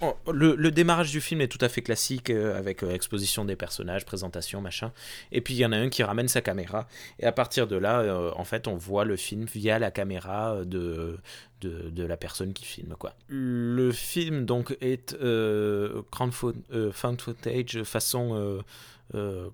Oh, 0.00 0.16
le, 0.32 0.70
démarrage 0.70 1.10
du 1.10 1.20
film 1.20 1.40
est 1.40 1.48
tout 1.48 1.58
à 1.60 1.68
fait 1.68 1.82
classique, 1.82 2.30
euh, 2.30 2.58
avec 2.58 2.82
euh, 2.82 2.92
exposition 2.92 3.44
des 3.44 3.56
personnages, 3.56 4.04
présentation, 4.04 4.60
machin. 4.60 4.92
Et 5.32 5.40
puis, 5.40 5.54
il 5.54 5.58
y 5.58 5.66
en 5.66 5.72
a 5.72 5.76
un 5.76 5.88
qui 5.88 6.02
ramène 6.02 6.28
sa 6.28 6.40
caméra. 6.40 6.88
Et 7.18 7.26
à 7.26 7.32
partir 7.32 7.66
de 7.66 7.76
là, 7.76 8.00
euh, 8.00 8.30
en 8.36 8.44
fait, 8.44 8.68
on 8.68 8.76
voit 8.76 9.04
le 9.04 9.16
film 9.16 9.44
via 9.44 9.78
la 9.78 9.90
caméra 9.90 10.64
de, 10.64 11.18
de, 11.60 12.02
la 12.02 12.16
personne 12.16 12.52
qui 12.52 12.64
filme, 12.64 12.94
quoi. 12.98 13.14
Le 13.28 13.92
film, 13.92 14.44
donc, 14.44 14.76
est 14.80 15.16
found 16.10 17.20
footage 17.20 17.82
façon. 17.82 18.62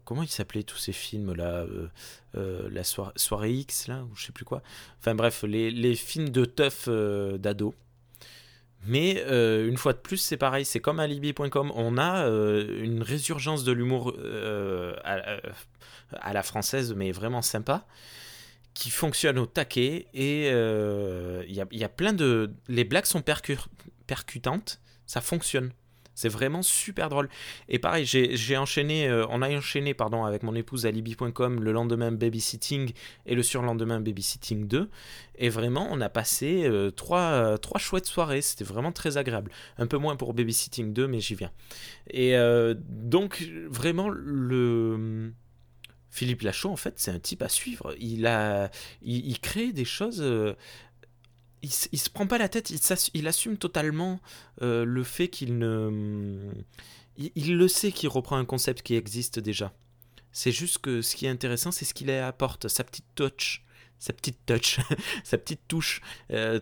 comment 0.05 0.23
ils 0.23 0.29
s'appelaient 0.29 0.63
tous 0.63 0.79
ces 0.79 0.93
films 0.93 1.35
là 1.35 1.65
La 2.35 2.85
soirée, 2.85 3.53
X 3.53 3.89
là 3.89 4.05
ou 4.05 4.15
je 4.17 4.27
sais 4.27 4.33
plus 4.33 4.45
quoi. 4.45 4.63
Enfin 5.01 5.15
bref, 5.15 5.45
les, 5.47 5.71
les 5.71 5.95
films 5.95 6.29
de 6.29 6.45
teuf 6.45 6.89
d'ado. 6.89 7.75
Mais 8.87 9.23
euh, 9.27 9.69
une 9.69 9.77
fois 9.77 9.93
de 9.93 9.99
plus, 9.99 10.19
c'est 10.19 10.37
pareil, 10.37 10.65
c'est 10.65 10.81
comme 10.81 11.01
Alibi.com, 11.01 11.73
on 11.75 11.97
a 11.97 12.27
euh, 12.27 12.83
une 12.83 13.03
résurgence 13.03 13.65
de 13.65 13.73
l'humour 13.73 14.15
euh, 14.19 14.95
à, 15.05 16.33
la 16.33 16.43
française, 16.43 16.95
mais 16.95 17.11
vraiment 17.13 17.43
sympa, 17.43 17.87
qui 18.75 18.91
fonctionne 18.91 19.39
au 19.39 19.47
taquet. 19.47 20.07
Et 20.13 20.49
il 20.49 21.55
y, 21.55 21.85
a, 21.85 21.89
plein 21.89 22.13
de. 22.13 22.53
Les 22.69 22.85
blagues 22.85 23.07
sont 23.07 23.21
percu- 23.21 23.59
percutantes, 24.07 24.81
ça 25.07 25.21
fonctionne. 25.21 25.71
C'est 26.15 26.29
vraiment 26.29 26.63
super 26.63 27.09
drôle. 27.09 27.29
Et 27.69 27.79
pareil, 27.79 28.07
j'ai 28.07 28.57
enchaîné, 28.57 29.09
euh, 29.09 29.27
on 29.31 29.43
a 29.43 29.51
enchaîné 29.51 29.95
pardon, 29.95 30.25
avec 30.25 30.43
mon 30.43 30.55
épouse 30.55 30.87
Alibi.com 30.87 31.63
le 31.63 31.73
lendemain 31.73 32.13
Babysitting 32.13 32.93
et 33.27 33.35
le 33.35 33.43
surlendemain 33.43 34.01
Babysitting 34.01 34.69
2. 34.69 34.89
Et 35.37 35.49
vraiment, 35.49 35.89
on 35.91 36.01
a 36.01 36.09
passé 36.09 36.65
euh, 36.65 36.91
trois, 36.91 37.21
euh, 37.21 37.57
trois 37.57 37.81
chouettes 37.81 38.07
soirées. 38.07 38.43
C'était 38.43 38.65
vraiment 38.65 38.93
très 38.93 39.17
agréable. 39.17 39.51
Un 39.77 39.87
peu 39.87 39.97
moins 39.97 40.15
pour 40.17 40.35
Babysitting 40.35 40.93
2, 40.93 41.09
mais 41.09 41.21
j'y 41.21 41.35
viens. 41.35 41.51
Et 42.11 42.35
donc, 42.79 43.49
vraiment, 43.69 44.09
le. 44.09 45.33
Philippe 46.11 46.43
Lachaud, 46.43 46.71
en 46.71 46.77
fait, 46.77 46.95
c'est 46.99 47.11
un 47.11 47.19
type 47.19 47.43
à 47.43 47.49
suivre. 47.49 47.93
Il, 47.99 48.29
a, 48.29 48.71
il 49.03 49.41
crée 49.41 49.73
des 49.73 49.85
choses. 49.85 50.23
Il, 51.65 51.71
il 51.93 51.99
se 51.99 52.11
prend 52.11 52.27
pas 52.27 52.39
la 52.39 52.49
tête, 52.49 52.73
il, 53.15 53.27
assume 53.27 53.57
totalement 53.57 54.21
euh, 54.63 54.85
le 54.85 55.03
fait 55.03 55.29
qu'il 55.29 55.59
ne. 55.59 56.53
Il, 57.17 57.31
il 57.35 57.57
le 57.57 57.69
sait 57.69 57.93
qu'il 57.93 58.09
reprend 58.09 58.37
un 58.37 58.45
concept 58.45 58.83
qui 58.83 58.95
existe 58.95 59.39
déjà. 59.39 59.73
C'est 60.33 60.53
juste 60.53 60.79
que 60.79 61.01
ce 61.01 61.17
qui 61.17 61.27
est 61.27 61.31
intéressant, 61.31 61.71
c'est 61.71 61.85
ce 61.85 61.95
qu'il 61.95 62.11
apporte, 62.11 62.69
sa 62.69 62.85
petite 62.85 63.07
touch. 63.15 63.63
Sa 63.99 64.13
petite 64.13 64.45
touch, 64.45 64.81
sa 65.25 65.39
petite 65.39 65.63
touche. 65.69 66.03
Euh, 66.31 66.61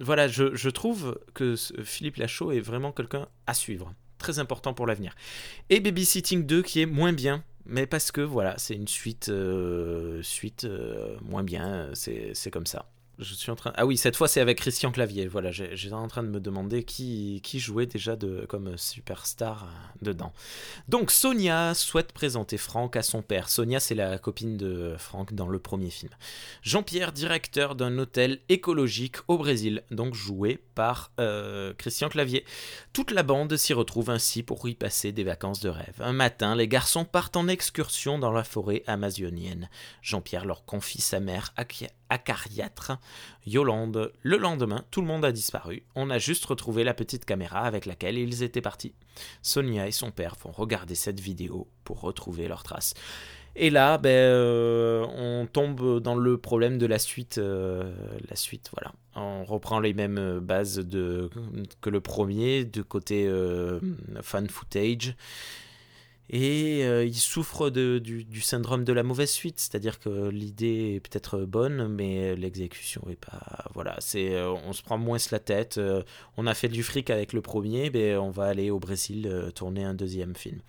voilà, 0.00 0.26
je, 0.26 0.68
trouve 0.70 1.20
que 1.34 1.54
Philippe 1.84 2.16
Lachaud 2.16 2.50
est 2.50 2.60
vraiment 2.60 2.90
quelqu'un 2.90 3.28
à 3.46 3.54
suivre. 3.54 3.94
Très 4.18 4.38
important 4.38 4.74
pour 4.74 4.86
l'avenir. 4.86 5.14
Et 5.68 5.80
Babysitting 5.80 6.46
2 6.46 6.62
qui 6.62 6.80
est 6.80 6.86
moins 6.86 7.12
bien, 7.12 7.44
mais 7.66 7.86
parce 7.86 8.10
que 8.10 8.22
voilà, 8.22 8.56
c'est 8.58 8.74
une 8.74 8.88
suite, 8.88 9.28
euh, 9.28 10.20
suite 10.22 10.66
moins 11.22 11.44
bien, 11.44 11.90
c'est 11.94 12.50
comme 12.50 12.66
ça. 12.66 12.90
Ah 13.76 13.86
oui, 13.86 13.96
cette 13.96 14.16
fois 14.16 14.28
c'est 14.28 14.40
avec 14.40 14.58
Christian 14.58 14.90
Clavier. 14.90 15.26
Voilà, 15.26 15.50
j'étais 15.50 15.92
en 15.92 16.08
train 16.08 16.22
de 16.22 16.28
me 16.28 16.40
demander 16.40 16.84
qui, 16.84 17.40
qui 17.42 17.60
jouait 17.60 17.86
déjà 17.86 18.16
de, 18.16 18.46
comme 18.48 18.76
superstar 18.76 19.64
euh, 19.64 19.98
dedans. 20.02 20.32
Donc 20.88 21.10
Sonia 21.10 21.74
souhaite 21.74 22.12
présenter 22.12 22.56
Franck 22.56 22.96
à 22.96 23.02
son 23.02 23.22
père. 23.22 23.48
Sonia, 23.48 23.80
c'est 23.80 23.94
la 23.94 24.18
copine 24.18 24.56
de 24.56 24.94
Franck 24.98 25.34
dans 25.34 25.48
le 25.48 25.58
premier 25.58 25.90
film. 25.90 26.12
Jean-Pierre, 26.62 27.12
directeur 27.12 27.74
d'un 27.74 27.98
hôtel 27.98 28.40
écologique 28.48 29.16
au 29.28 29.38
Brésil, 29.38 29.82
donc 29.90 30.14
joué 30.14 30.62
par 30.74 31.12
euh, 31.20 31.72
Christian 31.74 32.08
Clavier. 32.08 32.44
Toute 32.92 33.10
la 33.10 33.22
bande 33.22 33.56
s'y 33.56 33.72
retrouve 33.72 34.10
ainsi 34.10 34.42
pour 34.42 34.68
y 34.68 34.74
passer 34.74 35.12
des 35.12 35.24
vacances 35.24 35.60
de 35.60 35.68
rêve. 35.68 36.00
Un 36.00 36.12
matin, 36.12 36.54
les 36.54 36.68
garçons 36.68 37.04
partent 37.04 37.36
en 37.36 37.48
excursion 37.48 38.18
dans 38.18 38.32
la 38.32 38.44
forêt 38.44 38.82
amazonienne. 38.86 39.68
Jean-Pierre 40.02 40.44
leur 40.44 40.64
confie 40.64 41.00
sa 41.00 41.20
mère 41.20 41.52
aci- 41.56 41.88
acariâtre, 42.10 42.98
Yolande. 43.46 44.12
Le 44.22 44.36
lendemain, 44.36 44.84
tout 44.90 45.00
le 45.00 45.06
monde 45.06 45.24
a 45.24 45.32
disparu. 45.32 45.84
On 45.94 46.10
a 46.10 46.18
juste 46.18 46.44
retrouvé 46.44 46.84
la 46.84 46.92
petite 46.92 47.24
caméra 47.24 47.60
avec 47.60 47.86
laquelle 47.86 48.18
ils 48.18 48.42
étaient 48.42 48.60
partis. 48.60 48.94
Sonia 49.42 49.86
et 49.86 49.92
son 49.92 50.10
père 50.10 50.36
vont 50.42 50.52
regarder 50.52 50.94
cette 50.94 51.20
vidéo 51.20 51.68
pour 51.84 52.00
retrouver 52.00 52.48
leurs 52.48 52.62
traces. 52.62 52.94
Et 53.56 53.70
là, 53.70 53.98
ben, 53.98 54.10
euh, 54.10 55.04
on 55.16 55.46
tombe 55.46 56.00
dans 56.00 56.14
le 56.14 56.38
problème 56.38 56.78
de 56.78 56.86
la 56.86 56.98
suite. 56.98 57.38
euh, 57.38 57.92
la 58.28 58.36
suite, 58.36 58.70
voilà. 58.74 58.92
On 59.16 59.44
reprend 59.44 59.80
les 59.80 59.92
mêmes 59.92 60.38
bases 60.38 60.86
que 61.80 61.90
le 61.90 62.00
premier, 62.00 62.64
de 62.64 62.82
côté 62.82 63.26
euh, 63.26 63.80
fan 64.22 64.48
footage. 64.48 65.16
Et 66.32 66.84
euh, 66.84 67.04
il 67.04 67.16
souffre 67.16 67.70
de- 67.70 67.98
du, 67.98 68.40
syndrome 68.40 68.84
de 68.84 68.92
la 68.92 69.02
mauvaise 69.02 69.30
suite, 69.32 69.58
c'est-à-dire 69.58 69.98
que 69.98 70.28
l'idée 70.28 70.94
est 70.94 71.00
peut-être 71.00 71.40
bonne, 71.40 71.88
mais 71.88 72.36
l'exécution 72.36 73.02
est 73.10 73.16
pas. 73.18 73.64
Voilà, 73.74 73.96
c'est, 73.98 74.34
euh, 74.36 74.52
on 74.52 74.72
se 74.72 74.82
prend 74.82 74.96
moins 74.96 75.18
la 75.32 75.40
tête. 75.40 75.78
euh, 75.78 76.04
on 76.36 76.46
a 76.46 76.54
fait 76.54 76.68
du 76.68 76.84
fric 76.84 77.10
avec 77.10 77.32
le 77.32 77.40
premier, 77.42 77.90
mais 77.90 78.16
on 78.16 78.30
va 78.30 78.44
aller 78.44 78.70
au 78.70 78.78
Brésil 78.78 79.28
tourner 79.56 79.82
un 79.82 79.92
deuxième 79.94 80.36
film. 80.36 80.60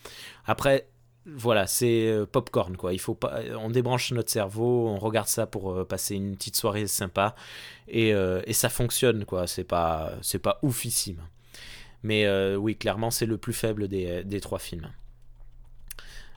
Après, 0.46 0.88
voilà, 1.28 1.68
c'est 1.68 2.12
popcorn 2.32 2.76
quoi. 2.76 2.94
Il 2.94 3.00
faut 3.00 3.14
pas, 3.14 3.42
on 3.60 3.70
débranche 3.70 4.12
notre 4.14 4.32
cerveau, 4.32 4.88
on 4.88 4.98
regarde 4.98 5.28
ça 5.28 5.46
pour 5.46 5.86
passer 5.88 6.16
une 6.16 6.36
petite 6.36 6.56
soirée 6.56 6.88
sympa, 6.88 7.36
et, 7.88 8.10
et 8.10 8.54
ça 8.54 8.70
fonctionne 8.70 9.26
quoi. 9.26 9.46
C'est 9.46 9.64
pas, 9.64 10.14
c'est 10.24 10.40
pas 10.40 10.58
oufissime. 10.64 11.22
Mais 12.04 12.28
oui, 12.56 12.76
clairement, 12.76 13.12
c'est 13.12 13.28
le 13.28 13.38
plus 13.38 13.54
faible 13.54 13.88
des, 13.88 14.24
des 14.24 14.42
trois 14.42 14.60
films. 14.60 14.90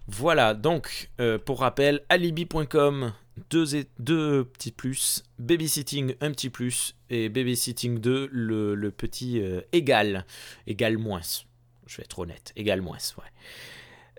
Voilà, 0.06 0.52
donc, 0.52 1.10
euh, 1.18 1.38
pour 1.38 1.60
rappel, 1.60 2.02
alibi.com, 2.10 3.14
deux, 3.50 3.86
deux 3.98 4.44
petits 4.44 4.70
plus, 4.70 5.24
babysitting, 5.38 6.14
un 6.20 6.30
petit 6.30 6.50
plus, 6.50 6.94
et 7.08 7.30
babysitting 7.30 7.98
2, 7.98 8.28
le, 8.30 8.74
le 8.74 8.90
petit 8.90 9.40
euh, 9.40 9.62
égal, 9.72 10.26
égal 10.66 10.98
moins. 10.98 11.22
Je 11.86 11.96
vais 11.96 12.02
être 12.02 12.18
honnête, 12.18 12.52
égal 12.54 12.82
moins, 12.82 12.98
ouais. 13.18 13.24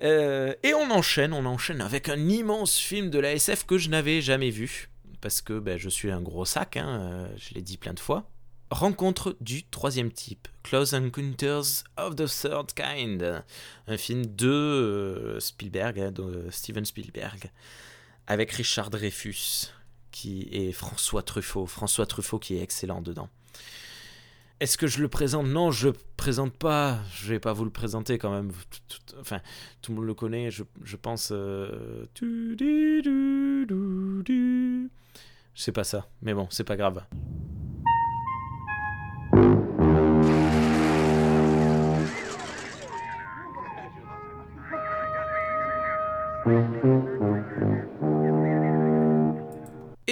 Euh, 0.03 0.53
et 0.63 0.73
on 0.73 0.89
enchaîne, 0.89 1.33
on 1.33 1.45
enchaîne 1.45 1.81
avec 1.81 2.09
un 2.09 2.29
immense 2.29 2.77
film 2.77 3.09
de 3.09 3.19
la 3.19 3.33
SF 3.33 3.65
que 3.65 3.77
je 3.77 3.89
n'avais 3.89 4.21
jamais 4.21 4.49
vu, 4.49 4.89
parce 5.21 5.41
que 5.41 5.59
ben, 5.59 5.77
je 5.77 5.87
suis 5.87 6.11
un 6.11 6.21
gros 6.21 6.45
sac, 6.45 6.77
hein, 6.77 7.29
je 7.37 7.53
l'ai 7.53 7.61
dit 7.61 7.77
plein 7.77 7.93
de 7.93 7.99
fois. 7.99 8.27
Rencontre 8.71 9.37
du 9.41 9.63
troisième 9.63 10.11
type, 10.11 10.47
Close 10.63 10.93
Encounters 10.95 11.83
of 11.97 12.15
the 12.15 12.25
Third 12.25 12.73
Kind, 12.73 13.43
un 13.87 13.97
film 13.97 14.25
de 14.25 14.47
euh, 14.49 15.39
Spielberg, 15.39 15.99
hein, 15.99 16.11
de 16.11 16.47
Steven 16.49 16.83
Spielberg, 16.83 17.51
avec 18.27 18.51
Richard 18.51 18.89
Dreyfus 18.89 19.67
qui 20.11 20.49
est 20.51 20.71
François 20.71 21.21
Truffaut, 21.21 21.67
François 21.67 22.05
Truffaut 22.07 22.39
qui 22.39 22.55
est 22.57 22.61
excellent 22.61 23.01
dedans. 23.01 23.29
Est-ce 24.61 24.77
que 24.77 24.87
je 24.87 25.01
le 25.01 25.09
présente? 25.09 25.45
Non, 25.47 25.69
je 25.71 25.89
le 25.89 25.95
présente 26.15 26.53
pas. 26.53 26.99
Je 27.13 27.27
vais 27.27 27.39
pas 27.41 27.51
vous 27.51 27.65
le 27.65 27.69
présenter 27.71 28.17
quand 28.17 28.31
même. 28.31 28.51
Tout- 28.87 28.97
Enfin, 29.19 29.41
tout 29.81 29.91
le 29.91 29.97
monde 29.97 30.07
le 30.07 30.13
connaît. 30.13 30.49
Je, 30.51 30.63
je 30.83 30.95
pense. 30.95 31.29
euh, 31.33 32.05
sais 35.55 35.71
pas 35.73 35.83
ça, 35.83 36.07
mais 36.21 36.33
bon, 36.33 36.47
c'est 36.51 36.63
pas 36.63 36.77
grave. 36.77 37.03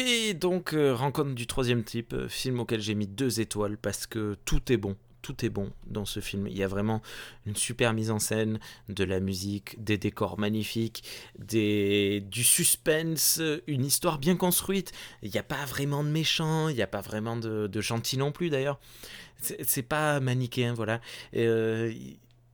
Et 0.05 0.33
donc, 0.33 0.73
euh, 0.73 0.93
rencontre 0.93 1.33
du 1.33 1.47
troisième 1.47 1.83
type, 1.83 2.13
euh, 2.13 2.27
film 2.27 2.59
auquel 2.59 2.81
j'ai 2.81 2.93
mis 2.93 3.07
deux 3.07 3.39
étoiles 3.39 3.77
parce 3.77 4.05
que 4.05 4.35
tout 4.43 4.71
est 4.71 4.77
bon. 4.77 4.97
tout 5.21 5.45
est 5.45 5.49
bon 5.49 5.71
dans 5.87 6.03
ce 6.03 6.19
film. 6.19 6.47
Il 6.47 6.57
y 6.57 6.63
a 6.63 6.67
vraiment 6.67 7.01
une 7.45 7.55
super 7.55 7.93
mise 7.93 8.11
en 8.11 8.19
scène, 8.19 8.59
de 8.89 9.05
la 9.05 9.21
musique, 9.21 9.81
des 9.81 9.97
décors 9.97 10.37
magnifiques, 10.37 11.05
des... 11.39 12.19
du 12.29 12.43
suspense, 12.43 13.39
une 13.67 13.85
histoire 13.85 14.17
bien 14.17 14.35
construite. 14.35 14.91
Il 15.21 15.31
n'y 15.31 15.37
a 15.37 15.43
pas 15.43 15.63
vraiment 15.63 16.03
de 16.03 16.09
méchants, 16.09 16.67
il 16.67 16.75
n'y 16.75 16.81
a 16.81 16.87
pas 16.87 16.99
vraiment 16.99 17.37
de, 17.37 17.81
gentils 17.81 18.17
non 18.17 18.33
plus 18.33 18.49
d'ailleurs. 18.49 18.81
C'est 19.37 19.83
pas 19.83 20.19
manichéen, 20.19 20.73
voilà. 20.73 20.99
Euh, 21.35 21.93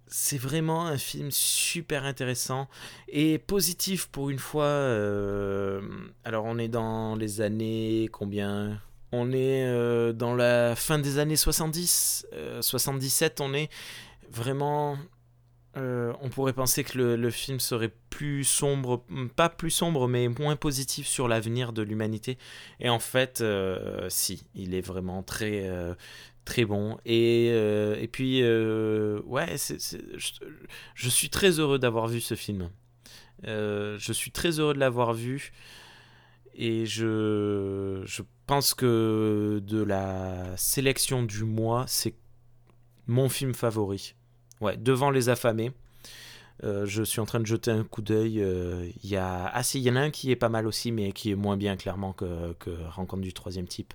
c'est 0.10 0.38
vraiment 0.38 0.86
un 0.88 0.98
film 0.98 1.30
super 1.32 2.04
intéressant 2.04 2.68
et 3.08 3.38
positif 3.38 4.08
pour 4.08 4.30
une 4.30 4.40
fois. 4.40 4.64
euh, 4.64 5.82
alors 6.24 6.46
on 6.46 6.58
est 6.58 6.68
dans 6.68 7.16
les 7.16 7.42
années 7.42 8.10
combien? 8.12 8.82
On 9.12 9.32
est 9.32 9.66
euh, 9.66 10.14
dans 10.14 10.36
la 10.36 10.76
fin 10.76 11.00
des 11.00 11.18
années 11.18 11.36
70, 11.36 12.28
euh, 12.34 12.62
77 12.62 13.42
on 13.42 13.54
est 13.54 13.70
vraiment... 14.32 14.98
euh, 15.78 16.14
on 16.22 16.30
pourrait 16.30 16.54
penser 16.54 16.84
que 16.84 16.98
le, 16.98 17.30
film 17.32 17.60
serait 17.60 17.92
plus 18.10 18.44
sombre, 18.44 19.04
pas 19.36 19.50
plus 19.50 19.72
sombre, 19.72 20.08
mais 20.08 20.28
moins 20.28 20.56
positif 20.56 21.08
sur 21.08 21.28
l'avenir 21.28 21.74
de 21.74 21.82
l'humanité. 21.82 22.38
Et 22.80 22.90
en 22.90 23.00
fait, 23.00 23.42
euh, 23.42 24.08
si, 24.10 24.44
il 24.56 24.74
est 24.76 24.82
vraiment 24.82 25.24
très, 25.24 25.68
euh, 25.68 25.94
très 26.50 26.66
bon. 26.66 26.98
Et, 27.06 27.50
euh, 27.52 27.96
et 28.02 28.08
puis, 28.08 28.42
euh, 28.42 29.22
ouais, 29.26 29.56
je, 29.58 29.98
je 30.96 31.10
suis 31.10 31.30
très 31.30 31.60
heureux 31.60 31.78
d'avoir 31.78 32.08
vu 32.08 32.20
ce 32.20 32.34
film. 32.34 32.72
Euh, 33.46 33.98
je 34.00 34.12
suis 34.12 34.32
très 34.32 34.60
heureux 34.60 34.74
de 34.74 34.80
l'avoir 34.80 35.14
vu. 35.14 35.54
Et 36.56 36.88
je, 36.88 38.02
je 38.04 38.24
pense 38.48 38.74
que 38.74 39.62
de 39.64 39.82
la 39.82 40.58
sélection 40.58 41.22
du 41.24 41.44
mois, 41.44 41.86
c'est 41.88 42.16
mon 43.06 43.30
film 43.30 43.54
favori. 43.54 44.16
Ouais, 44.60 44.76
devant 44.76 45.12
Les 45.12 45.30
Affamés. 45.30 45.72
Je 46.64 47.04
suis 47.04 47.22
en 47.22 47.26
train 47.26 47.40
de 47.40 47.46
jeter 47.46 47.72
un 47.72 47.86
coup 47.86 48.02
d'œil. 48.02 48.44
Il 49.04 49.10
y 49.10 49.16
a... 49.16 49.46
Ah 49.54 49.62
il 49.76 49.82
y 49.82 49.90
en 49.90 49.96
a 49.96 50.02
un 50.02 50.10
qui 50.10 50.32
est 50.32 50.36
pas 50.36 50.50
mal 50.50 50.68
aussi, 50.68 50.92
mais 50.92 51.14
qui 51.14 51.32
est 51.32 51.36
moins 51.36 51.56
bien 51.56 51.78
clairement 51.78 52.12
que, 52.12 52.56
Rencontre 52.90 53.22
du 53.22 53.34
troisième 53.34 53.68
type. 53.68 53.94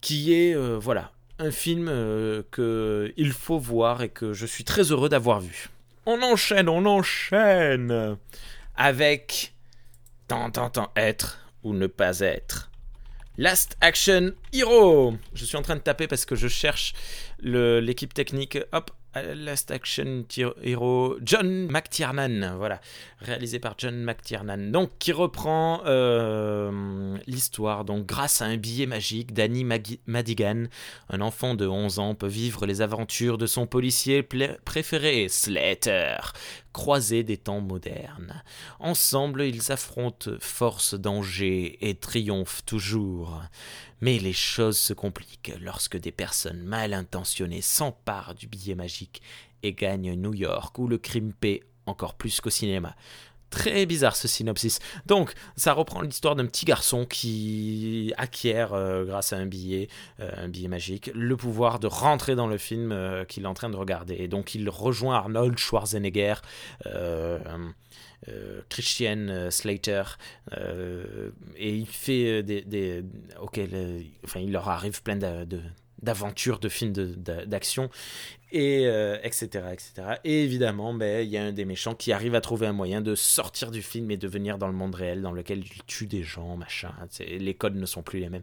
Qui 0.00 0.32
est, 0.32 0.54
voilà, 0.78 1.12
un 1.42 1.50
film 1.50 1.88
euh, 1.88 2.42
que 2.50 3.12
il 3.16 3.32
faut 3.32 3.58
voir 3.58 4.02
et 4.02 4.08
que 4.08 4.32
je 4.32 4.46
suis 4.46 4.64
très 4.64 4.92
heureux 4.92 5.08
d'avoir 5.08 5.40
vu. 5.40 5.68
On 6.06 6.22
enchaîne, 6.22 6.68
on 6.68 6.86
enchaîne 6.86 8.16
avec 8.76 9.54
tant, 10.28 10.50
tant, 10.50 10.70
tant 10.70 10.90
être 10.96 11.38
ou 11.62 11.74
ne 11.74 11.86
pas 11.86 12.20
être. 12.20 12.70
Last 13.38 13.76
Action 13.80 14.32
Hero. 14.52 15.14
Je 15.34 15.44
suis 15.44 15.56
en 15.56 15.62
train 15.62 15.76
de 15.76 15.80
taper 15.80 16.06
parce 16.06 16.24
que 16.24 16.36
je 16.36 16.48
cherche 16.48 16.94
l'équipe 17.40 18.14
technique. 18.14 18.58
Hop, 18.72 18.90
Last 19.14 19.70
Action 19.70 20.24
Ti- 20.26 20.44
Hero. 20.62 21.16
John 21.22 21.68
McTiernan, 21.70 22.56
voilà, 22.56 22.80
réalisé 23.20 23.58
par 23.58 23.74
John 23.78 24.02
McTiernan. 24.02 24.70
Donc, 24.70 24.90
qui 24.98 25.12
reprend 25.12 25.82
euh, 25.86 27.16
l'histoire. 27.26 27.84
Donc, 27.84 28.06
grâce 28.06 28.40
à 28.42 28.46
un 28.46 28.56
billet 28.56 28.86
magique, 28.86 29.32
Danny 29.34 29.64
Madigan, 30.06 30.64
un 31.10 31.20
enfant 31.20 31.54
de 31.54 31.66
11 31.66 31.98
ans, 31.98 32.14
peut 32.14 32.26
vivre 32.26 32.66
les 32.66 32.80
aventures 32.80 33.38
de 33.38 33.46
son 33.46 33.66
policier 33.66 34.22
préféré, 34.64 35.28
Slater, 35.28 36.16
croisé 36.72 37.22
des 37.22 37.36
temps 37.36 37.60
modernes. 37.60 38.42
Ensemble, 38.80 39.42
ils 39.42 39.72
affrontent 39.72 40.30
force, 40.40 40.94
danger 40.94 41.78
et 41.86 41.94
triomphent 41.94 42.64
toujours. 42.64 43.42
Mais 44.02 44.18
les 44.18 44.32
choses 44.32 44.78
se 44.78 44.92
compliquent 44.92 45.52
lorsque 45.60 45.96
des 45.96 46.10
personnes 46.10 46.64
mal 46.64 46.92
intentionnées 46.92 47.62
s'emparent 47.62 48.34
du 48.34 48.48
billet 48.48 48.74
magique 48.74 49.22
et 49.62 49.74
gagnent 49.74 50.14
New 50.14 50.34
York, 50.34 50.76
où 50.80 50.88
le 50.88 50.98
crime 50.98 51.32
paie 51.32 51.62
encore 51.86 52.14
plus 52.14 52.40
qu'au 52.40 52.50
cinéma. 52.50 52.96
Très 53.52 53.84
bizarre 53.84 54.16
ce 54.16 54.26
synopsis. 54.28 54.78
Donc, 55.04 55.34
ça 55.56 55.74
reprend 55.74 56.00
l'histoire 56.00 56.34
d'un 56.34 56.46
petit 56.46 56.64
garçon 56.64 57.04
qui 57.04 58.12
acquiert, 58.16 58.72
euh, 58.72 59.04
grâce 59.04 59.34
à 59.34 59.36
un 59.36 59.44
billet, 59.44 59.88
euh, 60.20 60.30
un 60.38 60.48
billet 60.48 60.68
magique, 60.68 61.10
le 61.14 61.36
pouvoir 61.36 61.78
de 61.78 61.86
rentrer 61.86 62.34
dans 62.34 62.46
le 62.46 62.56
film 62.56 62.92
euh, 62.92 63.26
qu'il 63.26 63.42
est 63.42 63.46
en 63.46 63.52
train 63.52 63.68
de 63.68 63.76
regarder. 63.76 64.16
Et 64.18 64.26
donc, 64.26 64.54
il 64.54 64.70
rejoint 64.70 65.16
Arnold 65.16 65.58
Schwarzenegger, 65.58 66.36
Christian 68.70 69.50
Slater, 69.50 70.02
et 71.56 71.74
il 71.76 71.86
fait 71.86 72.42
des, 72.42 73.04
enfin, 74.24 74.40
il 74.40 74.50
leur 74.50 74.68
arrive 74.70 75.02
plein 75.02 75.16
de- 75.16 75.60
d'aventures, 76.02 76.58
de 76.58 76.68
films 76.68 76.92
d'action, 76.92 77.88
et 78.50 78.86
euh, 78.86 79.18
etc., 79.22 79.46
etc. 79.72 79.92
Et 80.24 80.42
évidemment, 80.44 80.92
ben, 80.94 81.24
il 81.24 81.30
y 81.30 81.38
a 81.38 81.44
un 81.44 81.52
des 81.52 81.64
méchants 81.64 81.94
qui 81.94 82.12
arrive 82.12 82.34
à 82.34 82.40
trouver 82.40 82.66
un 82.66 82.72
moyen 82.72 83.00
de 83.00 83.14
sortir 83.14 83.70
du 83.70 83.82
film 83.82 84.10
et 84.10 84.16
de 84.16 84.28
venir 84.28 84.58
dans 84.58 84.66
le 84.66 84.72
monde 84.74 84.94
réel, 84.94 85.22
dans 85.22 85.32
lequel 85.32 85.60
il 85.60 85.82
tue 85.86 86.06
des 86.06 86.22
gens, 86.22 86.56
machin. 86.56 86.92
C'est- 87.10 87.38
Les 87.38 87.54
codes 87.54 87.76
ne 87.76 87.86
sont 87.86 88.02
plus 88.02 88.18
les 88.20 88.28
mêmes. 88.28 88.42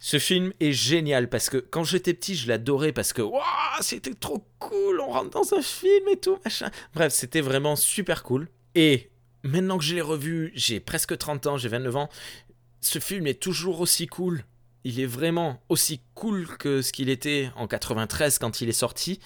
Ce 0.00 0.18
film 0.18 0.52
est 0.60 0.72
génial 0.72 1.28
parce 1.30 1.48
que 1.48 1.56
quand 1.56 1.84
j'étais 1.84 2.12
petit, 2.12 2.34
je 2.34 2.48
l'adorais 2.48 2.92
parce 2.92 3.12
que 3.12 3.22
c'était 3.80 4.12
trop 4.14 4.44
cool, 4.58 5.00
on 5.00 5.10
rentre 5.10 5.30
dans 5.30 5.54
un 5.54 5.62
film 5.62 6.08
et 6.12 6.16
tout, 6.18 6.38
machin. 6.44 6.70
Bref, 6.94 7.12
c'était 7.12 7.40
vraiment 7.40 7.76
super 7.76 8.22
cool. 8.22 8.48
Et 8.74 9.10
maintenant 9.44 9.78
que 9.78 9.84
je 9.84 9.94
l'ai 9.94 10.02
revu, 10.02 10.52
j'ai 10.54 10.80
presque 10.80 11.16
30 11.16 11.46
ans, 11.46 11.56
j'ai 11.56 11.68
29 11.68 11.96
ans, 11.96 12.08
ce 12.82 12.98
film 12.98 13.26
est 13.26 13.40
toujours 13.40 13.80
aussi 13.80 14.06
cool. 14.06 14.44
Il 14.84 15.00
est 15.00 15.06
vraiment 15.06 15.62
aussi 15.68 16.00
cool 16.14 16.46
que 16.58 16.82
ce 16.82 16.92
qu'il 16.92 17.08
était 17.08 17.50
en 17.56 17.66
93 17.66 18.38
quand 18.38 18.60
il 18.60 18.68
est 18.68 18.72
sorti. 18.72 19.18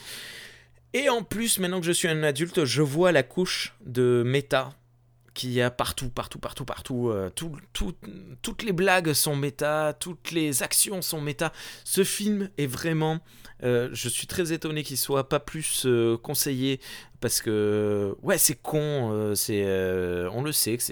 Et 0.94 1.08
en 1.08 1.22
plus, 1.22 1.58
maintenant 1.58 1.80
que 1.80 1.86
je 1.86 1.92
suis 1.92 2.08
un 2.08 2.22
adulte, 2.22 2.64
je 2.64 2.82
vois 2.82 3.12
la 3.12 3.22
couche 3.22 3.74
de 3.84 4.22
méta 4.24 4.77
qu'il 5.38 5.52
y 5.52 5.62
a 5.62 5.70
partout, 5.70 6.10
partout, 6.10 6.38
partout, 6.38 6.64
partout. 6.64 7.08
euh, 7.10 7.30
tout- 7.30 7.56
tout- 7.72 7.94
toutes 8.42 8.62
les 8.64 8.72
blagues 8.72 9.12
sont 9.12 9.36
méta, 9.36 9.94
toutes 9.98 10.32
les 10.32 10.62
actions 10.62 11.00
sont 11.00 11.20
méta. 11.20 11.52
Ce 11.84 12.02
film 12.04 12.50
est 12.58 12.66
vraiment... 12.66 13.20
euh, 13.62 13.88
je 13.92 14.08
suis 14.08 14.26
très 14.26 14.52
étonné 14.52 14.82
qu'il 14.84 14.96
soit 14.98 15.28
pas 15.28 15.40
plus 15.40 15.84
euh, 15.86 16.16
conseillé 16.18 16.80
parce 17.20 17.40
que 17.42 18.14
ouais 18.22 18.38
c'est 18.38 18.54
con 18.54 18.78
on 19.10 20.42
le 20.42 20.52
sait 20.52 20.76
que 20.76 20.82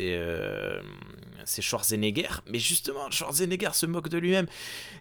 c'est 1.45 1.63
Schwarzenegger 1.63 2.29
mais 2.51 2.59
justement 2.59 3.09
Schwarzenegger 3.11 3.71
se 3.75 3.87
moque 3.87 4.09
de 4.09 4.19
lui-même 4.19 4.47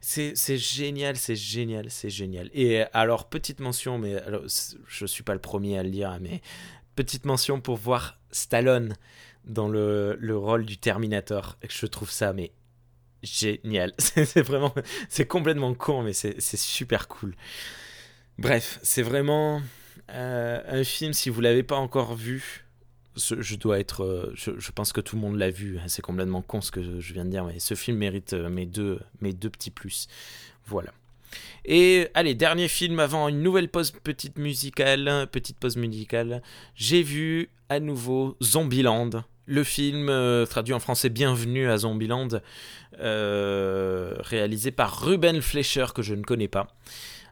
c'est 0.01 0.35
génial 0.57 1.17
c'est 1.17 1.35
génial 1.35 1.89
c'est 1.89 2.11
génial 2.11 2.51
et 2.53 2.83
alors 2.93 3.27
petite 3.27 3.59
mention 3.59 3.97
mais 3.97 4.15
alors, 4.17 4.43
je 4.87 5.05
suis 5.07 5.23
pas 5.23 5.33
le 5.33 5.41
premier 5.41 5.79
à 5.79 5.83
le 5.83 5.89
dire 5.89 6.15
mais 6.21 6.41
petite 6.95 7.25
mention 7.25 7.59
pour 7.59 7.77
voir 7.77 8.19
Stallone 8.31 8.95
dans 9.45 9.67
le, 9.67 10.17
le 10.19 10.37
rôle 10.37 10.65
du 10.65 10.77
Terminator 10.77 11.57
je 11.67 11.85
trouve 11.85 12.09
ça 12.11 12.33
mais 12.33 12.51
génial 13.23 13.93
c'est 13.97 14.41
vraiment 14.41 14.73
c'est 15.09 15.25
complètement 15.27 15.73
con 15.73 16.03
mais 16.03 16.13
c'est 16.13 16.39
super 16.41 17.07
cool 17.07 17.35
bref 18.37 18.79
c'est 18.83 19.01
vraiment 19.03 19.61
euh, 20.11 20.61
un 20.67 20.83
film, 20.83 21.13
si 21.13 21.29
vous 21.29 21.41
l'avez 21.41 21.63
pas 21.63 21.77
encore 21.77 22.15
vu, 22.15 22.65
je 23.15 23.55
dois 23.55 23.79
être. 23.79 24.03
euh, 24.03 24.31
je, 24.35 24.51
je 24.57 24.71
pense 24.71 24.93
que 24.93 25.01
tout 25.01 25.15
le 25.15 25.21
monde 25.21 25.37
l'a 25.37 25.49
vu. 25.49 25.79
hein, 25.79 25.87
C'est 25.87 26.01
complètement 26.01 26.41
con 26.41 26.61
ce 26.61 26.71
que 26.71 26.99
je 26.99 27.13
viens 27.13 27.25
de 27.25 27.31
dire, 27.31 27.43
mais 27.45 27.59
ce 27.59 27.73
film 27.73 27.97
mérite 27.97 28.33
euh, 28.33 28.49
mes 28.49 28.65
deux, 28.65 28.99
mes 29.21 29.33
deux 29.33 29.49
petits 29.49 29.71
plus. 29.71 30.07
Voilà. 30.67 30.93
Et 31.65 32.07
allez, 32.13 32.35
dernier 32.35 32.67
film 32.67 32.99
avant 32.99 33.27
une 33.27 33.41
nouvelle 33.41 33.69
pause 33.69 33.91
petite 33.91 34.37
musicale, 34.37 35.27
petite 35.31 35.57
pause 35.57 35.75
musicale. 35.77 36.41
J'ai 36.75 37.01
vu 37.03 37.49
à 37.69 37.79
nouveau 37.79 38.37
Zombieland. 38.43 39.09
Le 39.47 39.63
film 39.63 40.09
euh, 40.09 40.45
traduit 40.47 40.73
en 40.73 40.79
français 40.79 41.09
Bienvenue 41.09 41.69
à 41.69 41.77
Zombieland, 41.77 42.29
euh, 42.99 44.15
réalisé 44.19 44.71
par 44.71 45.05
Ruben 45.05 45.39
Fleischer 45.39 45.85
que 45.93 46.01
je 46.01 46.15
ne 46.15 46.23
connais 46.23 46.47
pas 46.47 46.67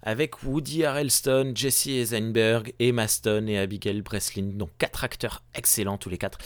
avec 0.05 0.43
Woody 0.43 0.83
Harrelson, 0.83 1.53
Jesse 1.55 1.87
Eisenberg, 1.87 2.73
Emma 2.77 3.07
Stone 3.07 3.47
et 3.47 3.57
Abigail 3.57 4.01
Breslin, 4.01 4.51
donc 4.53 4.69
quatre 4.77 5.05
acteurs 5.05 5.43
excellents 5.55 5.97
tous 5.97 6.09
les 6.09 6.17
quatre, 6.17 6.39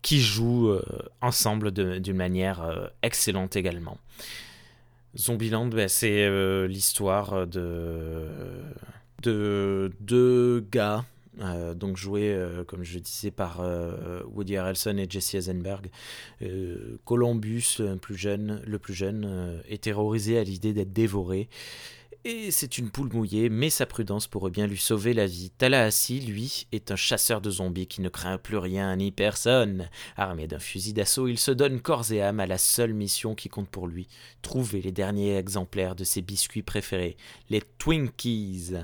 qui 0.00 0.20
jouent 0.20 0.70
euh, 0.70 0.82
ensemble 1.20 1.72
d'une 1.72 2.16
manière 2.16 2.90
excellente 3.02 3.56
également. 3.56 3.98
Zombieland, 5.18 5.66
ben, 5.66 5.88
c'est 5.88 6.30
l'histoire 6.68 7.48
de 7.48 8.28
deux 9.18 10.64
gars, 10.70 11.04
euh, 11.38 11.74
donc 11.74 11.96
joués, 11.96 12.32
euh, 12.34 12.64
comme 12.64 12.82
je 12.82 12.98
disais, 12.98 13.30
par 13.30 13.60
euh, 13.60 14.22
Woody 14.32 14.56
Harrelson 14.56 14.96
et 14.98 15.06
Jesse 15.08 15.34
Eisenberg. 15.34 15.90
Columbus, 17.04 17.76
le 17.78 17.96
plus 17.96 18.16
jeune, 18.16 18.62
le 18.66 18.78
plus 18.78 18.94
jeune 18.94 19.60
est 19.68 19.84
terrorisé 19.84 20.38
à 20.38 20.44
l'idée 20.44 20.72
d'être 20.72 20.92
dévoré 20.92 21.48
Et 22.24 22.50
c'est 22.50 22.78
une 22.78 22.90
poule 22.90 23.12
mouillée, 23.12 23.48
mais 23.48 23.70
sa 23.70 23.86
prudence 23.86 24.26
pourrait 24.26 24.50
bien 24.50 24.66
lui 24.66 24.78
sauver 24.78 25.14
la 25.14 25.26
vie. 25.26 25.50
Tallahassee, 25.50 26.20
lui, 26.20 26.66
est 26.72 26.90
un 26.90 26.96
chasseur 26.96 27.40
de 27.40 27.50
zombies 27.50 27.86
qui 27.86 28.00
ne 28.00 28.08
craint 28.08 28.38
plus 28.38 28.58
rien 28.58 28.94
ni 28.96 29.12
personne. 29.12 29.88
Armé 30.16 30.46
d'un 30.46 30.58
fusil 30.58 30.92
d'assaut, 30.92 31.28
il 31.28 31.38
se 31.38 31.50
donne 31.50 31.80
corps 31.80 32.10
et 32.12 32.22
âme 32.22 32.40
à 32.40 32.46
la 32.46 32.58
seule 32.58 32.94
mission 32.94 33.34
qui 33.34 33.48
compte 33.48 33.68
pour 33.68 33.86
lui, 33.86 34.08
trouver 34.42 34.82
les 34.82 34.92
derniers 34.92 35.36
exemplaires 35.36 35.94
de 35.94 36.04
ses 36.04 36.22
biscuits 36.22 36.62
préférés, 36.62 37.16
les 37.50 37.62
Twinkies. 37.78 38.74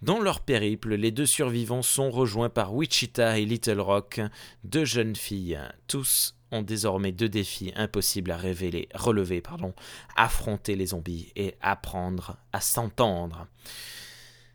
Dans 0.00 0.20
leur 0.20 0.40
périple, 0.40 0.94
les 0.94 1.10
deux 1.10 1.26
survivants 1.26 1.82
sont 1.82 2.10
rejoints 2.10 2.50
par 2.50 2.72
Wichita 2.72 3.38
et 3.38 3.44
Little 3.44 3.80
Rock, 3.80 4.20
deux 4.62 4.84
jeunes 4.84 5.16
filles, 5.16 5.58
tous 5.88 6.36
ont 6.52 6.62
désormais 6.62 7.12
deux 7.12 7.28
défis 7.28 7.72
impossibles 7.76 8.30
à 8.30 8.36
révéler, 8.36 8.88
relever, 8.94 9.40
pardon, 9.40 9.74
affronter 10.16 10.76
les 10.76 10.86
zombies 10.86 11.32
et 11.36 11.54
apprendre 11.60 12.36
à 12.52 12.60
s'entendre. 12.60 13.46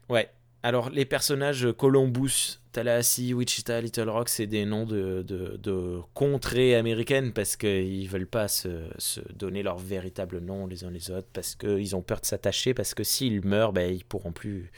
Ouais. 0.09 0.29
Alors 0.65 0.89
les 0.89 1.03
personnages 1.03 1.67
Columbus, 1.77 2.59
Tallahassee, 2.71 3.33
Wichita, 3.33 3.81
Little 3.81 4.09
Rock, 4.09 4.29
c'est 4.29 4.47
des 4.47 4.63
noms 4.63 4.85
de, 4.85 5.99
contrées 6.13 6.75
américaines 6.75 7.33
parce 7.33 7.57
qu'ils 7.57 8.07
veulent 8.07 8.27
pas 8.27 8.47
se, 8.47 8.87
se, 8.97 9.19
donner 9.33 9.61
leur 9.61 9.77
véritable 9.77 10.39
nom 10.39 10.65
les 10.65 10.85
uns 10.85 10.89
les 10.89 11.11
autres, 11.11 11.27
parce 11.33 11.55
qu'ils 11.55 11.97
ont 11.97 12.01
peur 12.01 12.21
de 12.21 12.25
s'attacher, 12.25 12.73
parce 12.73 12.93
que 12.93 13.03
s'ils 13.03 13.45
meurent, 13.45 13.73
ben, 13.73 13.93
ils 13.93 14.05
pourront 14.05 14.31
plus 14.31 14.71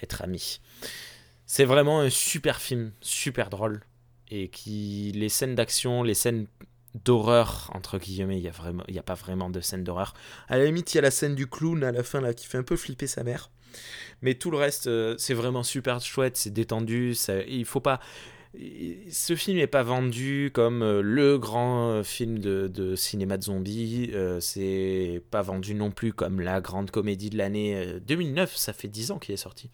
être 0.00 0.22
amis. 0.22 0.60
C'est 1.46 1.64
vraiment 1.64 2.00
un 2.00 2.10
super 2.10 2.60
film, 2.60 2.92
super 3.00 3.50
drôle 3.50 3.82
et 4.30 4.48
qui 4.48 5.12
les 5.14 5.28
scènes 5.28 5.54
d'action, 5.54 6.02
les 6.02 6.14
scènes 6.14 6.46
d'horreur 7.04 7.70
entre 7.74 7.98
guillemets, 7.98 8.38
il 8.38 8.42
y 8.42 8.48
a 8.48 8.52
vraiment 8.52 8.84
a 8.88 9.02
pas 9.02 9.14
vraiment 9.14 9.50
de 9.50 9.60
scène 9.60 9.84
d'horreur. 9.84 10.14
À 10.48 10.58
la 10.58 10.64
limite, 10.64 10.92
il 10.92 10.96
y 10.96 10.98
a 10.98 11.02
la 11.02 11.10
scène 11.10 11.34
du 11.34 11.46
clown 11.46 11.82
à 11.84 11.92
la 11.92 12.02
fin 12.02 12.20
là 12.20 12.34
qui 12.34 12.46
fait 12.46 12.58
un 12.58 12.62
peu 12.62 12.76
flipper 12.76 13.06
sa 13.06 13.24
mère. 13.24 13.50
Mais 14.22 14.34
tout 14.34 14.50
le 14.50 14.56
reste 14.58 14.86
euh, 14.86 15.14
c'est 15.18 15.34
vraiment 15.34 15.62
super 15.62 16.00
chouette, 16.00 16.36
c'est 16.36 16.50
détendu, 16.50 17.14
ça 17.14 17.42
il 17.42 17.64
faut 17.64 17.80
pas 17.80 18.00
ce 18.54 19.36
film 19.36 19.58
n'est 19.58 19.66
pas 19.66 19.82
vendu 19.82 20.50
comme 20.52 20.82
euh, 20.82 21.02
le 21.02 21.38
grand 21.38 21.90
euh, 21.90 22.02
film 22.02 22.38
de, 22.38 22.96
cinéma 22.96 23.36
de 23.36 23.44
zombies. 23.44 24.10
Euh, 24.12 24.40
c'est 24.40 25.22
pas 25.30 25.42
vendu 25.42 25.74
non 25.74 25.90
plus 25.90 26.12
comme 26.12 26.40
la 26.40 26.60
grande 26.60 26.90
comédie 26.90 27.30
de 27.30 27.38
l'année 27.38 28.00
2009. 28.06 28.56
Ça 28.56 28.72
fait 28.72 28.88
10 28.88 29.12
ans 29.12 29.18
qu'il 29.18 29.34
est 29.34 29.38
sorti. 29.38 29.70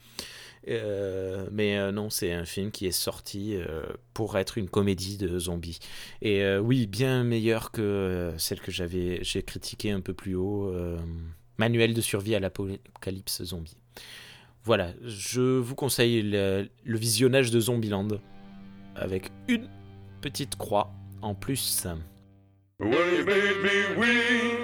Euh, 0.68 1.46
mais 1.52 1.76
euh, 1.76 1.92
non, 1.92 2.10
c'est 2.10 2.32
un 2.32 2.44
film 2.44 2.70
qui 2.70 2.86
est 2.86 2.92
sorti 2.92 3.54
euh, 3.54 3.84
pour 4.14 4.36
être 4.36 4.58
une 4.58 4.68
comédie 4.68 5.16
de 5.16 5.38
zombies. 5.38 5.78
Et 6.22 6.44
oui, 6.58 6.86
bien 6.86 7.24
meilleur 7.24 7.70
que 7.70 8.32
celle 8.38 8.60
que 8.60 8.70
j'avais 8.70 9.20
j'ai 9.22 9.42
critiquée 9.42 9.90
un 9.90 10.00
peu 10.00 10.14
plus 10.14 10.34
haut, 10.34 10.72
Manuel 11.58 11.94
de 11.94 12.00
survie 12.00 12.34
à 12.34 12.40
l'apocalypse 12.40 13.42
zombie. 13.44 13.76
Voilà, 14.64 14.92
je 15.04 15.40
vous 15.40 15.74
conseille 15.74 16.22
le, 16.22 16.68
le 16.84 16.98
visionnage 16.98 17.50
de 17.50 17.60
Zombieland 17.60 18.08
avec 19.00 19.30
une 19.48 19.68
petite 20.20 20.56
croix 20.56 20.90
en 21.22 21.34
plus. 21.34 21.86
Well, 22.78 23.14
you 23.14 23.24
made 23.24 23.62
me 23.62 23.96
weep, 23.96 24.58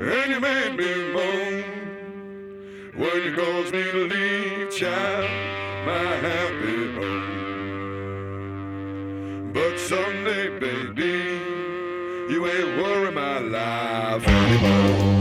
and 0.00 0.30
you 0.30 0.40
made 0.40 0.76
me 0.76 1.12
moan. 1.12 1.64
When 2.96 3.22
you 3.24 3.34
caused 3.34 3.72
me 3.74 3.82
to 3.90 4.04
leave, 4.08 4.70
child, 4.70 5.28
my 5.84 6.16
happy 6.16 6.94
home. 6.94 7.24
But 9.52 9.78
someday, 9.78 10.58
baby, 10.58 11.40
you 12.32 12.46
ain't 12.46 12.76
worry 12.80 13.10
my 13.12 13.38
life 13.40 14.26
anymore. 14.26 15.13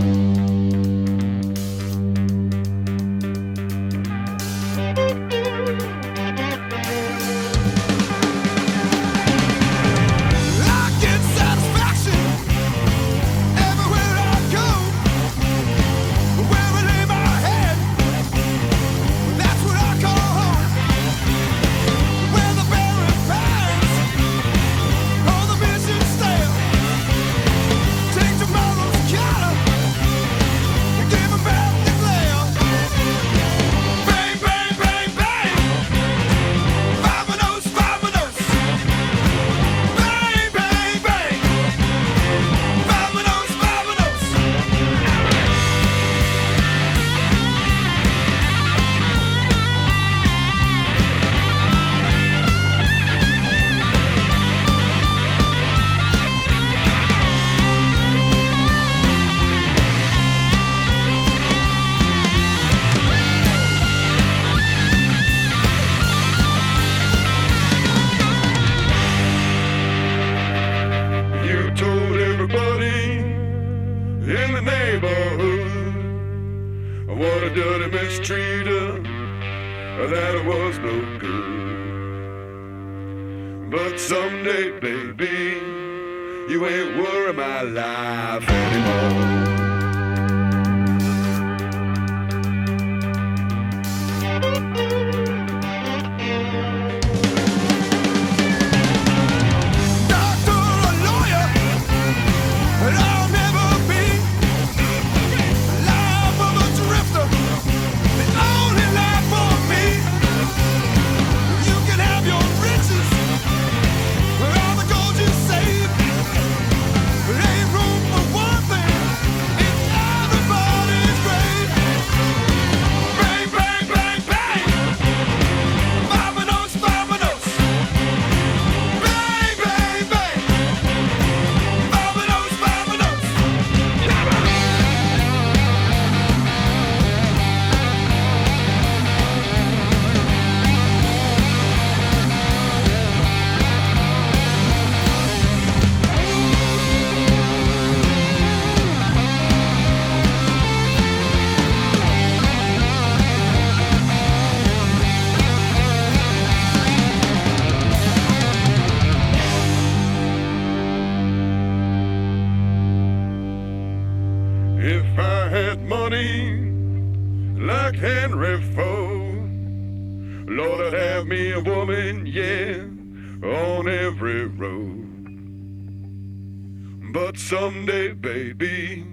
Baby, 178.57 179.05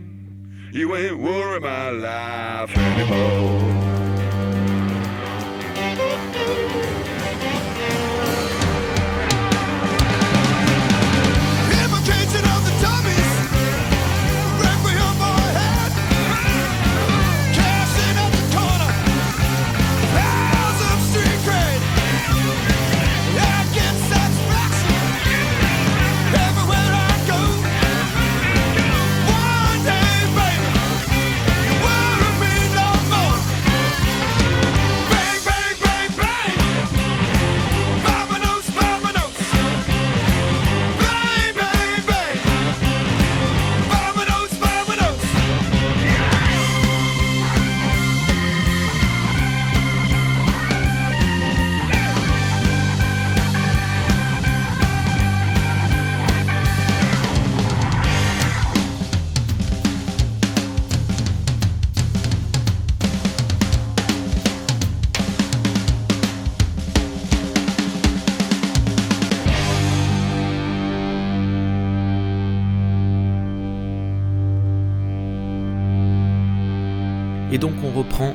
You 0.72 0.94
ain't 0.96 1.18
worry 1.18 1.60
my 1.60 1.90
life 1.90 2.76
anymore. 2.76 3.70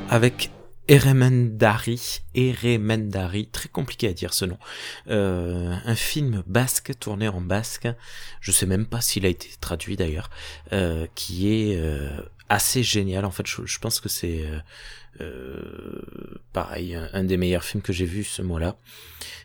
Avec 0.08 0.50
Eremendari, 0.88 2.20
Eremendari, 2.34 3.48
très 3.48 3.68
compliqué 3.68 4.08
à 4.08 4.12
dire 4.12 4.34
ce 4.34 4.44
nom. 4.44 4.58
Euh, 5.08 5.76
un 5.84 5.94
film 5.94 6.42
basque 6.46 6.98
tourné 6.98 7.28
en 7.28 7.40
basque, 7.40 7.88
je 8.40 8.52
sais 8.52 8.66
même 8.66 8.86
pas 8.86 9.00
s'il 9.00 9.26
a 9.26 9.28
été 9.28 9.50
traduit 9.60 9.96
d'ailleurs, 9.96 10.30
euh, 10.72 11.06
qui 11.14 11.52
est 11.52 11.76
euh, 11.76 12.08
assez 12.48 12.82
génial. 12.82 13.24
En 13.24 13.30
fait, 13.30 13.46
je 13.46 13.78
pense 13.78 14.00
que 14.00 14.08
c'est 14.08 14.44
euh, 15.20 16.02
pareil, 16.52 16.98
un, 17.12 17.24
des 17.24 17.36
meilleurs 17.36 17.64
films 17.64 17.82
que 17.82 17.92
j'ai 17.92 18.06
vu 18.06 18.24
ce 18.24 18.42
mois-là. 18.42 18.76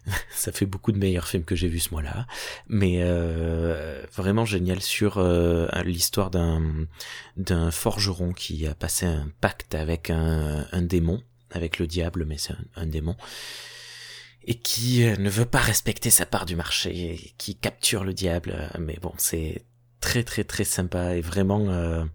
Ça 0.31 0.51
fait 0.51 0.65
beaucoup 0.65 0.91
de 0.91 0.97
meilleurs 0.97 1.27
films 1.27 1.43
que 1.43 1.55
j'ai 1.55 1.67
vu 1.67 1.79
ce 1.79 1.91
mois-là, 1.91 2.25
mais 2.67 2.99
euh, 3.01 4.03
vraiment 4.13 4.45
génial 4.45 4.81
sur 4.81 5.17
euh, 5.17 5.67
l'histoire 5.83 6.31
d'un 6.31 7.71
forgeron 7.71 8.33
qui 8.33 8.65
a 8.67 8.73
passé 8.73 9.05
un 9.05 9.29
pacte 9.41 9.75
avec 9.75 10.09
un, 10.09 10.65
démon, 10.81 11.21
avec 11.51 11.79
le 11.79 11.87
diable, 11.87 12.25
mais 12.25 12.37
c'est 12.37 12.53
un, 12.75 12.85
démon, 12.85 13.15
et 14.43 14.55
qui 14.55 15.01
ne 15.01 15.29
veut 15.29 15.45
pas 15.45 15.59
respecter 15.59 16.09
sa 16.09 16.25
part 16.25 16.45
du 16.45 16.55
marché, 16.55 17.33
qui 17.37 17.55
capture 17.55 18.03
le 18.03 18.13
diable. 18.13 18.71
Mais 18.79 18.97
bon, 19.01 19.13
c'est 19.17 19.65
très 19.99 20.23
très 20.23 20.43
très 20.43 20.63
sympa 20.63 21.15
et 21.15 21.21
vraiment 21.21 22.07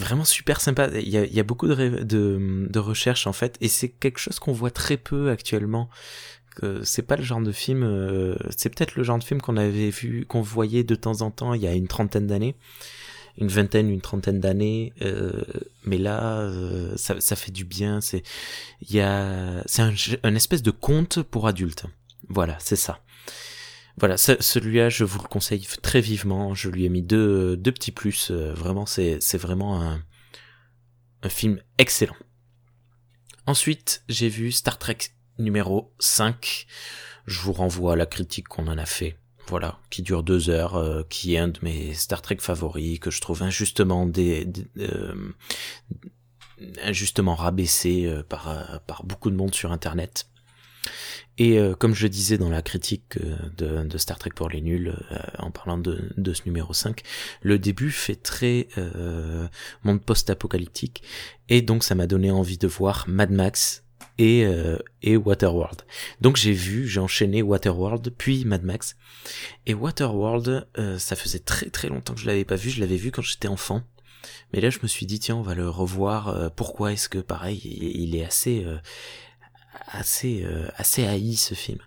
vraiment 0.00 0.24
super 0.24 0.60
sympa. 0.60 0.88
Il 0.94 1.08
y 1.08 1.16
a, 1.16 1.24
il 1.24 1.32
y 1.32 1.40
a 1.40 1.44
beaucoup 1.44 1.68
de, 1.68 2.02
de, 2.02 2.66
de 2.68 2.78
recherches 2.78 3.26
en 3.26 3.32
fait, 3.32 3.56
et 3.60 3.68
c'est 3.68 3.88
quelque 3.88 4.18
chose 4.18 4.38
qu'on 4.38 4.52
voit 4.52 4.72
très 4.72 4.96
peu 4.96 5.30
actuellement. 5.30 5.88
Que 6.56 6.82
c'est 6.82 7.02
pas 7.02 7.14
le 7.14 7.22
genre 7.22 7.40
de 7.40 7.52
film, 7.52 7.84
euh, 7.84 8.34
c'est 8.56 8.70
peut-être 8.74 8.96
le 8.96 9.04
genre 9.04 9.20
de 9.20 9.24
film 9.24 9.40
qu'on 9.40 9.56
avait 9.56 9.90
vu, 9.90 10.26
qu'on 10.26 10.42
voyait 10.42 10.82
de 10.82 10.96
temps 10.96 11.20
en 11.22 11.30
temps 11.30 11.54
il 11.54 11.62
y 11.62 11.68
a 11.68 11.74
une 11.74 11.86
trentaine 11.86 12.26
d'années, 12.26 12.56
une 13.38 13.46
vingtaine, 13.46 13.88
une 13.88 14.00
trentaine 14.00 14.40
d'années, 14.40 14.92
euh, 15.00 15.44
mais 15.84 15.96
là 15.96 16.40
euh, 16.40 16.92
ça, 16.96 17.20
ça 17.20 17.36
fait 17.36 17.52
du 17.52 17.64
bien. 17.64 18.00
C'est 18.00 18.24
il 18.82 18.92
y 18.92 19.00
a 19.00 19.62
c'est 19.66 19.82
un, 19.82 19.94
un 20.24 20.34
espèce 20.34 20.62
de 20.62 20.72
conte 20.72 21.22
pour 21.22 21.46
adultes. 21.46 21.86
Voilà, 22.28 22.56
c'est 22.58 22.76
ça. 22.76 22.98
Voilà, 24.00 24.16
ce- 24.16 24.40
celui-là, 24.40 24.88
je 24.88 25.04
vous 25.04 25.20
le 25.22 25.28
conseille 25.28 25.66
très 25.82 26.00
vivement. 26.00 26.54
Je 26.54 26.70
lui 26.70 26.84
ai 26.86 26.88
mis 26.88 27.02
deux, 27.02 27.56
deux 27.56 27.70
petits 27.72 27.92
plus. 27.92 28.30
euh, 28.30 28.52
Vraiment, 28.54 28.86
c'est, 28.86 29.18
vraiment 29.36 29.80
un, 29.82 30.02
film 31.28 31.60
excellent. 31.78 32.16
Ensuite, 33.46 34.02
j'ai 34.08 34.28
vu 34.30 34.52
Star 34.52 34.78
Trek 34.78 34.96
numéro 35.38 35.92
5. 35.98 36.66
Je 37.26 37.40
vous 37.40 37.52
renvoie 37.52 37.92
à 37.92 37.96
la 37.96 38.06
critique 38.06 38.48
qu'on 38.48 38.68
en 38.68 38.78
a 38.78 38.86
fait. 38.86 39.18
Voilà, 39.48 39.78
qui 39.90 40.02
dure 40.02 40.22
deux 40.22 40.48
heures, 40.48 40.76
euh, 40.76 41.02
qui 41.10 41.34
est 41.34 41.38
un 41.38 41.48
de 41.48 41.58
mes 41.62 41.92
Star 41.92 42.22
Trek 42.22 42.38
favoris, 42.40 43.00
que 43.00 43.10
je 43.10 43.20
trouve 43.20 43.42
injustement 43.42 44.10
euh, 44.16 45.14
injustement 46.82 47.34
rabaissé 47.34 48.10
par, 48.28 48.80
par 48.86 49.04
beaucoup 49.04 49.30
de 49.30 49.36
monde 49.36 49.54
sur 49.54 49.72
Internet. 49.72 50.26
Et 51.40 51.58
euh, 51.58 51.74
comme 51.74 51.94
je 51.94 52.06
disais 52.06 52.36
dans 52.36 52.50
la 52.50 52.60
critique 52.60 53.16
euh, 53.16 53.84
de, 53.84 53.96
Star 53.96 54.18
Trek 54.18 54.32
pour 54.36 54.50
les 54.50 54.60
nuls, 54.60 54.94
euh, 55.10 55.16
en 55.38 55.50
parlant 55.50 55.78
de, 55.78 56.12
de 56.18 56.34
ce 56.34 56.42
numéro 56.44 56.74
5, 56.74 57.00
le 57.40 57.58
début 57.58 57.90
fait 57.90 58.14
très 58.14 58.68
euh, 58.76 59.48
monde 59.82 60.02
post-apocalyptique, 60.04 61.02
et 61.48 61.62
donc 61.62 61.82
ça 61.82 61.94
m'a 61.94 62.06
donné 62.06 62.30
envie 62.30 62.58
de 62.58 62.66
voir 62.68 63.06
Mad 63.08 63.30
Max 63.30 63.84
et, 64.18 64.44
euh, 64.44 64.76
et 65.00 65.16
Waterworld. 65.16 65.80
Donc 66.20 66.36
j'ai 66.36 66.52
vu, 66.52 66.86
j'ai 66.86 67.00
enchaîné 67.00 67.40
Waterworld, 67.40 68.12
puis 68.18 68.44
Mad 68.44 68.62
Max. 68.62 68.96
Et 69.64 69.72
Waterworld, 69.72 70.68
euh, 70.76 70.98
ça 70.98 71.16
faisait 71.16 71.38
très 71.38 71.70
très 71.70 71.88
longtemps 71.88 72.12
que 72.12 72.20
je 72.20 72.26
l'avais 72.26 72.44
pas 72.44 72.56
vu, 72.56 72.68
je 72.68 72.80
l'avais 72.80 72.98
vu 72.98 73.12
quand 73.12 73.22
j'étais 73.22 73.48
enfant. 73.48 73.82
Mais 74.52 74.60
là 74.60 74.68
je 74.68 74.80
me 74.82 74.88
suis 74.88 75.06
dit, 75.06 75.18
tiens, 75.18 75.36
on 75.36 75.42
va 75.42 75.54
le 75.54 75.70
revoir. 75.70 76.52
pourquoi 76.54 76.92
est-ce 76.92 77.08
que, 77.08 77.18
pareil, 77.18 77.62
il, 77.64 78.02
il 78.02 78.14
est 78.14 78.26
assez... 78.26 78.62
euh, 78.66 78.76
assez 79.86 80.42
euh, 80.44 80.68
assez 80.76 81.06
haï 81.06 81.36
ce 81.36 81.54
film. 81.54 81.80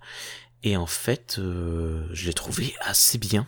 Et 0.63 0.77
en 0.77 0.85
fait 0.85 1.37
euh, 1.39 2.07
je 2.11 2.27
l'ai 2.27 2.33
trouvé 2.33 2.73
assez 2.81 3.17
bien. 3.17 3.47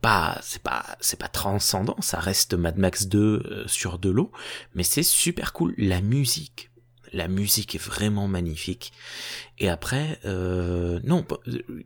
Pas 0.00 0.40
c'est 0.42 0.62
pas 0.62 0.96
c'est 1.00 1.18
pas 1.18 1.28
transcendant 1.28 1.96
ça 2.00 2.18
reste 2.18 2.54
Mad 2.54 2.76
Max 2.76 3.06
2 3.06 3.18
euh, 3.18 3.68
sur 3.68 3.98
de 3.98 4.10
l'eau 4.10 4.32
mais 4.74 4.82
c'est 4.82 5.02
super 5.02 5.52
cool. 5.52 5.74
La 5.78 6.00
musique 6.00 6.72
la 7.12 7.28
musique 7.28 7.74
est 7.74 7.82
vraiment 7.82 8.28
magnifique. 8.28 8.92
Et 9.58 9.68
après 9.68 10.18
euh, 10.24 11.00
non 11.04 11.24
euh, 11.48 11.84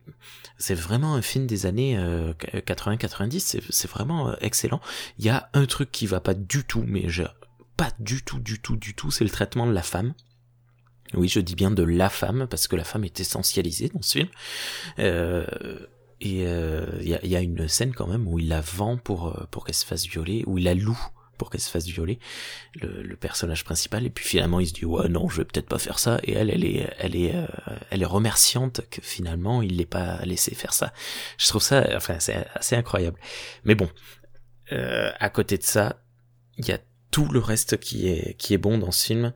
c'est 0.57 0.75
vraiment 0.75 1.15
un 1.15 1.21
film 1.21 1.45
des 1.45 1.65
années 1.65 1.97
80-90 1.97 3.39
c'est 3.39 3.61
c'est 3.69 3.89
vraiment 3.89 4.29
euh, 4.29 4.35
excellent. 4.41 4.81
Il 5.19 5.25
y 5.25 5.29
a 5.29 5.49
un 5.53 5.65
truc 5.65 5.91
qui 5.91 6.07
va 6.07 6.19
pas 6.19 6.33
du 6.33 6.63
tout 6.63 6.83
mais 6.87 7.09
je, 7.09 7.23
pas 7.75 7.91
du 7.99 8.23
tout 8.23 8.39
du 8.39 8.59
tout 8.59 8.75
du 8.75 8.93
tout 8.93 9.11
c'est 9.11 9.23
le 9.23 9.29
traitement 9.29 9.67
de 9.67 9.73
la 9.73 9.83
femme 9.83 10.13
oui, 11.13 11.27
je 11.29 11.39
dis 11.39 11.55
bien 11.55 11.71
de 11.71 11.83
la 11.83 12.09
femme, 12.09 12.47
parce 12.49 12.67
que 12.67 12.75
la 12.75 12.83
femme 12.83 13.03
est 13.03 13.19
essentialisée 13.19 13.89
dans 13.89 14.01
ce 14.01 14.19
film. 14.19 14.29
Euh, 14.99 15.45
et 16.19 16.47
euh, 16.47 16.85
il 17.01 17.09
y, 17.09 17.15
a, 17.15 17.25
y 17.25 17.35
a 17.35 17.41
une 17.41 17.67
scène 17.67 17.93
quand 17.93 18.07
même 18.07 18.27
où 18.27 18.39
il 18.39 18.47
la 18.47 18.61
vend 18.61 18.97
pour, 18.97 19.27
euh, 19.27 19.45
pour 19.51 19.65
qu'elle 19.65 19.75
se 19.75 19.85
fasse 19.85 20.07
violer, 20.07 20.43
où 20.47 20.57
il 20.57 20.63
la 20.63 20.73
loue 20.73 20.99
pour 21.37 21.51
qu'elle 21.51 21.61
se 21.61 21.69
fasse 21.69 21.85
violer, 21.85 22.17
le, 22.81 23.03
le 23.03 23.15
personnage 23.15 23.63
principal. 23.63 24.05
Et 24.05 24.09
puis 24.09 24.25
finalement, 24.25 24.59
il 24.59 24.67
se 24.67 24.73
dit 24.73 24.85
ouais 24.85 25.07
non, 25.07 25.29
je 25.29 25.37
vais 25.37 25.45
peut-être 25.45 25.67
pas 25.67 25.77
faire 25.77 25.99
ça. 25.99 26.19
Et 26.23 26.33
elle, 26.33 26.49
elle 26.49 26.65
est, 26.65 26.91
elle 26.97 27.15
est, 27.15 27.35
euh, 27.35 27.45
elle 27.91 28.01
est 28.01 28.05
remerciante 28.05 28.81
que 28.89 29.01
finalement 29.01 29.61
il 29.61 29.77
l'ait 29.77 29.85
pas 29.85 30.19
laissé 30.25 30.55
faire 30.55 30.73
ça. 30.73 30.93
Je 31.37 31.47
trouve 31.47 31.61
ça, 31.61 31.87
enfin, 31.95 32.19
c'est 32.19 32.47
assez 32.55 32.75
incroyable. 32.75 33.19
Mais 33.65 33.75
bon, 33.75 33.87
euh, 34.71 35.11
à 35.19 35.29
côté 35.29 35.59
de 35.59 35.63
ça, 35.63 36.01
il 36.57 36.67
y 36.67 36.71
a 36.71 36.79
tout 37.11 37.27
le 37.29 37.39
reste 37.39 37.77
qui 37.77 38.07
est 38.07 38.35
qui 38.37 38.53
est 38.53 38.57
bon 38.57 38.77
dans 38.77 38.91
ce 38.91 39.05
film, 39.05 39.33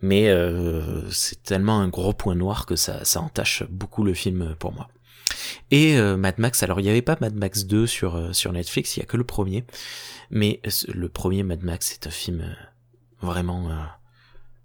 mais 0.00 0.28
euh, 0.28 1.08
c'est 1.10 1.42
tellement 1.42 1.80
un 1.80 1.88
gros 1.88 2.12
point 2.12 2.34
noir 2.34 2.66
que 2.66 2.76
ça 2.76 3.04
ça 3.04 3.20
entache 3.20 3.64
beaucoup 3.70 4.04
le 4.04 4.14
film 4.14 4.54
pour 4.58 4.72
moi. 4.72 4.88
Et 5.70 5.96
euh, 5.98 6.16
Mad 6.16 6.38
Max, 6.38 6.62
alors 6.62 6.80
il 6.80 6.84
n'y 6.84 6.90
avait 6.90 7.02
pas 7.02 7.16
Mad 7.20 7.34
Max 7.34 7.64
2 7.64 7.86
sur 7.86 8.16
euh, 8.16 8.32
sur 8.32 8.52
Netflix, 8.52 8.96
il 8.96 9.00
y 9.00 9.02
a 9.02 9.06
que 9.06 9.16
le 9.16 9.24
premier, 9.24 9.64
mais 10.30 10.60
le 10.88 11.08
premier 11.08 11.42
Mad 11.42 11.62
Max 11.62 11.88
c'est 11.92 12.06
un 12.06 12.10
film 12.10 12.40
euh, 12.40 12.54
vraiment 13.20 13.70
euh, 13.70 13.84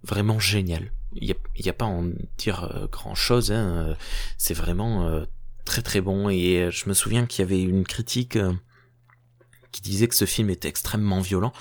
vraiment 0.02 0.38
génial. 0.38 0.90
Il 1.14 1.24
y 1.24 1.32
a 1.32 1.36
y 1.56 1.68
a 1.68 1.72
pas 1.72 1.84
à 1.84 1.88
en 1.88 2.10
dire 2.38 2.64
euh, 2.64 2.86
grand 2.88 3.14
chose, 3.14 3.52
hein, 3.52 3.96
c'est 4.38 4.54
vraiment 4.54 5.24
très 5.64 5.82
très 5.82 6.00
bon 6.00 6.28
et 6.28 6.70
je 6.70 6.88
me 6.88 6.94
souviens 6.94 7.26
qu'il 7.26 7.42
y 7.42 7.46
avait 7.46 7.62
une 7.62 7.84
critique 7.84 8.38
qui 9.74 9.82
disait 9.82 10.06
que 10.06 10.14
ce 10.14 10.24
film 10.24 10.50
était 10.50 10.68
extrêmement 10.68 11.20
violent. 11.20 11.52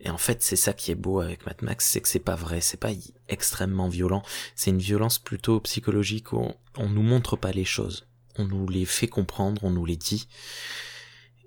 Et 0.00 0.08
en 0.08 0.18
fait, 0.18 0.40
c'est 0.40 0.54
ça 0.54 0.72
qui 0.72 0.92
est 0.92 0.94
beau 0.94 1.18
avec 1.18 1.44
Mad 1.46 1.60
Max, 1.62 1.84
c'est 1.84 2.00
que 2.00 2.08
c'est 2.08 2.20
pas 2.20 2.36
vrai, 2.36 2.60
c'est 2.60 2.76
pas 2.76 2.92
extrêmement 3.28 3.88
violent. 3.88 4.22
C'est 4.54 4.70
une 4.70 4.78
violence 4.78 5.18
plutôt 5.18 5.58
psychologique 5.60 6.32
où 6.32 6.48
on, 6.76 6.88
nous 6.88 7.02
montre 7.02 7.34
pas 7.36 7.50
les 7.50 7.64
choses. 7.64 8.06
On 8.38 8.44
nous 8.44 8.68
les 8.68 8.84
fait 8.84 9.08
comprendre, 9.08 9.64
on 9.64 9.70
nous 9.70 9.84
les 9.84 9.96
dit. 9.96 10.28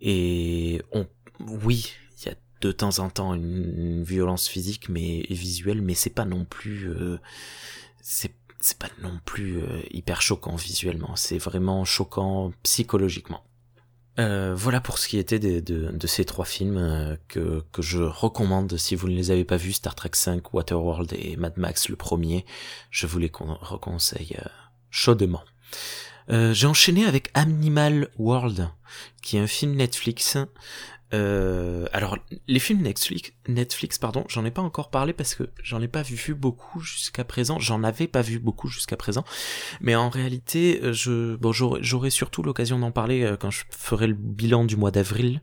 Et 0.01 0.81
on, 0.91 1.07
oui, 1.39 1.93
il 2.19 2.25
y 2.25 2.29
a 2.29 2.35
de 2.59 2.71
temps 2.73 2.99
en 2.99 3.09
temps 3.09 3.33
une, 3.33 4.03
violence 4.03 4.49
physique 4.49 4.89
mais 4.89 5.19
et 5.19 5.33
visuelle, 5.33 5.81
mais 5.81 5.93
c'est 5.93 6.09
pas 6.09 6.25
non 6.25 6.43
plus, 6.43 6.89
euh, 6.89 7.17
c'est 8.01 8.33
c'est 8.61 8.77
pas 8.77 8.89
non 9.01 9.21
plus 9.23 9.59
euh, 9.59 9.81
hyper 9.89 10.21
choquant 10.21 10.57
visuellement. 10.57 11.15
C'est 11.15 11.37
vraiment 11.37 11.85
choquant 11.85 12.51
psychologiquement. 12.63 13.41
Euh, 14.19 14.53
voilà 14.55 14.81
pour 14.81 14.97
ce 14.97 15.07
qui 15.07 15.17
était 15.17 15.39
de, 15.39 16.07
ces 16.07 16.25
trois 16.25 16.45
films 16.45 16.77
euh, 16.77 17.15
que, 17.29 17.63
que 17.71 17.81
je 17.81 17.99
recommande 18.03 18.75
si 18.77 18.95
vous 18.95 19.07
ne 19.07 19.15
les 19.15 19.31
avez 19.31 19.45
pas 19.45 19.55
vus, 19.57 19.73
Star 19.73 19.95
Trek 19.95 20.11
5, 20.13 20.53
Waterworld 20.53 21.13
et 21.13 21.35
Mad 21.37 21.53
Max 21.57 21.87
le 21.89 21.95
premier, 21.95 22.45
je 22.91 23.07
vous 23.07 23.17
les 23.19 23.29
con- 23.29 23.57
reconseille 23.61 24.35
euh, 24.39 24.49
chaudement. 24.89 25.41
J'ai 26.31 26.67
enchaîné 26.67 27.05
avec 27.05 27.31
Animal 27.33 28.07
World, 28.19 28.69
qui 29.23 29.37
est 29.37 29.39
un 29.39 29.47
film 29.47 29.73
Netflix. 29.73 30.37
Euh, 31.13 31.87
alors 31.91 32.17
les 32.47 32.59
films 32.59 32.83
Netflix, 32.83 33.31
Netflix 33.47 33.97
pardon, 33.97 34.25
j'en 34.27 34.45
ai 34.45 34.51
pas 34.51 34.61
encore 34.61 34.91
parlé 34.91 35.11
parce 35.11 35.33
que 35.33 35.49
j'en 35.63 35.81
ai 35.81 35.87
pas 35.87 36.03
vu 36.03 36.35
beaucoup 36.35 36.79
jusqu'à 36.81 37.23
présent. 37.23 37.59
J'en 37.59 37.83
avais 37.83 38.07
pas 38.07 38.21
vu 38.21 38.39
beaucoup 38.39 38.67
jusqu'à 38.67 38.95
présent, 38.95 39.23
mais 39.81 39.95
en 39.95 40.09
réalité, 40.09 40.79
euh, 40.83 40.93
je 40.93 41.35
bon 41.35 41.51
j'aurai 41.51 42.09
surtout 42.09 42.43
l'occasion 42.43 42.77
d'en 42.79 42.91
parler 42.91 43.23
euh, 43.23 43.37
quand 43.37 43.49
je 43.49 43.63
ferai 43.71 44.07
le 44.07 44.13
bilan 44.13 44.65
du 44.65 44.77
mois 44.77 44.91
d'avril. 44.91 45.41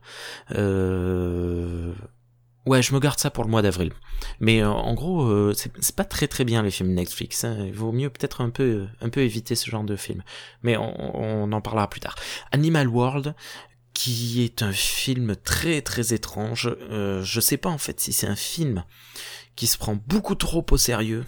Euh... 0.53 1.93
Ouais, 2.65 2.83
je 2.83 2.93
me 2.93 2.99
garde 2.99 3.19
ça 3.21 3.31
pour 3.31 3.45
le 3.45 3.51
mois 3.51 3.63
d'avril. 3.63 3.93
Mais 4.41 4.61
euh, 4.61 4.69
en 4.69 4.95
gros, 4.95 5.53
c'est 5.55 5.95
pas 5.95 6.05
très 6.05 6.27
très 6.27 6.45
bien 6.45 6.63
les 6.63 6.73
films 6.73 6.95
Netflix. 6.95 7.45
hein. 7.45 7.57
Il 7.65 7.73
vaut 7.73 7.93
mieux 7.93 8.11
peut-être 8.11 8.41
un 8.41 8.51
peu 8.51 8.87
un 9.01 9.09
peu 9.09 9.21
éviter 9.21 9.55
ce 9.55 9.71
genre 9.71 9.85
de 9.85 9.95
film. 9.95 10.25
Mais 10.63 10.77
on 10.77 11.53
en 11.53 11.61
parlera 11.61 11.89
plus 11.89 12.01
tard. 12.01 12.17
Animal 12.51 12.89
World, 12.89 13.37
qui 13.97 14.43
est 14.43 14.63
un 14.63 14.73
film 14.73 15.37
très 15.37 15.81
très 15.81 16.13
étrange. 16.13 16.71
Euh, 16.91 17.23
je 17.23 17.41
sais 17.41 17.57
pas 17.57 17.71
en 17.71 17.79
fait 17.79 17.99
si 17.99 18.13
c'est 18.13 18.27
un 18.27 18.37
film 18.37 18.85
qui 19.57 19.67
se 19.67 19.79
prend 19.79 19.99
beaucoup 20.07 20.35
trop 20.35 20.65
au 20.71 20.77
sérieux. 20.77 21.25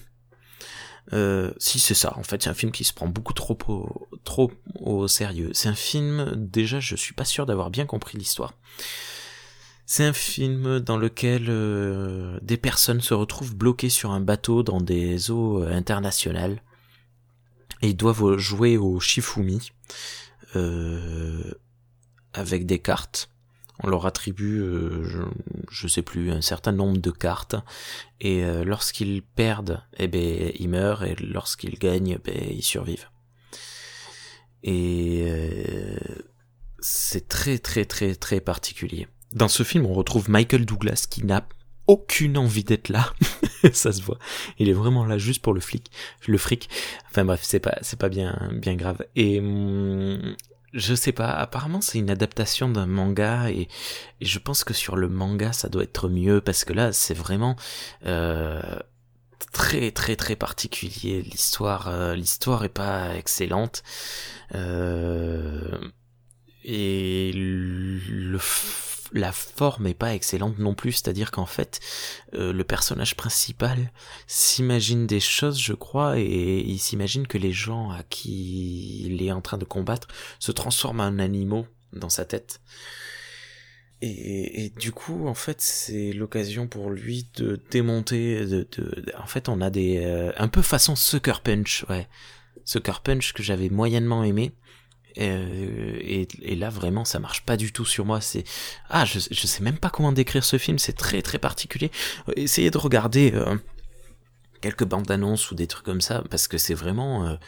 Euh, 1.15 1.51
si 1.57 1.81
c'est 1.81 1.95
ça, 1.95 2.13
en 2.19 2.23
fait, 2.23 2.43
c'est 2.43 2.51
un 2.51 2.55
film 2.55 2.71
qui 2.71 2.85
se 2.85 2.93
prend 2.93 3.07
beaucoup 3.07 3.33
trop 3.33 3.57
au, 3.69 4.09
trop 4.25 4.53
au 4.81 5.09
sérieux. 5.09 5.49
C'est 5.55 5.71
un 5.71 5.75
film, 5.75 6.35
déjà, 6.37 6.79
je 6.79 6.95
suis 6.95 7.15
pas 7.15 7.25
sûr 7.25 7.47
d'avoir 7.47 7.71
bien 7.71 7.87
compris 7.87 8.19
l'histoire. 8.19 8.53
C'est 9.87 10.05
un 10.05 10.13
film 10.13 10.81
dans 10.81 10.99
lequel 10.99 11.47
euh, 11.49 12.39
des 12.43 12.59
personnes 12.59 13.01
se 13.01 13.15
retrouvent 13.15 13.57
bloquées 13.57 13.89
sur 13.89 14.11
un 14.11 14.21
bateau 14.21 14.63
dans 14.63 14.83
des 14.83 15.31
eaux 15.31 15.63
euh, 15.63 15.73
internationales 15.73 16.61
et 17.81 17.95
doivent 17.95 18.37
jouer 18.37 18.77
au 18.77 19.01
Shifumi 19.01 19.73
avec 22.35 22.67
des 22.67 22.79
cartes. 22.79 23.31
On 23.81 23.89
leur 23.89 24.07
attribue, 24.07 24.61
euh, 24.61 25.27
je, 25.71 25.87
sais 25.87 26.03
plus, 26.03 26.33
un 26.33 26.41
certain 26.41 26.73
nombre 26.73 26.99
de 26.99 27.11
cartes 27.13 27.55
et 28.21 28.45
euh, 28.45 28.65
lorsqu'ils 28.65 29.23
perdent, 29.23 29.83
eh 29.99 30.09
ben 30.09 30.51
ils 30.59 30.69
meurent 30.69 31.05
et 31.05 31.15
lorsqu'ils 31.15 31.79
gagnent, 31.79 32.19
ben 32.25 32.35
ils 32.51 32.65
survivent. 32.65 33.09
Et 34.65 35.23
euh, 35.27 35.97
c'est 36.81 37.29
très 37.29 37.59
très 37.59 37.85
très 37.85 38.17
très 38.17 38.41
particulier. 38.41 39.07
Dans 39.33 39.49
ce 39.49 39.63
film, 39.63 39.87
on 39.87 39.95
retrouve 39.95 40.29
Michael 40.29 40.65
Douglas 40.65 41.07
qui 41.09 41.25
n'a 41.25 41.47
aucune 41.87 42.37
envie 42.37 42.65
d'être 42.65 42.89
là. 42.89 43.13
ça 43.73 43.93
se 43.93 44.03
voit. 44.03 44.19
Il 44.59 44.69
est 44.69 44.75
vraiment 44.75 45.05
là 45.05 45.19
juste 45.19 45.41
pour 45.41 45.55
le 45.55 45.61
flic, 45.61 45.93
le 46.27 46.39
fric. 46.39 46.69
Enfin 47.11 47.25
bref, 47.25 47.41
c'est 47.45 47.61
pas 47.61 47.79
c'est 47.83 47.99
pas 47.99 48.09
bien 48.09 48.51
bien 48.53 48.75
grave. 48.75 49.05
Et 49.15 49.39
hum, 49.39 50.35
je 50.73 50.95
sais 50.95 51.13
pas, 51.13 51.31
apparemment 51.31 51.81
c'est 51.81 51.99
une 51.99 52.11
adaptation 52.11 52.69
d'un 52.69 52.87
manga 52.87 53.51
et, 53.51 53.69
je 54.21 54.39
pense 54.39 54.65
que 54.65 54.75
sur 54.75 54.97
le 54.97 55.09
manga 55.09 55.53
ça 55.53 55.69
doit 55.69 55.85
être 55.85 56.09
mieux 56.09 56.41
parce 56.41 56.65
que 56.65 56.73
là 56.73 56.93
c'est 56.93 57.15
vraiment 57.15 57.57
euh, 58.07 58.61
très 59.53 59.91
très 59.91 60.17
très 60.17 60.37
particulier. 60.37 61.23
L'histoire 61.23 61.89
euh, 61.89 62.15
l'histoire 62.15 62.65
est 62.65 62.69
pas 62.69 63.15
excellente. 63.17 63.83
Euh, 64.55 65.79
et 66.65 67.33
le 67.35 68.39
la 69.13 69.33
forme 69.33 69.87
est 69.87 69.95
pas 69.95 70.15
excellente 70.15 70.59
non 70.59 70.75
plus, 70.75 70.93
c'est-à-dire 70.93 71.31
qu'en 71.31 71.47
fait, 71.47 71.81
euh, 72.35 72.53
le 72.53 72.65
personnage 72.65 73.15
principal 73.17 73.93
s'imagine 74.27 75.07
des 75.07 75.21
choses, 75.21 75.61
je 75.61 75.73
crois, 75.73 76.19
et 76.19 76.59
il 76.61 76.79
s'imagine 76.79 77.27
que 77.27 77.39
les 77.39 77.53
gens 77.53 77.91
à 77.91 78.03
qui 78.03 79.05
il 79.07 79.23
est 79.23 79.33
en 79.33 79.41
train 79.41 79.59
de 79.59 79.65
combattre 79.65 80.09
se 80.39 80.53
transforment 80.53 81.01
en 81.01 81.19
animaux 81.19 81.67
dans 81.93 82.11
sa 82.11 82.25
tête. 82.25 82.61
Et, 84.01 84.65
et 84.67 84.71
du 84.71 84.93
coup, 84.93 85.27
en 85.27 85.35
fait, 85.35 85.61
c'est 85.61 86.13
l'occasion 86.13 86.69
pour 86.69 86.91
lui 86.91 87.29
de 87.37 87.61
démonter. 87.71 88.47
De, 88.47 88.69
de- 88.77 89.05
en 89.19 89.27
fait, 89.27 89.49
on 89.49 89.61
a 89.61 89.71
des 89.71 89.99
euh, 90.05 90.31
un 90.37 90.47
peu 90.49 90.63
façon 90.63 90.95
Sucker 90.95 91.41
Punch, 91.43 91.85
ouais, 91.89 92.07
Sucker 92.65 93.01
Punch 93.03 93.33
que 93.33 93.43
j'avais 93.43 93.71
moyennement 93.71 94.23
aimé. 94.23 94.53
Euh, 95.19 95.99
et, 96.01 96.29
là 96.57 96.71
vraiment 96.71 97.05
ça 97.05 97.19
marche 97.19 97.43
pas 97.45 97.57
du 97.57 97.73
tout 97.73 97.85
sur 97.85 98.05
moi. 98.05 98.21
C'est 98.21 98.45
ah 98.91 99.05
je, 99.05 99.19
sais 99.19 99.63
même 99.63 99.79
pas 99.79 99.91
comment 99.91 100.13
décrire 100.13 100.45
ce 100.45 100.59
film. 100.59 100.79
C'est 100.79 100.93
très 100.93 101.23
très 101.23 101.39
particulier. 101.39 101.91
Essayez 102.37 102.71
de 102.71 102.79
regarder 102.79 103.33
euh, 103.35 103.57
quelques 104.61 104.85
bandes 104.85 105.11
annonces 105.11 105.51
ou 105.51 105.55
des 105.55 105.67
trucs 105.67 105.85
comme 105.85 106.01
ça 106.01 106.23
parce 106.31 106.49
que 106.49 106.59
c'est 106.59 106.75
vraiment 106.75 107.39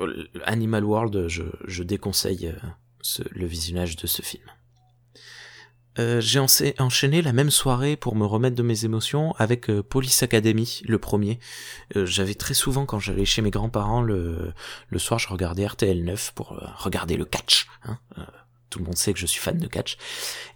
euh, 0.00 0.24
Animal 0.44 0.84
World 0.84 1.28
je, 1.28 1.44
je 1.66 1.82
déconseille 1.82 2.48
euh, 2.48 2.68
ce- 3.00 3.22
le 3.30 3.46
visionnage 3.46 3.96
de 3.96 4.06
ce 4.06 4.22
film 4.22 4.44
euh, 5.98 6.20
j'ai 6.20 6.38
encha- 6.40 6.74
enchaîné 6.80 7.22
la 7.22 7.32
même 7.32 7.50
soirée 7.50 7.96
pour 7.96 8.14
me 8.16 8.24
remettre 8.26 8.56
de 8.56 8.62
mes 8.62 8.84
émotions 8.84 9.32
avec 9.38 9.70
euh, 9.70 9.82
Police 9.82 10.22
Academy, 10.22 10.82
le 10.86 10.98
premier. 10.98 11.38
Euh, 11.96 12.06
J'avais 12.06 12.34
très 12.34 12.54
souvent, 12.54 12.86
quand 12.86 12.98
j'allais 13.00 13.24
chez 13.24 13.42
mes 13.42 13.50
grands-parents, 13.50 14.02
le, 14.02 14.52
le 14.88 14.98
soir, 14.98 15.18
je 15.18 15.28
regardais 15.28 15.66
RTL 15.66 16.04
9 16.04 16.32
pour 16.34 16.52
euh, 16.52 16.66
regarder 16.78 17.16
le 17.16 17.24
catch. 17.24 17.66
Hein. 17.84 17.98
Euh, 18.18 18.22
tout 18.68 18.80
le 18.80 18.84
monde 18.84 18.96
sait 18.96 19.12
que 19.12 19.18
je 19.18 19.26
suis 19.26 19.40
fan 19.40 19.58
de 19.58 19.66
catch. 19.68 19.96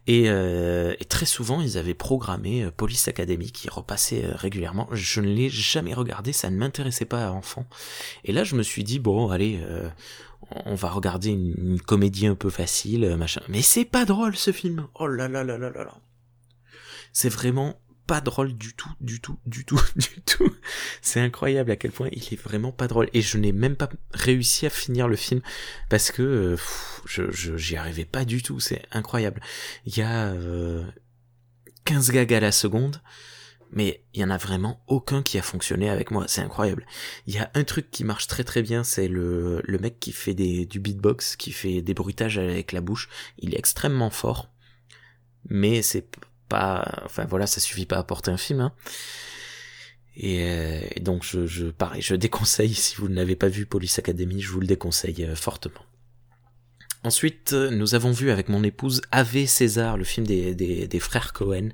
Et, 0.06 0.24
et 0.24 1.04
très 1.04 1.26
souvent, 1.26 1.60
ils 1.60 1.78
avaient 1.78 1.94
programmé 1.94 2.68
Police 2.76 3.06
Academy 3.06 3.52
qui 3.52 3.70
repassait 3.70 4.24
régulièrement. 4.26 4.88
Je 4.90 5.20
ne 5.20 5.28
l'ai 5.28 5.48
jamais 5.48 5.94
regardé, 5.94 6.32
ça 6.32 6.50
ne 6.50 6.56
m'intéressait 6.56 7.04
pas 7.04 7.28
à 7.28 7.30
enfant. 7.30 7.66
Et 8.24 8.32
là, 8.32 8.42
je 8.42 8.56
me 8.56 8.64
suis 8.64 8.82
dit, 8.82 8.98
bon, 8.98 9.30
allez, 9.30 9.60
on 10.66 10.74
va 10.74 10.90
regarder 10.90 11.30
une, 11.30 11.54
une 11.58 11.80
comédie 11.80 12.26
un 12.26 12.34
peu 12.34 12.50
facile, 12.50 13.04
euh, 13.04 13.16
machin. 13.16 13.42
Mais 13.48 13.62
c'est 13.62 13.84
pas 13.84 14.04
drôle 14.04 14.36
ce 14.36 14.52
film. 14.52 14.86
Oh 14.94 15.06
là 15.06 15.28
là 15.28 15.44
là 15.44 15.58
là 15.58 15.70
là 15.70 15.84
là. 15.84 15.94
C'est 17.12 17.28
vraiment 17.28 17.80
pas 18.06 18.20
drôle 18.20 18.54
du 18.54 18.74
tout, 18.74 18.90
du 19.00 19.20
tout, 19.20 19.38
du 19.46 19.64
tout, 19.64 19.80
du 19.96 20.20
tout. 20.26 20.52
C'est 21.00 21.20
incroyable 21.20 21.70
à 21.70 21.76
quel 21.76 21.92
point 21.92 22.08
il 22.12 22.22
est 22.22 22.40
vraiment 22.42 22.72
pas 22.72 22.88
drôle. 22.88 23.08
Et 23.12 23.22
je 23.22 23.38
n'ai 23.38 23.52
même 23.52 23.76
pas 23.76 23.88
réussi 24.12 24.66
à 24.66 24.70
finir 24.70 25.06
le 25.06 25.16
film 25.16 25.40
parce 25.88 26.10
que 26.10 26.22
euh, 26.22 26.56
je, 27.06 27.30
je- 27.30 27.56
j'y 27.56 27.76
arrivais 27.76 28.04
pas 28.04 28.24
du 28.24 28.42
tout. 28.42 28.58
C'est 28.60 28.82
incroyable. 28.90 29.40
Il 29.86 29.96
y 29.96 30.02
a 30.02 30.26
euh, 30.32 30.84
15 31.84 32.10
gags 32.10 32.34
à 32.34 32.40
la 32.40 32.52
seconde. 32.52 33.00
Mais 33.72 34.02
il 34.14 34.20
y 34.20 34.24
en 34.24 34.30
a 34.30 34.36
vraiment 34.36 34.82
aucun 34.88 35.22
qui 35.22 35.38
a 35.38 35.42
fonctionné 35.42 35.88
avec 35.88 36.10
moi, 36.10 36.24
c'est 36.26 36.40
incroyable. 36.40 36.84
Il 37.26 37.34
y 37.34 37.38
a 37.38 37.50
un 37.54 37.62
truc 37.62 37.90
qui 37.90 38.02
marche 38.02 38.26
très 38.26 38.42
très 38.42 38.62
bien, 38.62 38.82
c'est 38.82 39.06
le, 39.06 39.62
le 39.64 39.78
mec 39.78 40.00
qui 40.00 40.12
fait 40.12 40.34
du 40.34 40.80
beatbox, 40.80 41.36
qui 41.36 41.52
fait 41.52 41.80
des 41.80 41.94
bruitages 41.94 42.38
avec 42.38 42.72
la 42.72 42.80
bouche. 42.80 43.08
Il 43.38 43.54
est 43.54 43.58
extrêmement 43.58 44.10
fort, 44.10 44.50
mais 45.48 45.82
c'est 45.82 46.06
pas, 46.48 47.02
enfin 47.04 47.24
voilà, 47.26 47.46
ça 47.46 47.60
suffit 47.60 47.86
pas 47.86 47.98
à 47.98 48.02
porter 48.02 48.32
un 48.32 48.36
film. 48.36 48.60
Hein. 48.60 48.72
Et, 50.16 50.42
euh, 50.42 50.80
et 50.96 51.00
donc 51.00 51.24
je, 51.24 51.46
je, 51.46 51.66
pareil, 51.66 52.02
je 52.02 52.16
déconseille 52.16 52.74
si 52.74 52.96
vous 52.96 53.08
n'avez 53.08 53.36
pas 53.36 53.48
vu 53.48 53.66
Police 53.66 54.00
Academy, 54.00 54.40
je 54.40 54.50
vous 54.50 54.60
le 54.60 54.66
déconseille 54.66 55.24
euh, 55.24 55.36
fortement. 55.36 55.84
Ensuite, 57.04 57.52
euh, 57.52 57.70
nous 57.70 57.94
avons 57.94 58.10
vu 58.10 58.30
avec 58.30 58.48
mon 58.48 58.64
épouse 58.64 59.00
Ave 59.12 59.46
César, 59.46 59.96
le 59.96 60.04
film 60.04 60.26
des, 60.26 60.54
des 60.54 61.00
frères 61.00 61.32
Cohen, 61.32 61.70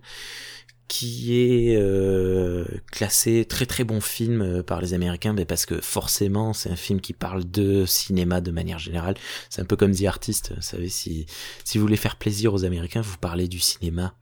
qui 0.88 1.34
est 1.36 1.76
euh, 1.76 2.64
classé 2.92 3.44
très 3.44 3.66
très 3.66 3.84
bon 3.84 4.00
film 4.00 4.40
euh, 4.40 4.62
par 4.62 4.80
les 4.80 4.94
Américains, 4.94 5.32
mais 5.32 5.44
parce 5.44 5.66
que 5.66 5.80
forcément 5.80 6.52
c'est 6.52 6.70
un 6.70 6.76
film 6.76 7.00
qui 7.00 7.12
parle 7.12 7.44
de 7.50 7.86
cinéma 7.86 8.40
de 8.40 8.50
manière 8.50 8.78
générale. 8.78 9.16
C'est 9.50 9.62
un 9.62 9.64
peu 9.64 9.76
comme 9.76 9.94
The 9.94 10.04
Artist, 10.04 10.52
vous 10.54 10.62
savez, 10.62 10.88
si, 10.88 11.26
si 11.64 11.78
vous 11.78 11.82
voulez 11.82 11.96
faire 11.96 12.16
plaisir 12.16 12.54
aux 12.54 12.64
Américains, 12.64 13.00
vous 13.00 13.18
parlez 13.18 13.48
du 13.48 13.58
cinéma 13.58 14.14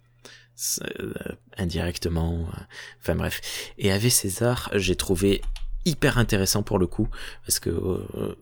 euh, 0.83 1.13
indirectement. 1.59 2.41
euh, 2.41 2.61
Enfin 3.01 3.17
bref. 3.17 3.41
Et 3.79 3.93
Ave 3.93 4.09
César, 4.09 4.71
j'ai 4.75 4.97
trouvé 4.97 5.43
hyper 5.85 6.17
intéressant 6.19 6.63
pour 6.63 6.79
le 6.79 6.87
coup, 6.87 7.09
parce 7.45 7.61
que 7.61 7.71
euh, 7.71 8.35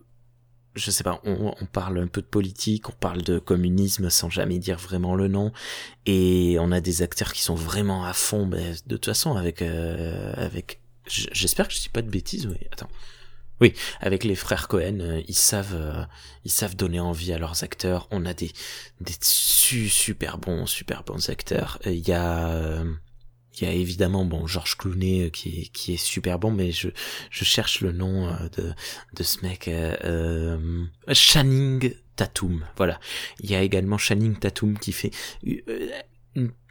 je 0.74 0.90
sais 0.90 1.04
pas, 1.04 1.20
on, 1.24 1.54
parle 1.66 1.98
un 1.98 2.06
peu 2.06 2.20
de 2.22 2.26
politique, 2.26 2.88
on 2.88 2.92
parle 2.92 3.22
de 3.22 3.38
communisme 3.38 4.08
sans 4.10 4.30
jamais 4.30 4.58
dire 4.58 4.78
vraiment 4.78 5.14
le 5.14 5.28
nom, 5.28 5.52
et 6.06 6.56
on 6.60 6.72
a 6.72 6.80
des 6.80 7.02
acteurs 7.02 7.32
qui 7.32 7.42
sont 7.42 7.54
vraiment 7.54 8.04
à 8.04 8.12
fond. 8.12 8.46
Ben, 8.46 8.74
de 8.86 8.96
toute 8.96 9.06
façon, 9.06 9.34
avec 9.36 9.62
euh, 9.62 10.32
avec, 10.36 10.80
j'espère 11.06 11.68
que 11.68 11.74
je 11.74 11.80
dis 11.80 11.88
pas 11.88 12.02
de 12.02 12.10
bêtises. 12.10 12.46
Oui, 12.46 12.56
attends, 12.72 12.88
Oui, 13.60 13.74
avec 14.00 14.24
les 14.24 14.34
frères 14.34 14.66
Cohen, 14.68 14.98
euh, 15.00 15.22
ils 15.28 15.34
savent, 15.36 15.74
euh, 15.74 16.04
ils 16.44 16.50
savent 16.50 16.74
donner 16.74 17.00
envie 17.00 17.32
à 17.32 17.38
leurs 17.38 17.62
acteurs. 17.62 18.08
On 18.10 18.24
a 18.26 18.34
des, 18.34 18.52
des 19.00 19.14
su- 19.20 19.88
super 19.88 20.38
bons, 20.38 20.66
super 20.66 21.04
bons 21.04 21.28
acteurs. 21.30 21.78
Il 21.86 22.06
y 22.08 22.12
a, 22.12 22.48
euh, 22.48 22.84
il 23.60 23.64
y 23.64 23.70
a 23.70 23.72
évidemment 23.72 24.24
bon 24.24 24.46
Georges 24.46 24.76
Clooney 24.76 25.26
euh, 25.26 25.30
qui 25.30 25.70
est, 25.88 25.96
super 25.96 26.38
bon, 26.38 26.50
mais 26.50 26.72
je, 26.72 26.88
cherche 27.30 27.80
le 27.80 27.92
nom 27.92 28.28
euh, 28.28 28.48
de, 28.56 28.72
de 29.14 29.22
ce 29.22 29.44
mec. 29.44 29.68
Euh, 29.68 29.96
euh, 30.04 30.84
Channing 31.12 31.94
Tatum. 32.16 32.64
Voilà. 32.76 32.98
Il 33.40 33.50
y 33.50 33.54
a 33.54 33.62
également 33.62 33.98
Channing 33.98 34.36
Tatum 34.36 34.78
qui 34.78 34.92
fait 34.92 35.10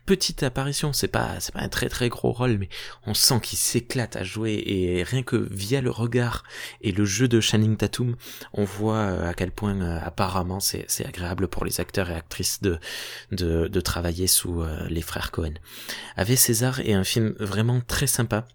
petite 0.06 0.44
apparition. 0.44 0.94
C'est 0.94 1.08
pas, 1.08 1.40
c'est 1.40 1.54
pas 1.54 1.62
un 1.62 1.70
très 1.70 1.90
très 1.90 2.10
gros 2.10 2.32
rôle, 2.32 2.58
mais 2.58 2.70
on 3.06 3.14
sent 3.14 3.40
qu'il 3.42 3.58
s'éclate 3.58 4.16
à 4.16 4.24
jouer 4.24 4.62
et 4.66 5.04
rien 5.04 5.24
que 5.24 5.48
via 5.52 5.82
le 5.82 5.92
regard 5.92 6.44
et 6.82 6.92
le 6.92 7.06
jeu 7.06 7.28
de 7.28 7.40
Channing 7.40 7.78
Tatum, 7.78 8.16
on 8.54 8.64
voit 8.64 8.98
euh, 8.98 9.30
à 9.30 9.34
quel 9.34 9.52
point 9.52 9.80
euh, 9.82 10.00
apparemment 10.04 10.60
c'est 10.60 10.86
c'est 10.88 11.06
agréable 11.06 11.48
pour 11.48 11.66
les 11.66 11.80
acteurs 11.80 12.10
et 12.10 12.16
actrices 12.16 12.62
de 12.62 12.80
de, 13.32 13.82
travailler 13.82 14.28
sous 14.28 14.62
euh, 14.62 14.88
les 14.90 15.02
frères 15.02 15.32
Cohen. 15.32 15.54
Ave 16.16 16.36
César 16.36 16.80
est 16.82 16.94
un 16.94 17.04
film 17.04 17.34
vraiment 17.40 17.82
très 17.82 18.08
sympa, 18.08 18.48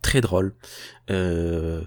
très 0.00 0.20
drôle. 0.20 0.54
Euh, 1.10 1.84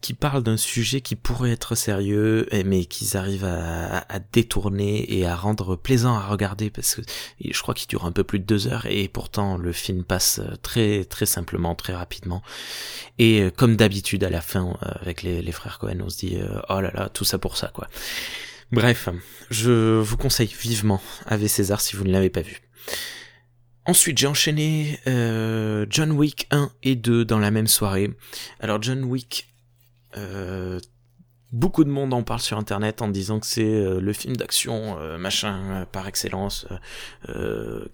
qui 0.00 0.14
parle 0.14 0.42
d'un 0.42 0.56
sujet 0.56 1.00
qui 1.00 1.16
pourrait 1.16 1.52
être 1.52 1.74
sérieux, 1.74 2.48
mais 2.64 2.84
qu'ils 2.84 3.16
arrivent 3.16 3.44
à, 3.44 4.04
détourner 4.32 5.18
et 5.18 5.26
à 5.26 5.36
rendre 5.36 5.76
plaisant 5.76 6.14
à 6.14 6.26
regarder 6.26 6.70
parce 6.70 6.94
que 6.94 7.02
je 7.40 7.60
crois 7.60 7.74
qu'il 7.74 7.88
dure 7.88 8.04
un 8.04 8.12
peu 8.12 8.24
plus 8.24 8.38
de 8.38 8.44
deux 8.44 8.68
heures 8.68 8.86
et 8.86 9.08
pourtant 9.08 9.56
le 9.56 9.72
film 9.72 10.04
passe 10.04 10.40
très 10.62 11.04
très 11.04 11.26
simplement, 11.26 11.74
très 11.74 11.94
rapidement. 11.94 12.42
Et 13.18 13.42
euh, 13.42 13.50
comme 13.50 13.76
d'habitude 13.76 14.24
à 14.24 14.30
la 14.30 14.40
fin 14.40 14.76
euh, 14.82 14.90
avec 15.00 15.22
les, 15.22 15.52
frères 15.52 15.78
Cohen, 15.78 15.98
on 16.00 16.08
se 16.08 16.18
dit 16.18 16.36
euh, 16.36 16.60
oh 16.68 16.80
là 16.80 16.90
là 16.94 17.08
tout 17.08 17.24
ça 17.24 17.38
pour 17.38 17.56
ça 17.56 17.68
quoi. 17.68 17.88
Bref, 18.70 19.08
je 19.50 19.98
vous 19.98 20.16
conseille 20.16 20.54
vivement 20.58 21.02
Ave 21.26 21.46
César 21.46 21.80
si 21.80 21.94
vous 21.96 22.04
ne 22.04 22.12
l'avez 22.12 22.30
pas 22.30 22.40
vu. 22.40 22.62
Ensuite, 23.84 24.18
j'ai 24.18 24.28
enchaîné 24.28 25.00
euh, 25.08 25.86
John 25.90 26.12
Wick 26.12 26.46
1 26.52 26.70
et 26.84 26.94
2 26.94 27.24
dans 27.24 27.40
la 27.40 27.50
même 27.50 27.66
soirée. 27.66 28.10
Alors 28.60 28.80
John 28.80 29.02
Wick, 29.02 29.51
euh, 30.16 30.78
beaucoup 31.52 31.84
de 31.84 31.90
monde 31.90 32.12
en 32.14 32.22
parle 32.22 32.40
sur 32.40 32.58
internet 32.58 33.02
en 33.02 33.08
disant 33.08 33.38
que 33.38 33.46
c'est 33.46 33.62
euh, 33.62 34.00
le 34.00 34.12
film 34.12 34.36
d'action 34.36 34.98
euh, 34.98 35.18
machin 35.18 35.60
euh, 35.70 35.84
par 35.84 36.08
excellence 36.08 36.66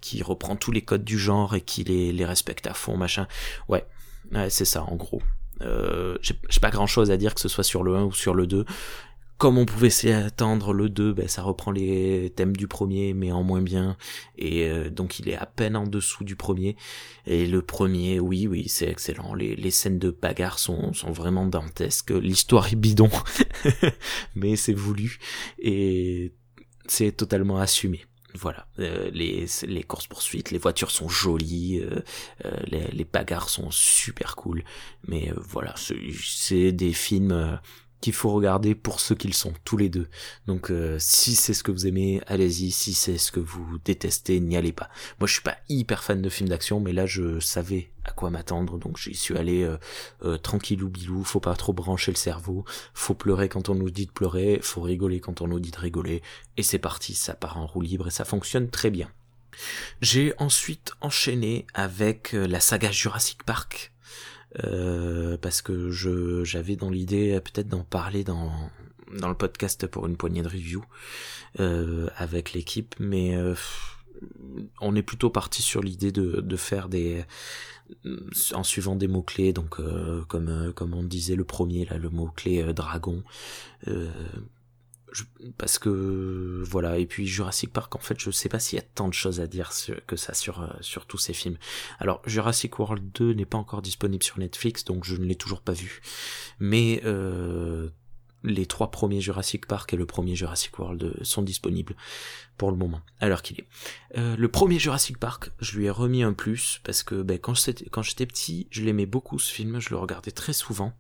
qui 0.00 0.22
reprend 0.22 0.56
tous 0.56 0.70
les 0.72 0.82
codes 0.82 1.04
du 1.04 1.18
genre 1.18 1.54
et 1.54 1.60
qui 1.60 1.84
les, 1.84 2.24
respecte 2.24 2.66
à 2.66 2.74
fond 2.74 2.96
machin. 2.96 3.26
Ouais, 3.68 3.84
ouais 4.32 4.50
c'est 4.50 4.64
ça 4.64 4.84
en 4.84 4.96
gros. 4.96 5.22
J'ai 5.60 6.60
pas 6.60 6.70
grand 6.70 6.86
chose 6.86 7.10
à 7.10 7.16
dire 7.16 7.34
que 7.34 7.40
ce 7.40 7.48
soit 7.48 7.64
sur 7.64 7.82
le 7.82 7.96
1 7.96 8.04
ou 8.04 8.12
sur 8.12 8.34
le 8.34 8.46
2 8.46 8.64
comme 9.38 9.56
on 9.56 9.64
pouvait 9.66 9.90
s'y 9.90 10.10
attendre, 10.10 10.72
le 10.72 10.88
2, 10.88 11.12
ben, 11.12 11.28
ça 11.28 11.42
reprend 11.42 11.70
les 11.70 12.32
thèmes 12.36 12.56
du 12.56 12.66
premier, 12.68 13.14
mais 13.14 13.30
en 13.32 13.44
moins 13.44 13.62
bien, 13.62 13.96
et 14.36 14.68
euh, 14.68 14.90
donc 14.90 15.20
il 15.20 15.28
est 15.28 15.36
à 15.36 15.46
peine 15.46 15.76
en 15.76 15.86
dessous 15.86 16.24
du 16.24 16.34
premier. 16.36 16.76
Et 17.26 17.46
le 17.46 17.62
premier, 17.62 18.18
oui, 18.20 18.46
oui, 18.48 18.68
c'est 18.68 18.88
excellent. 18.88 19.34
Les, 19.34 19.54
les 19.54 19.70
scènes 19.70 19.98
de 20.00 20.10
bagarre 20.10 20.58
sont, 20.58 20.92
sont 20.92 21.12
vraiment 21.12 21.46
dantesques. 21.46 22.10
L'histoire 22.10 22.72
est 22.72 22.76
bidon, 22.76 23.10
mais 24.34 24.56
c'est 24.56 24.74
voulu, 24.74 25.18
et 25.58 26.32
c'est 26.86 27.12
totalement 27.12 27.58
assumé. 27.58 28.04
Voilà, 28.34 28.66
Euh, 28.78 29.10
les, 29.12 29.46
les 29.66 29.82
courses 29.82 30.06
poursuites, 30.06 30.50
les 30.50 30.58
voitures 30.58 30.90
sont 30.90 31.08
jolies, 31.08 31.80
euh, 31.80 32.00
les, 32.66 32.86
les 32.88 33.04
bagarres 33.04 33.48
sont 33.48 33.70
super 33.70 34.36
cool, 34.36 34.64
mais 35.06 35.32
voilà, 35.36 35.74
c'est- 35.76 36.72
des 36.72 36.92
films 36.92 37.58
qu'il 38.00 38.12
faut 38.12 38.30
regarder 38.30 38.74
pour 38.74 39.00
ceux 39.00 39.14
qu'ils 39.14 39.34
sont, 39.34 39.52
tous 39.64 39.76
les 39.76 39.88
deux. 39.88 40.08
Donc 40.46 40.70
euh, 40.70 40.96
si 40.98 41.34
c'est 41.34 41.54
ce 41.54 41.62
que 41.62 41.72
vous 41.72 41.86
aimez, 41.86 42.20
allez-y. 42.26 42.70
Si 42.70 42.94
c'est 42.94 43.18
ce 43.18 43.32
que 43.32 43.40
vous 43.40 43.78
détestez, 43.84 44.40
n'y 44.40 44.56
allez 44.56 44.72
pas. 44.72 44.88
Moi 45.20 45.26
je 45.26 45.34
suis 45.34 45.42
pas 45.42 45.58
hyper 45.68 46.02
fan 46.04 46.22
de 46.22 46.28
films 46.28 46.48
d'action, 46.48 46.80
mais 46.80 46.92
là 46.92 47.06
je 47.06 47.40
savais 47.40 47.90
à 48.04 48.12
quoi 48.12 48.30
m'attendre, 48.30 48.78
donc 48.78 48.96
j'y 48.96 49.14
suis 49.14 49.36
allé 49.36 49.64
euh, 49.64 49.76
euh, 50.24 50.38
tranquillou 50.38 50.88
bilou, 50.88 51.24
faut 51.24 51.40
pas 51.40 51.54
trop 51.54 51.74
brancher 51.74 52.10
le 52.10 52.16
cerveau, 52.16 52.64
faut 52.94 53.14
pleurer 53.14 53.50
quand 53.50 53.68
on 53.68 53.74
nous 53.74 53.90
dit 53.90 54.06
de 54.06 54.10
pleurer, 54.10 54.60
faut 54.62 54.80
rigoler 54.80 55.20
quand 55.20 55.42
on 55.42 55.48
nous 55.48 55.60
dit 55.60 55.72
de 55.72 55.78
rigoler, 55.78 56.22
et 56.56 56.62
c'est 56.62 56.78
parti, 56.78 57.14
ça 57.14 57.34
part 57.34 57.58
en 57.58 57.66
roue 57.66 57.82
libre 57.82 58.08
et 58.08 58.10
ça 58.10 58.24
fonctionne 58.24 58.70
très 58.70 58.90
bien. 58.90 59.10
J'ai 60.00 60.34
ensuite 60.38 60.92
enchaîné 61.00 61.66
avec 61.74 62.34
euh, 62.34 62.46
la 62.46 62.60
saga 62.60 62.90
Jurassic 62.90 63.42
Park, 63.42 63.92
parce 65.40 65.62
que 65.62 65.90
je 65.90 66.44
j'avais 66.44 66.76
dans 66.76 66.90
l'idée 66.90 67.32
euh, 67.32 67.40
peut-être 67.40 67.68
d'en 67.68 67.84
parler 67.84 68.24
dans 68.24 68.50
dans 69.20 69.28
le 69.28 69.34
podcast 69.34 69.86
pour 69.86 70.06
une 70.06 70.16
poignée 70.16 70.42
de 70.42 70.48
review 70.48 70.84
euh, 71.60 72.08
avec 72.16 72.52
l'équipe, 72.52 72.94
mais 72.98 73.36
euh, 73.36 73.54
on 74.80 74.94
est 74.94 75.02
plutôt 75.02 75.30
parti 75.30 75.62
sur 75.62 75.82
l'idée 75.82 76.12
de, 76.12 76.40
de 76.40 76.56
faire 76.56 76.88
des 76.88 77.24
en 78.52 78.62
suivant 78.64 78.96
des 78.96 79.08
mots 79.08 79.22
clés, 79.22 79.52
donc 79.52 79.80
euh, 79.80 80.22
comme 80.28 80.48
euh, 80.48 80.72
comme 80.72 80.94
on 80.94 81.02
disait 81.02 81.36
le 81.36 81.44
premier 81.44 81.86
là, 81.86 81.96
le 81.96 82.10
mot 82.10 82.30
clé 82.34 82.62
euh, 82.62 82.72
dragon. 82.72 83.22
Je- 85.12 85.24
parce 85.56 85.78
que 85.78 86.62
voilà 86.66 86.98
et 86.98 87.06
puis 87.06 87.26
Jurassic 87.26 87.72
Park 87.72 87.94
en 87.96 87.98
fait 87.98 88.18
je 88.20 88.30
sais 88.30 88.48
pas 88.48 88.58
s'il 88.58 88.76
y 88.76 88.80
a 88.82 88.84
tant 88.94 89.08
de 89.08 89.14
choses 89.14 89.40
à 89.40 89.46
dire 89.46 89.70
que 90.06 90.16
ça 90.16 90.34
sur 90.34 90.60
euh, 90.62 90.68
sur 90.80 91.06
tous 91.06 91.18
ces 91.18 91.32
films. 91.32 91.56
Alors 91.98 92.20
Jurassic 92.26 92.78
World 92.78 93.10
2 93.14 93.32
n'est 93.32 93.46
pas 93.46 93.58
encore 93.58 93.82
disponible 93.82 94.22
sur 94.22 94.38
Netflix 94.38 94.84
donc 94.84 95.04
je 95.04 95.16
ne 95.16 95.24
l'ai 95.24 95.34
toujours 95.36 95.62
pas 95.62 95.72
vu. 95.72 96.00
Mais 96.60 97.00
euh, 97.04 97.88
les 98.44 98.66
trois 98.66 98.90
premiers 98.90 99.20
Jurassic 99.20 99.66
Park 99.66 99.92
et 99.92 99.96
le 99.96 100.06
premier 100.06 100.36
Jurassic 100.36 100.78
World 100.78 101.02
euh, 101.02 101.14
sont 101.24 101.42
disponibles 101.42 101.96
pour 102.56 102.70
le 102.70 102.76
moment 102.76 103.00
à 103.20 103.28
l'heure 103.28 103.42
qu'il 103.42 103.58
est. 103.60 103.66
Euh, 104.16 104.36
le 104.36 104.48
premier 104.48 104.78
Jurassic 104.78 105.18
Park 105.18 105.50
je 105.60 105.76
lui 105.78 105.86
ai 105.86 105.90
remis 105.90 106.22
un 106.22 106.32
plus 106.34 106.80
parce 106.84 107.02
que 107.02 107.22
ben, 107.22 107.38
quand 107.38 107.54
j'étais 108.02 108.26
petit 108.26 108.68
je 108.70 108.82
l'aimais 108.82 109.06
beaucoup 109.06 109.38
ce 109.38 109.52
film 109.52 109.80
je 109.80 109.90
le 109.90 109.96
regardais 109.96 110.30
très 110.32 110.52
souvent 110.52 110.92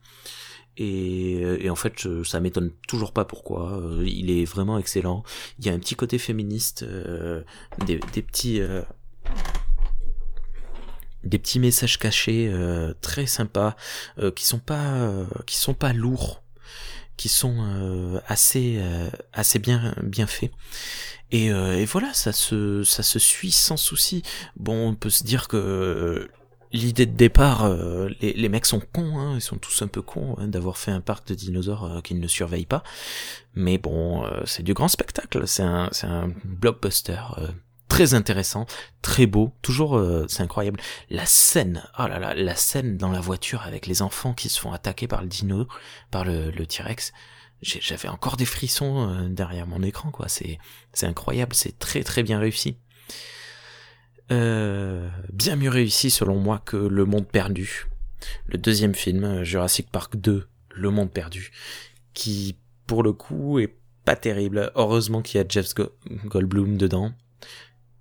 et, 0.78 1.64
et 1.64 1.70
en 1.70 1.74
fait, 1.74 1.92
je- 1.98 2.22
ça 2.24 2.40
m'étonne 2.40 2.70
toujours 2.86 3.12
pas 3.12 3.24
pourquoi. 3.24 3.78
Euh, 3.80 4.04
Il 4.06 4.30
est 4.30 4.44
vraiment 4.44 4.78
excellent. 4.78 5.22
Il 5.58 5.66
y 5.66 5.68
a 5.70 5.72
un 5.72 5.78
petit 5.78 5.94
côté 5.96 6.18
féministe, 6.18 6.82
euh, 6.84 7.42
des, 7.86 8.00
des 8.14 8.22
petits, 8.22 8.60
euh, 8.60 8.82
des 11.24 11.38
petits 11.38 11.58
messages 11.58 11.98
cachés 11.98 12.48
euh, 12.52 12.94
très 13.00 13.26
sympas, 13.26 13.76
euh, 14.18 14.30
qui 14.30 14.44
sont 14.46 14.60
pas, 14.60 14.94
euh, 14.94 15.24
qui 15.46 15.56
sont 15.56 15.74
pas 15.74 15.92
lourds, 15.92 16.42
qui 17.16 17.28
sont 17.28 18.20
assez, 18.28 18.80
assez 19.32 19.58
bien, 19.58 19.92
bien 20.04 20.28
faits. 20.28 20.52
Et, 21.32 21.46
et 21.46 21.84
voilà, 21.84 22.14
ça 22.14 22.32
se, 22.32 22.84
ça 22.84 23.02
se 23.02 23.18
suit 23.18 23.50
sans 23.50 23.76
souci. 23.76 24.22
Bon, 24.54 24.90
on 24.90 24.94
peut 24.94 25.10
se 25.10 25.24
dire 25.24 25.48
que 25.48 26.30
l'idée 26.72 27.06
de 27.06 27.16
départ, 27.16 27.64
euh, 27.64 28.08
les, 28.20 28.32
les 28.32 28.48
mecs 28.48 28.66
sont 28.66 28.80
cons, 28.80 29.18
hein, 29.18 29.34
ils 29.36 29.40
sont 29.40 29.56
tous 29.58 29.82
un 29.82 29.88
peu 29.88 30.02
cons 30.02 30.36
hein, 30.38 30.48
d'avoir 30.48 30.76
fait 30.76 30.90
un 30.90 31.00
parc 31.00 31.28
de 31.28 31.34
dinosaures 31.34 31.84
euh, 31.84 32.00
qu'ils 32.00 32.20
ne 32.20 32.26
surveillent 32.28 32.66
pas. 32.66 32.82
Mais 33.54 33.78
bon, 33.78 34.24
euh, 34.24 34.42
c'est 34.44 34.62
du 34.62 34.74
grand 34.74 34.88
spectacle, 34.88 35.46
c'est 35.46 35.62
un, 35.62 35.88
c'est 35.92 36.06
un 36.06 36.32
blockbuster 36.44 37.20
euh, 37.38 37.48
très 37.88 38.14
intéressant, 38.14 38.66
très 39.02 39.26
beau, 39.26 39.54
toujours, 39.62 39.96
euh, 39.96 40.26
c'est 40.28 40.42
incroyable. 40.42 40.80
La 41.10 41.26
scène, 41.26 41.82
oh 41.98 42.06
là 42.06 42.18
là, 42.18 42.34
la 42.34 42.54
scène 42.54 42.96
dans 42.96 43.10
la 43.10 43.20
voiture 43.20 43.62
avec 43.62 43.86
les 43.86 44.02
enfants 44.02 44.34
qui 44.34 44.48
se 44.48 44.60
font 44.60 44.72
attaquer 44.72 45.08
par 45.08 45.22
le 45.22 45.28
dino, 45.28 45.66
par 46.10 46.24
le, 46.24 46.50
le 46.50 46.66
T-Rex. 46.66 47.12
J'avais 47.60 48.08
encore 48.08 48.36
des 48.36 48.44
frissons 48.44 49.08
euh, 49.08 49.28
derrière 49.28 49.66
mon 49.66 49.82
écran, 49.82 50.12
quoi. 50.12 50.28
C'est, 50.28 50.58
c'est 50.92 51.06
incroyable, 51.06 51.54
c'est 51.54 51.76
très 51.78 52.04
très 52.04 52.22
bien 52.22 52.38
réussi. 52.38 52.76
Euh, 54.30 55.08
bien 55.32 55.56
mieux 55.56 55.70
réussi 55.70 56.10
selon 56.10 56.36
moi 56.36 56.60
que 56.64 56.76
Le 56.76 57.04
Monde 57.04 57.26
Perdu, 57.26 57.86
le 58.46 58.58
deuxième 58.58 58.94
film, 58.94 59.24
euh, 59.24 59.44
Jurassic 59.44 59.90
Park 59.90 60.16
2, 60.16 60.46
Le 60.74 60.90
Monde 60.90 61.10
Perdu, 61.10 61.50
qui 62.14 62.56
pour 62.86 63.02
le 63.02 63.12
coup 63.12 63.58
est 63.58 63.74
pas 64.04 64.16
terrible. 64.16 64.70
Heureusement 64.74 65.22
qu'il 65.22 65.38
y 65.40 65.44
a 65.44 65.46
Jeff 65.48 65.74
Go- 65.74 65.92
Goldblum 66.26 66.76
dedans. 66.76 67.12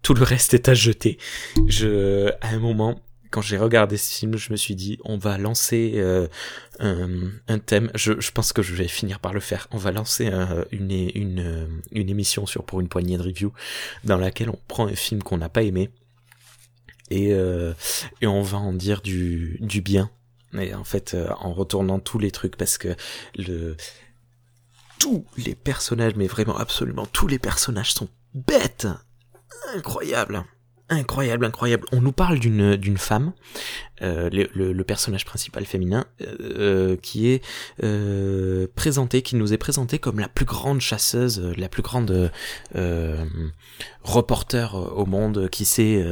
Tout 0.01 0.13
le 0.13 0.23
reste 0.23 0.53
est 0.53 0.69
à 0.69 0.73
jeter. 0.73 1.17
Je, 1.67 2.29
à 2.41 2.49
un 2.49 2.59
moment, 2.59 3.01
quand 3.29 3.41
j'ai 3.41 3.57
regardé 3.57 3.97
ce 3.97 4.19
film, 4.19 4.37
je 4.37 4.51
me 4.51 4.57
suis 4.57 4.75
dit, 4.75 4.97
on 5.03 5.17
va 5.17 5.37
lancer 5.37 5.93
euh, 5.95 6.27
un, 6.79 7.59
thème. 7.59 7.91
Je, 7.95 8.13
pense 8.31 8.53
que 8.53 8.61
je 8.61 8.73
vais 8.73 8.87
finir 8.87 9.19
par 9.19 9.33
le 9.33 9.41
faire. 9.41 9.67
On 9.71 9.77
va 9.77 9.91
lancer 9.91 10.27
un- 10.27 10.63
une, 10.71 11.81
émission 11.91 12.45
pour 12.65 12.79
une 12.79 12.87
poignée 12.87 13.17
de 13.17 13.23
review 13.23 13.51
dans 14.05 14.17
laquelle 14.17 14.49
on 14.49 14.59
prend 14.69 14.87
un 14.87 14.95
film 14.95 15.21
qu'on 15.23 15.37
n'a 15.37 15.49
pas 15.49 15.63
aimé 15.63 15.89
et, 17.09 17.33
euh, 17.33 17.73
et 18.21 18.27
on 18.27 18.41
va 18.41 18.57
en 18.57 18.73
dire 18.73 19.01
du, 19.01 19.57
du 19.61 19.81
bien. 19.81 20.09
Et 20.57 20.73
en 20.73 20.83
fait, 20.83 21.13
euh, 21.13 21.29
en 21.39 21.53
retournant 21.53 21.99
tous 21.99 22.19
les 22.19 22.31
trucs, 22.31 22.55
parce 22.55 22.77
que 22.77 22.95
le 23.37 23.75
tous 24.99 25.25
les 25.37 25.53
personnages, 25.53 26.15
mais 26.15 26.25
vraiment 26.27 26.57
absolument 26.57 27.05
tous 27.05 27.27
les 27.27 27.37
personnages 27.37 27.93
sont 27.93 28.09
bêtes, 28.33 28.87
incroyables. 29.75 30.43
incroyable, 30.89 31.45
incroyable. 31.45 31.85
On 31.91 32.01
nous 32.01 32.13
parle 32.13 32.39
d'une 32.39 32.77
d'une 32.77 32.97
femme, 32.97 33.33
euh, 34.01 34.29
le, 34.31 34.49
le- 34.71 34.83
personnage 34.83 35.25
principal 35.25 35.65
féminin, 35.65 36.05
qui 37.03 37.27
est 37.27 37.43
euh, 37.83 38.67
qui 39.21 39.35
nous 39.35 39.53
est 39.53 39.57
présenté 39.57 39.99
comme 39.99 40.19
la 40.19 40.29
plus 40.29 40.45
grande 40.45 40.79
chasseuse, 40.79 41.41
la 41.57 41.69
plus 41.69 41.83
grande 41.83 42.31
reporter 44.03 44.75
au 44.75 45.05
monde, 45.05 45.49
qui 45.49 45.65
sait 45.65 46.03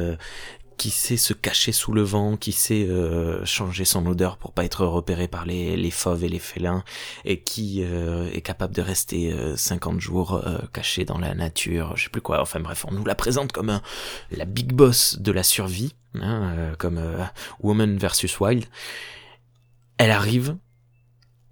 qui 0.76 0.90
sait 0.90 1.16
se 1.16 1.32
cacher 1.32 1.72
sous 1.72 1.92
le 1.92 2.02
vent, 2.02 2.36
qui 2.36 2.52
sait 2.52 2.86
euh, 2.88 3.44
changer 3.44 3.84
son 3.84 4.06
odeur 4.06 4.36
pour 4.36 4.52
pas 4.52 4.64
être 4.64 4.84
repéré 4.84 5.28
par 5.28 5.46
les, 5.46 5.76
les 5.76 5.90
fauves 5.90 6.24
et 6.24 6.28
les 6.28 6.38
félins, 6.38 6.84
et 7.24 7.40
qui 7.40 7.82
euh, 7.82 8.30
est 8.32 8.42
capable 8.42 8.74
de 8.74 8.82
rester 8.82 9.32
euh, 9.32 9.56
50 9.56 10.00
jours 10.00 10.34
euh, 10.34 10.58
caché 10.72 11.04
dans 11.04 11.18
la 11.18 11.34
nature, 11.34 11.96
je 11.96 12.04
sais 12.04 12.10
plus 12.10 12.20
quoi. 12.20 12.40
Enfin 12.40 12.60
bref, 12.60 12.84
on 12.88 12.92
nous 12.92 13.04
la 13.04 13.14
présente 13.14 13.52
comme 13.52 13.70
un, 13.70 13.82
la 14.30 14.44
big 14.44 14.72
boss 14.72 15.18
de 15.18 15.32
la 15.32 15.42
survie, 15.42 15.94
hein, 16.14 16.54
euh, 16.56 16.76
comme 16.76 16.98
euh, 16.98 17.24
Woman 17.60 17.96
versus 17.96 18.38
Wild. 18.40 18.66
Elle 19.98 20.10
arrive, 20.10 20.56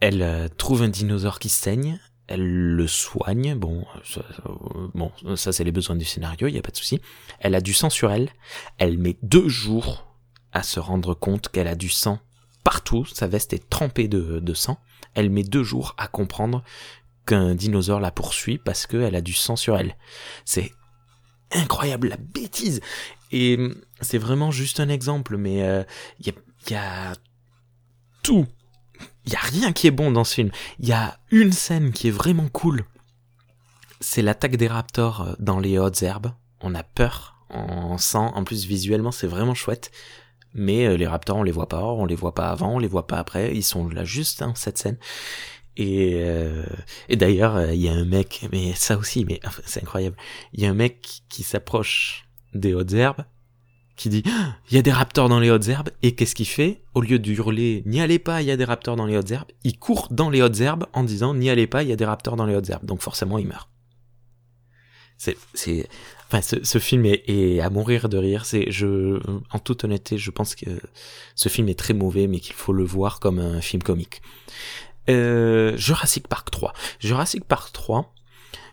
elle 0.00 0.50
trouve 0.58 0.82
un 0.82 0.88
dinosaure 0.88 1.38
qui 1.38 1.48
saigne, 1.48 1.98
elle 2.26 2.46
le 2.46 2.86
soigne. 2.86 3.54
Bon, 3.54 3.84
ça, 4.04 4.22
euh, 4.46 4.88
bon, 4.94 5.12
ça 5.36 5.52
c'est 5.52 5.64
les 5.64 5.72
besoins 5.72 5.96
du 5.96 6.04
scénario, 6.04 6.48
il 6.48 6.56
a 6.58 6.62
pas 6.62 6.70
de 6.70 6.76
souci. 6.76 7.00
Elle 7.40 7.54
a 7.54 7.60
du 7.60 7.74
sang 7.74 7.90
sur 7.90 8.10
elle. 8.10 8.30
Elle 8.78 8.98
met 8.98 9.16
deux 9.22 9.48
jours 9.48 10.06
à 10.52 10.62
se 10.62 10.80
rendre 10.80 11.14
compte 11.14 11.48
qu'elle 11.48 11.68
a 11.68 11.74
du 11.74 11.88
sang 11.88 12.18
partout. 12.62 13.04
Sa 13.04 13.26
veste 13.26 13.52
est 13.52 13.68
trempée 13.68 14.08
de, 14.08 14.54
sang. 14.54 14.78
Elle 15.14 15.30
met 15.30 15.44
deux 15.44 15.62
jours 15.62 15.94
à 15.98 16.08
comprendre 16.08 16.64
qu'un 17.26 17.54
dinosaure 17.54 18.00
la 18.00 18.10
poursuit 18.10 18.58
parce 18.58 18.86
qu'elle 18.86 19.14
a 19.14 19.20
du 19.20 19.32
sang 19.32 19.56
sur 19.56 19.76
elle. 19.76 19.96
C'est 20.44 20.72
incroyable, 21.52 22.08
la 22.08 22.16
bêtise. 22.16 22.80
Et 23.30 23.56
hum, 23.56 23.74
c'est 24.00 24.18
vraiment 24.18 24.50
juste 24.50 24.80
un 24.80 24.88
exemple, 24.88 25.36
mais 25.36 25.62
euh, 25.62 25.84
il 26.20 26.28
y, 26.28 26.72
y 26.72 26.74
a 26.74 27.12
tout. 28.22 28.46
Il 29.26 29.32
y 29.32 29.36
a 29.36 29.40
rien 29.40 29.72
qui 29.72 29.86
est 29.86 29.92
bon 29.92 30.10
dans 30.10 30.24
ce 30.24 30.34
film. 30.34 30.50
Il 30.78 30.88
y 30.88 30.92
a 30.92 31.18
une 31.30 31.52
scène 31.52 31.92
qui 31.92 32.08
est 32.08 32.12
vraiment 32.12 32.48
cool. 32.48 32.84
C'est 34.00 34.22
l'attaque 34.22 34.56
des 34.56 34.68
raptors 34.68 35.22
euh, 35.22 35.34
dans 35.38 35.58
les 35.58 35.78
hautes 35.78 36.02
herbes. 36.02 36.32
On 36.60 36.74
a 36.74 36.82
peur, 36.82 37.46
on 37.50 37.96
sent. 37.98 38.18
En 38.18 38.44
plus, 38.44 38.66
visuellement, 38.66 39.12
c'est 39.12 39.26
vraiment 39.26 39.54
chouette. 39.54 39.90
Mais 40.52 40.86
euh, 40.86 40.96
les 40.96 41.06
raptors, 41.06 41.38
on 41.38 41.42
les 41.42 41.52
voit 41.52 41.68
pas. 41.68 41.82
On 41.82 42.04
les 42.04 42.14
voit 42.14 42.34
pas 42.34 42.50
avant, 42.50 42.74
on 42.74 42.78
les 42.78 42.88
voit 42.88 43.06
pas 43.06 43.18
après. 43.18 43.54
Ils 43.54 43.62
sont 43.62 43.88
là 43.88 44.04
juste 44.04 44.42
hein, 44.42 44.52
cette 44.56 44.78
scène. 44.78 44.98
Et, 45.76 46.20
euh, 46.22 46.64
d'ailleurs, 47.10 47.72
il 47.72 47.80
y 47.80 47.88
a 47.88 47.92
un 47.92 48.04
mec, 48.04 48.46
mais 48.52 48.74
ça 48.74 48.96
aussi, 48.96 49.24
mais 49.24 49.40
c'est 49.64 49.82
incroyable. 49.82 50.16
Il 50.52 50.62
y 50.62 50.66
a 50.66 50.70
un 50.70 50.74
mec 50.74 51.22
qui 51.28 51.42
s'approche 51.42 52.26
des 52.52 52.74
hautes 52.74 52.92
herbes, 52.92 53.24
qui 53.96 54.08
dit 54.08 54.22
il 54.70 54.76
y 54.76 54.78
a 54.78 54.82
des 54.82 54.92
raptors 54.92 55.28
dans 55.28 55.40
les 55.40 55.50
hautes 55.50 55.68
herbes, 55.68 55.90
et 56.02 56.14
qu'est-ce 56.14 56.34
qu'il 56.34 56.46
fait? 56.46 56.82
Au 56.94 57.00
lieu 57.00 57.18
de 57.18 57.30
hurler 57.32 57.82
n'y 57.86 58.00
allez 58.00 58.18
pas, 58.18 58.42
il 58.42 58.48
y 58.48 58.50
a 58.50 58.56
des 58.56 58.64
raptors 58.64 58.96
dans 58.96 59.06
les 59.06 59.16
hautes 59.16 59.30
herbes, 59.30 59.50
il 59.64 59.78
court 59.78 60.08
dans 60.10 60.30
les 60.30 60.42
hautes 60.42 60.60
herbes 60.60 60.86
en 60.92 61.04
disant 61.04 61.34
n'y 61.34 61.50
allez 61.50 61.66
pas, 61.66 61.82
il 61.82 61.88
y 61.88 61.92
a 61.92 61.96
des 61.96 62.04
raptors 62.04 62.36
dans 62.36 62.46
les 62.46 62.54
hautes 62.54 62.70
herbes. 62.70 62.84
Donc 62.84 63.00
forcément, 63.00 63.38
il 63.38 63.46
meurt. 63.46 63.68
C'est, 65.16 65.36
c'est, 65.54 65.88
enfin, 66.26 66.42
ce, 66.42 66.64
ce 66.64 66.78
film 66.78 67.06
est, 67.06 67.22
est 67.28 67.60
à 67.60 67.70
mourir 67.70 68.08
de 68.08 68.18
rire. 68.18 68.44
C'est, 68.44 68.70
je, 68.70 69.20
en 69.50 69.58
toute 69.58 69.84
honnêteté, 69.84 70.18
je 70.18 70.30
pense 70.30 70.54
que 70.54 70.68
ce 71.34 71.48
film 71.48 71.68
est 71.68 71.78
très 71.78 71.94
mauvais, 71.94 72.26
mais 72.26 72.40
qu'il 72.40 72.54
faut 72.54 72.72
le 72.72 72.84
voir 72.84 73.20
comme 73.20 73.38
un 73.38 73.60
film 73.60 73.82
comique. 73.82 74.22
Euh, 75.08 75.76
Jurassic 75.76 76.28
Park 76.28 76.50
3. 76.50 76.72
Jurassic 76.98 77.44
Park 77.44 77.72
3, 77.72 78.12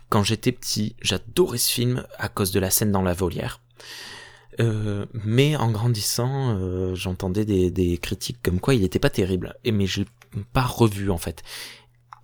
quand 0.08 0.22
j'étais 0.22 0.52
petit, 0.52 0.96
j'adorais 1.00 1.58
ce 1.58 1.70
film 1.70 2.06
à 2.18 2.28
cause 2.28 2.52
de 2.52 2.60
la 2.60 2.70
scène 2.70 2.92
dans 2.92 3.02
la 3.02 3.14
volière. 3.14 3.60
Euh, 4.60 5.06
mais 5.24 5.56
en 5.56 5.70
grandissant, 5.70 6.56
euh, 6.58 6.94
j'entendais 6.94 7.44
des, 7.44 7.70
des 7.70 7.96
critiques 7.98 8.38
comme 8.42 8.60
quoi 8.60 8.74
il 8.74 8.82
n'était 8.82 8.98
pas 8.98 9.10
terrible. 9.10 9.54
Et 9.64 9.72
mais 9.72 9.86
je 9.86 10.00
l'ai 10.00 10.06
pas 10.52 10.62
revu 10.62 11.10
en 11.10 11.18
fait. 11.18 11.42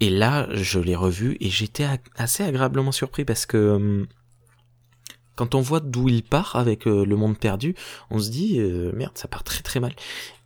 Et 0.00 0.10
là, 0.10 0.46
je 0.52 0.78
l'ai 0.78 0.94
revu 0.94 1.36
et 1.40 1.48
j'étais 1.48 1.86
assez 2.16 2.44
agréablement 2.44 2.92
surpris 2.92 3.24
parce 3.24 3.46
que 3.46 3.56
hum, 3.56 4.06
quand 5.38 5.54
on 5.54 5.60
voit 5.60 5.80
d'où 5.80 6.08
il 6.08 6.24
part 6.24 6.56
avec 6.56 6.86
euh, 6.86 7.04
le 7.04 7.16
monde 7.16 7.38
perdu, 7.38 7.76
on 8.10 8.18
se 8.18 8.28
dit 8.28 8.58
euh, 8.58 8.90
merde, 8.92 9.16
ça 9.16 9.28
part 9.28 9.44
très 9.44 9.62
très 9.62 9.78
mal. 9.78 9.94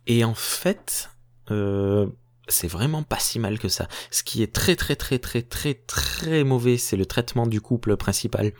Et 0.05 0.23
en 0.23 0.35
fait, 0.35 1.09
euh, 1.49 2.07
c'est 2.47 2.67
vraiment 2.67 3.01
pas 3.01 3.19
si 3.19 3.39
mal 3.39 3.57
que 3.57 3.69
ça. 3.69 3.87
Ce 4.11 4.21
qui 4.21 4.43
est 4.43 4.53
très 4.53 4.75
très 4.75 4.95
très 4.95 5.17
très 5.17 5.41
très 5.41 5.73
très 5.73 6.43
mauvais, 6.43 6.77
c'est 6.77 6.95
le 6.95 7.07
traitement 7.07 7.47
du 7.47 7.59
couple 7.59 7.97
principal, 7.97 8.53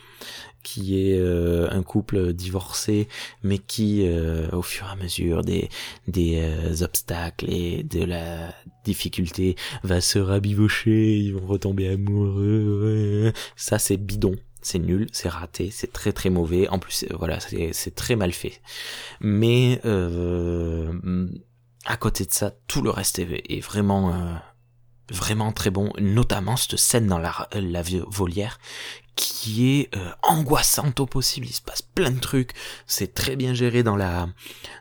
qui 0.64 1.10
est 1.10 1.18
euh, 1.18 1.68
un 1.70 1.84
couple 1.84 2.34
divorcé, 2.34 3.08
mais 3.44 3.58
qui, 3.58 4.08
euh, 4.08 4.50
au 4.52 4.62
fur 4.62 4.88
et 4.88 4.92
à 4.92 4.96
mesure 4.96 5.44
des 5.44 5.70
des 6.08 6.40
euh, 6.42 6.84
obstacles 6.84 7.50
et 7.50 7.84
de 7.84 8.04
la 8.04 8.54
difficulté, 8.86 9.56
va 9.84 10.02
se 10.02 10.20
rabibocher, 10.20 11.18
ils 11.18 11.34
vont 11.34 11.46
retomber 11.46 11.90
amoureux. 11.90 13.32
Ça, 13.56 13.80
c'est 13.80 13.98
bidon. 13.98 14.36
C'est 14.66 14.80
nul, 14.80 15.10
c'est 15.12 15.28
raté, 15.28 15.72
c'est 15.72 15.92
très 15.92 16.14
très 16.14 16.30
mauvais. 16.30 16.70
En 16.70 16.80
plus, 16.80 17.04
euh, 17.04 17.16
voilà, 17.20 17.38
c'est 17.42 17.96
très 17.96 18.16
mal 18.16 18.32
fait. 18.32 18.62
Mais 19.20 19.82
euh, 19.84 21.28
à 21.86 21.98
côté 21.98 22.26
de 22.26 22.32
ça, 22.32 22.54
tout 22.68 22.82
le 22.82 22.90
reste 22.90 23.20
est, 23.20 23.44
est 23.50 23.60
vraiment, 23.60 24.14
euh, 24.14 24.34
vraiment 25.10 25.52
très 25.52 25.70
bon. 25.70 25.92
Notamment 26.00 26.56
cette 26.56 26.78
scène 26.78 27.08
dans 27.08 27.20
la, 27.20 27.50
la 27.54 27.84
volière 28.08 28.58
qui 29.16 29.80
est 29.80 29.96
euh, 29.96 30.12
angoissante 30.24 31.00
au 31.00 31.06
possible. 31.06 31.46
Il 31.48 31.54
se 31.54 31.62
passe 31.62 31.82
plein 31.82 32.12
de 32.12 32.20
trucs. 32.20 32.52
C'est 32.88 33.14
très 33.14 33.36
bien 33.36 33.54
géré 33.54 33.84
dans 33.84 33.96
la, 33.96 34.28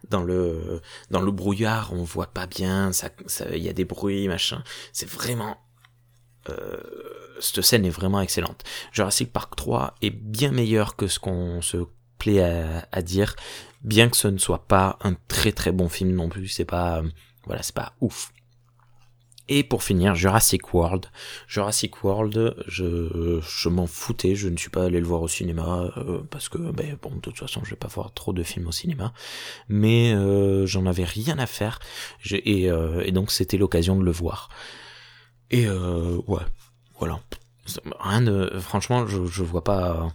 dans 0.08 0.22
le, 0.22 0.80
dans 1.10 1.20
le 1.20 1.30
brouillard. 1.30 1.92
On 1.92 2.02
voit 2.02 2.32
pas 2.32 2.46
bien. 2.46 2.92
Ça, 2.92 3.10
ça, 3.26 3.46
il 3.54 3.62
y 3.62 3.68
a 3.68 3.72
des 3.72 3.84
bruits, 3.84 4.28
machin. 4.28 4.62
C'est 4.92 5.08
vraiment, 5.08 5.58
euh, 6.48 6.80
cette 7.40 7.62
scène 7.62 7.84
est 7.84 7.90
vraiment 7.90 8.20
excellente. 8.20 8.64
Jurassic 8.92 9.32
Park 9.32 9.54
3 9.56 9.94
est 10.02 10.10
bien 10.10 10.52
meilleur 10.52 10.96
que 10.96 11.06
ce 11.06 11.18
qu'on 11.18 11.60
se 11.60 11.78
plaît 12.18 12.42
à, 12.42 12.88
à 12.92 13.02
dire, 13.02 13.36
bien 13.82 14.08
que 14.08 14.16
ce 14.16 14.28
ne 14.28 14.38
soit 14.38 14.66
pas 14.66 14.98
un 15.02 15.14
très 15.28 15.52
très 15.52 15.72
bon 15.72 15.88
film 15.88 16.14
non 16.14 16.28
plus. 16.28 16.48
C'est 16.48 16.64
pas, 16.64 17.00
euh, 17.00 17.08
voilà, 17.44 17.62
c'est 17.62 17.74
pas 17.74 17.94
ouf. 18.00 18.32
Et 19.54 19.64
pour 19.64 19.82
finir, 19.82 20.14
Jurassic 20.14 20.72
World. 20.72 21.10
Jurassic 21.46 22.02
World, 22.04 22.54
je, 22.68 23.38
je 23.46 23.68
m'en 23.68 23.86
foutais, 23.86 24.34
je 24.34 24.48
ne 24.48 24.56
suis 24.56 24.70
pas 24.70 24.84
allé 24.84 24.98
le 24.98 25.06
voir 25.06 25.20
au 25.20 25.28
cinéma, 25.28 25.92
euh, 25.98 26.22
parce 26.30 26.48
que, 26.48 26.56
ben, 26.56 26.96
bon, 27.02 27.10
de 27.16 27.20
toute 27.20 27.38
façon, 27.38 27.60
je 27.62 27.70
vais 27.70 27.76
pas 27.76 27.88
voir 27.88 28.14
trop 28.14 28.32
de 28.32 28.42
films 28.42 28.68
au 28.68 28.72
cinéma. 28.72 29.12
Mais 29.68 30.14
euh, 30.14 30.64
j'en 30.64 30.86
avais 30.86 31.04
rien 31.04 31.38
à 31.38 31.44
faire, 31.46 31.80
et, 32.30 32.70
euh, 32.70 33.02
et 33.04 33.12
donc 33.12 33.30
c'était 33.30 33.58
l'occasion 33.58 33.94
de 33.98 34.04
le 34.04 34.10
voir. 34.10 34.48
Et 35.50 35.66
euh, 35.66 36.16
ouais, 36.26 36.46
voilà. 36.98 37.20
Rien 38.00 38.22
de, 38.22 38.58
franchement, 38.58 39.06
je, 39.06 39.26
je 39.26 39.42
vois 39.42 39.64
pas. 39.64 40.08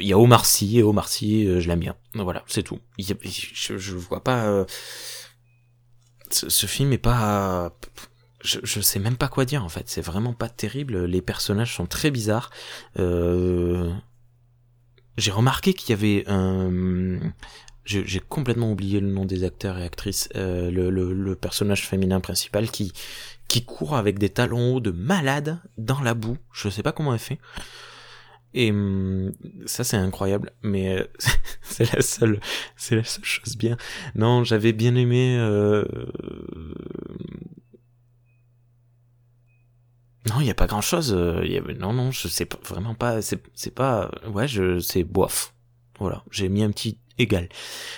Il 0.00 0.06
y 0.08 0.12
a 0.12 0.18
Omar 0.18 0.44
Sy, 0.44 0.78
et 0.78 0.82
Omar 0.82 1.08
Sy, 1.08 1.46
euh, 1.46 1.60
je 1.60 1.68
l'aime 1.68 1.78
bien. 1.78 1.94
Voilà, 2.14 2.42
c'est 2.48 2.64
tout. 2.64 2.80
Je, 2.98 3.78
je 3.78 3.94
vois 3.94 4.24
pas. 4.24 4.46
euh, 4.46 4.64
ce, 6.30 6.48
ce 6.48 6.66
film 6.66 6.92
est 6.92 6.98
pas. 6.98 7.72
Je, 8.42 8.58
je 8.62 8.80
sais 8.80 8.98
même 8.98 9.16
pas 9.16 9.28
quoi 9.28 9.44
dire 9.44 9.64
en 9.64 9.68
fait. 9.68 9.88
C'est 9.88 10.00
vraiment 10.00 10.32
pas 10.32 10.48
terrible. 10.48 11.04
Les 11.04 11.22
personnages 11.22 11.74
sont 11.74 11.86
très 11.86 12.10
bizarres. 12.10 12.50
Euh, 12.98 13.92
J'ai 15.16 15.30
remarqué 15.30 15.74
qu'il 15.74 15.90
y 15.90 15.92
avait 15.92 16.24
un. 16.26 17.20
J'ai 17.84 18.20
complètement 18.20 18.70
oublié 18.70 19.00
le 19.00 19.08
nom 19.08 19.24
des 19.24 19.42
acteurs 19.42 19.76
et 19.78 19.84
actrices. 19.84 20.28
Euh, 20.36 20.70
le, 20.70 20.90
le, 20.90 21.12
le 21.12 21.34
personnage 21.34 21.86
féminin 21.88 22.20
principal 22.20 22.70
qui 22.70 22.92
qui 23.48 23.64
court 23.64 23.96
avec 23.96 24.18
des 24.18 24.28
talons 24.28 24.74
hauts 24.76 24.80
de 24.80 24.92
malade 24.92 25.58
dans 25.76 26.00
la 26.00 26.14
boue. 26.14 26.38
Je 26.52 26.68
sais 26.68 26.84
pas 26.84 26.92
comment 26.92 27.12
elle 27.12 27.18
fait. 27.18 27.40
Et 28.54 28.70
hum, 28.70 29.32
ça 29.66 29.84
c'est 29.84 29.96
incroyable, 29.96 30.52
mais 30.62 30.98
euh, 30.98 31.04
c'est 31.62 31.92
la 31.94 32.00
seule, 32.02 32.40
c'est 32.76 32.96
la 32.96 33.04
seule 33.04 33.24
chose 33.24 33.56
bien. 33.56 33.76
Non, 34.14 34.44
j'avais 34.44 34.72
bien 34.72 34.94
aimé. 34.94 35.36
Euh... 35.38 35.84
Non, 40.28 40.40
il 40.40 40.46
y 40.46 40.50
a 40.50 40.54
pas 40.54 40.66
grand 40.66 40.82
chose. 40.82 41.14
Non, 41.14 41.92
non, 41.92 42.10
je 42.10 42.28
sais 42.28 42.44
pas, 42.44 42.58
vraiment 42.68 42.94
pas. 42.94 43.22
C'est, 43.22 43.42
c'est 43.54 43.74
pas. 43.74 44.10
Ouais, 44.32 44.46
je, 44.46 44.78
c'est 44.80 45.04
bof. 45.04 45.54
Voilà, 45.98 46.24
j'ai 46.30 46.48
mis 46.48 46.62
un 46.62 46.70
petit 46.70 46.98
égal. 47.18 47.48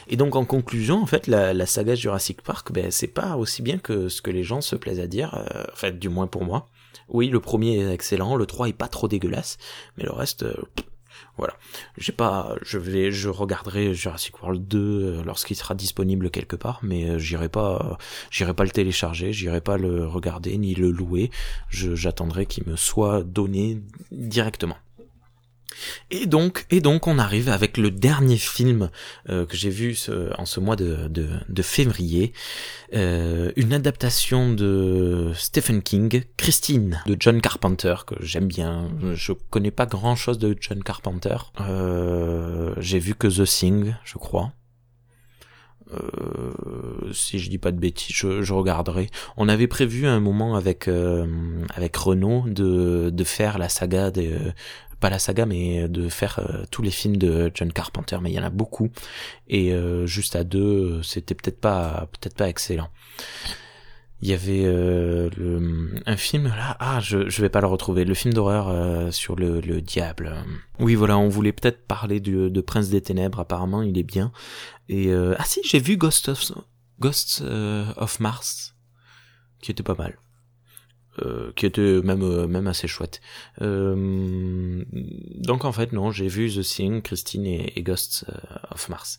Et 0.08 0.16
donc 0.16 0.34
en 0.36 0.44
conclusion, 0.44 1.00
en 1.02 1.06
fait, 1.06 1.26
la, 1.26 1.54
la 1.54 1.66
saga 1.66 1.94
Jurassic 1.94 2.42
Park, 2.42 2.72
ben 2.72 2.90
c'est 2.90 3.06
pas 3.06 3.36
aussi 3.36 3.62
bien 3.62 3.78
que 3.78 4.08
ce 4.08 4.20
que 4.20 4.30
les 4.30 4.42
gens 4.42 4.60
se 4.60 4.76
plaisent 4.76 5.00
à 5.00 5.06
dire. 5.06 5.34
Euh, 5.34 5.64
en 5.72 5.76
fait, 5.76 5.98
du 5.98 6.08
moins 6.08 6.26
pour 6.26 6.44
moi. 6.44 6.68
Oui, 7.08 7.28
le 7.28 7.40
premier 7.40 7.78
est 7.78 7.92
excellent, 7.92 8.36
le 8.36 8.46
3 8.46 8.68
est 8.68 8.72
pas 8.72 8.88
trop 8.88 9.08
dégueulasse, 9.08 9.58
mais 9.96 10.04
le 10.04 10.12
reste, 10.12 10.44
euh, 10.44 10.54
voilà. 11.42 11.56
J'ai 11.98 12.12
pas, 12.12 12.54
je 12.62 12.78
vais, 12.78 13.10
je 13.10 13.28
regarderai 13.28 13.94
Jurassic 13.94 14.40
World 14.40 14.68
2 14.68 14.78
euh, 14.78 15.24
lorsqu'il 15.24 15.56
sera 15.56 15.74
disponible 15.74 16.30
quelque 16.30 16.54
part, 16.54 16.78
mais 16.84 17.10
euh, 17.10 17.18
j'irai 17.18 17.48
pas, 17.48 17.84
euh, 17.84 17.94
j'irai 18.30 18.54
pas 18.54 18.62
le 18.62 18.70
télécharger, 18.70 19.32
j'irai 19.32 19.60
pas 19.60 19.76
le 19.76 20.06
regarder 20.06 20.56
ni 20.56 20.76
le 20.76 20.92
louer. 20.92 21.32
J'attendrai 21.68 22.46
qu'il 22.46 22.62
me 22.68 22.76
soit 22.76 23.24
donné 23.24 23.82
directement. 24.12 24.76
Et 26.10 26.26
donc, 26.26 26.66
et 26.70 26.80
donc, 26.80 27.06
on 27.06 27.18
arrive 27.18 27.48
avec 27.48 27.76
le 27.76 27.90
dernier 27.90 28.36
film 28.36 28.90
euh, 29.28 29.46
que 29.46 29.56
j'ai 29.56 29.70
vu 29.70 29.94
ce- 29.94 30.30
en 30.38 30.44
ce 30.46 30.60
mois 30.60 30.76
de, 30.76 31.08
de, 31.08 31.28
de 31.48 31.62
février, 31.62 32.32
Euh, 32.94 33.52
une 33.56 33.72
adaptation 33.72 34.52
de 34.52 35.32
Stephen 35.34 35.80
King, 35.80 36.24
Christine, 36.36 37.00
de 37.06 37.16
John 37.18 37.40
Carpenter, 37.40 37.94
que 38.06 38.14
j'aime 38.20 38.46
bien. 38.48 38.90
Je 39.14 39.32
connais 39.32 39.70
pas 39.70 39.86
grand 39.86 40.14
chose 40.14 40.38
de 40.38 40.54
John 40.60 40.82
Carpenter. 40.84 41.36
Euh, 41.60 42.74
j'ai 42.78 42.98
vu 42.98 43.14
que 43.14 43.28
The 43.28 43.46
Thing, 43.46 43.94
je 44.04 44.18
crois. 44.18 44.52
Euh, 45.94 47.12
si 47.12 47.38
je 47.38 47.50
dis 47.50 47.58
pas 47.58 47.72
de 47.72 47.78
bêtises, 47.78 48.14
je, 48.14 48.42
je 48.42 48.52
regarderai. 48.54 49.10
On 49.36 49.48
avait 49.48 49.66
prévu 49.66 50.06
un 50.06 50.20
moment 50.20 50.54
avec 50.54 50.88
euh, 50.88 51.26
avec 51.74 51.96
Renault 51.96 52.44
de 52.46 53.10
de 53.10 53.24
faire 53.24 53.58
la 53.58 53.68
saga 53.68 54.10
des 54.10 54.36
pas 55.02 55.10
la 55.10 55.18
saga 55.18 55.44
mais 55.44 55.88
de 55.88 56.08
faire 56.08 56.38
euh, 56.38 56.64
tous 56.70 56.80
les 56.80 56.92
films 56.92 57.16
de 57.16 57.50
John 57.54 57.72
Carpenter 57.72 58.18
mais 58.22 58.30
il 58.30 58.34
y 58.34 58.38
en 58.38 58.44
a 58.44 58.50
beaucoup. 58.50 58.88
Et 59.48 59.74
euh, 59.74 60.06
juste 60.06 60.36
à 60.36 60.44
deux 60.44 61.02
c'était 61.02 61.34
peut-être 61.34 61.60
pas 61.60 62.08
peut-être 62.12 62.36
pas 62.36 62.48
excellent. 62.48 62.88
Il 64.22 64.28
y 64.28 64.34
avait 64.34 64.62
euh, 64.64 65.28
un 66.06 66.16
film 66.16 66.44
là 66.44 66.76
ah 66.78 67.00
je 67.00 67.28
je 67.28 67.42
vais 67.42 67.48
pas 67.48 67.60
le 67.60 67.66
retrouver 67.66 68.04
le 68.04 68.14
film 68.14 68.32
d'horreur 68.32 68.68
euh, 68.68 69.10
sur 69.10 69.34
le, 69.34 69.60
le 69.60 69.82
diable. 69.82 70.32
Oui 70.78 70.94
voilà 70.94 71.18
on 71.18 71.28
voulait 71.28 71.52
peut-être 71.52 71.84
parler 71.86 72.20
de 72.20 72.60
Prince 72.60 72.88
des 72.88 73.02
Ténèbres 73.02 73.40
apparemment 73.40 73.82
il 73.82 73.98
est 73.98 74.04
bien. 74.04 74.30
Et 74.88 75.08
euh, 75.08 75.34
ah 75.38 75.44
si 75.44 75.60
j'ai 75.64 75.80
vu 75.80 75.96
Ghost 75.96 76.28
of 76.28 76.52
Ghosts 77.00 77.42
euh, 77.42 77.92
of 77.96 78.20
Mars 78.20 78.76
qui 79.60 79.72
était 79.72 79.82
pas 79.82 79.96
mal 79.96 80.16
euh, 81.20 81.52
qui 81.56 81.66
était 81.66 82.00
même 82.02 82.22
euh, 82.22 82.46
même 82.46 82.66
assez 82.66 82.88
chouette. 82.88 83.20
Euh, 83.60 84.84
donc 85.34 85.64
en 85.64 85.72
fait 85.72 85.92
non, 85.92 86.10
j'ai 86.10 86.28
vu 86.28 86.50
The 86.50 86.62
Thing, 86.62 87.02
Christine 87.02 87.46
et, 87.46 87.72
et 87.76 87.82
Ghosts 87.82 88.24
euh, 88.28 88.56
of 88.70 88.88
Mars. 88.88 89.18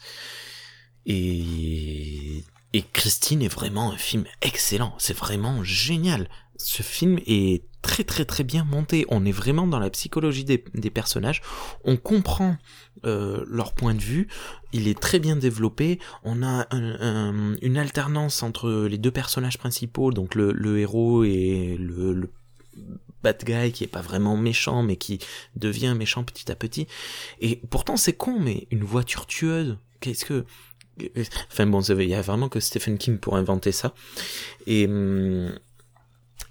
Et 1.06 2.44
et 2.74 2.84
Christine 2.94 3.44
est 3.44 3.54
vraiment 3.54 3.92
un 3.92 3.98
film 3.98 4.26
excellent, 4.42 4.96
c'est 4.98 5.16
vraiment 5.16 5.64
génial. 5.64 6.28
Ce 6.58 6.82
film 6.82 7.20
est 7.28 7.64
très 7.84 8.04
très 8.04 8.26
très 8.26 8.44
bien 8.44 8.64
monté, 8.64 9.06
on 9.10 9.26
est 9.26 9.32
vraiment 9.32 9.68
dans 9.68 9.80
la 9.80 9.90
psychologie 9.90 10.46
des, 10.46 10.64
des 10.74 10.90
personnages, 10.90 11.42
on 11.84 11.98
comprend 11.98 12.58
euh, 13.06 13.44
leur 13.48 13.74
point 13.74 13.94
de 13.94 14.02
vue, 14.02 14.28
il 14.72 14.88
est 14.88 15.00
très 15.00 15.20
bien 15.20 15.36
développé, 15.36 16.00
on 16.24 16.42
a 16.44 16.68
un- 16.72 17.00
un- 17.02 17.56
une 17.62 17.78
alternance 17.78 18.44
entre 18.44 18.88
les 18.90 18.98
deux 18.98 19.12
personnages 19.12 19.58
principaux, 19.58 20.12
donc 20.12 20.36
le, 20.36 20.80
héros 20.80 21.24
et 21.24 21.76
le, 21.80 22.30
bad 23.24 23.42
guy 23.46 23.72
qui 23.72 23.84
est 23.86 23.88
pas 23.88 24.02
vraiment 24.02 24.36
méchant 24.36 24.84
mais 24.84 24.98
qui 24.98 25.20
devient 25.56 25.96
méchant 25.98 26.24
petit 26.24 26.52
à 26.52 26.56
petit. 26.56 26.88
Et 27.40 27.56
pourtant 27.70 27.98
c'est 27.98 28.14
con 28.14 28.40
mais 28.40 28.68
une 28.72 28.84
voiture 28.84 29.26
tueuse, 29.26 29.78
qu'est-ce 30.00 30.26
que... 30.26 30.46
Enfin 31.52 31.66
bon, 31.66 31.82
il 31.82 32.08
y 32.10 32.14
a 32.14 32.22
vraiment 32.22 32.50
que 32.50 32.60
Stephen 32.60 32.98
King 32.98 33.18
pour 33.18 33.36
inventer 33.36 33.72
ça. 33.72 33.94
Et... 34.68 34.88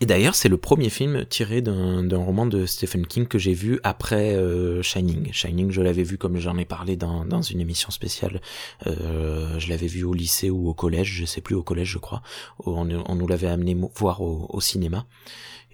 et 0.02 0.04
d'ailleurs, 0.04 0.34
c'est 0.34 0.48
le 0.48 0.56
premier 0.56 0.90
film 0.90 1.24
tiré 1.26 1.62
d'un 1.62 2.16
roman 2.16 2.44
de 2.44 2.66
Stephen 2.66 3.06
King 3.06 3.28
que 3.28 3.38
j'ai 3.38 3.54
vu 3.54 3.78
après 3.84 4.34
euh, 4.34 4.82
Shining. 4.82 5.32
Shining, 5.32 5.70
je 5.70 5.80
l'avais 5.80 6.02
vu 6.02 6.18
comme 6.18 6.38
j'en 6.38 6.58
ai 6.58 6.64
parlé 6.64 6.96
dans, 6.96 7.24
dans 7.24 7.40
une 7.40 7.60
émission 7.60 7.92
spéciale. 7.92 8.40
Euh, 8.88 9.56
je 9.60 9.68
l'avais 9.68 9.86
vu 9.86 10.02
au 10.02 10.12
lycée 10.12 10.50
ou 10.50 10.68
au 10.68 10.74
collège, 10.74 11.12
je 11.12 11.24
sais 11.24 11.40
plus 11.40 11.54
au 11.54 11.62
collège, 11.62 11.86
je 11.86 11.98
crois. 11.98 12.20
On, 12.66 12.90
on 12.90 13.14
nous 13.14 13.28
l'avait 13.28 13.46
amené 13.46 13.76
voir 13.94 14.22
au, 14.22 14.48
au 14.48 14.60
cinéma. 14.60 15.06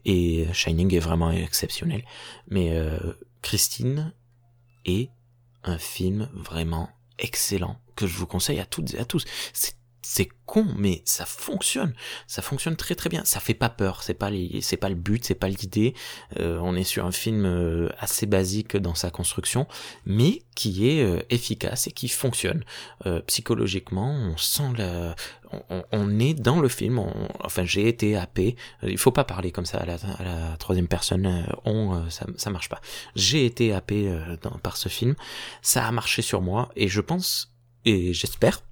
Et 0.05 0.47
Shining 0.53 0.95
est 0.95 0.99
vraiment 1.01 1.31
exceptionnel. 1.31 2.05
Mais 2.51 2.73
euh, 2.77 2.99
Christine 3.41 4.13
est 4.85 5.09
un 5.65 5.79
film 5.79 6.29
vraiment 6.35 6.91
excellent 7.19 7.79
que 7.97 8.07
je 8.07 8.19
vous 8.19 8.27
conseille 8.27 8.61
à 8.61 8.67
toutes 8.67 8.93
et 8.93 8.99
à 8.99 9.07
tous. 9.07 9.25
C'est 10.11 10.31
con, 10.47 10.65
mais 10.79 11.03
ça 11.05 11.27
fonctionne. 11.27 11.93
Ça 12.27 12.41
fonctionne 12.41 12.77
très 12.77 12.95
très 12.95 13.11
bien. 13.11 13.27
Ça 13.27 13.41
fait 13.41 13.53
pas 13.53 13.69
peur. 13.69 14.03
C'est 14.03 14.15
pas 14.15 14.31
c'est 14.63 14.79
pas 14.79 14.89
le 14.89 14.95
but, 14.95 15.23
c'est 15.23 15.35
pas 15.35 15.49
l'idée. 15.49 15.93
Euh, 16.41 16.59
on 16.63 16.75
est 16.77 16.83
sur 16.83 17.05
un 17.05 17.13
film 17.13 17.45
euh, 17.45 17.91
assez 17.99 18.25
basique 18.25 18.75
dans 18.79 18.95
sa 18.95 19.11
construction, 19.11 19.67
mais 20.07 20.45
qui 20.55 20.89
est 20.89 21.03
euh, 21.05 21.21
efficace 21.29 21.89
et 21.89 21.91
qui 21.93 22.09
fonctionne. 22.09 22.65
Euh, 23.05 23.21
psychologiquement, 23.27 24.09
on 24.11 24.39
sent 24.39 24.71
la, 24.79 25.15
on, 25.69 25.85
on- 25.93 26.19
est 26.21 26.33
dans 26.33 26.59
le 26.61 26.71
film. 26.71 26.99
on- 27.01 27.29
enfin, 27.45 27.67
j'ai 27.67 27.87
été 27.87 28.17
happé. 28.17 28.57
Euh, 28.85 28.91
il 28.91 28.97
faut 28.97 29.13
pas 29.13 29.25
parler 29.25 29.53
comme 29.53 29.67
ça 29.67 29.77
à 29.77 29.85
la, 29.85 29.97
à 30.19 30.25
la 30.25 30.57
troisième 30.57 30.89
personne. 30.89 31.47
on, 31.67 32.09
ça, 32.09 32.25
ça 32.39 32.49
marche 32.49 32.71
pas. 32.71 32.81
J'ai 33.15 33.45
été 33.45 33.75
happé 33.75 34.11
dans- 34.41 34.59
par 34.63 34.79
ce 34.79 34.89
film. 34.89 35.17
Ça 35.61 35.87
a 35.87 35.93
marché 35.93 36.23
sur 36.23 36.41
moi 36.41 36.71
et 36.77 36.89
je 36.89 37.03
pense 37.03 37.53
et 37.89 38.13
j'espère, 38.13 38.63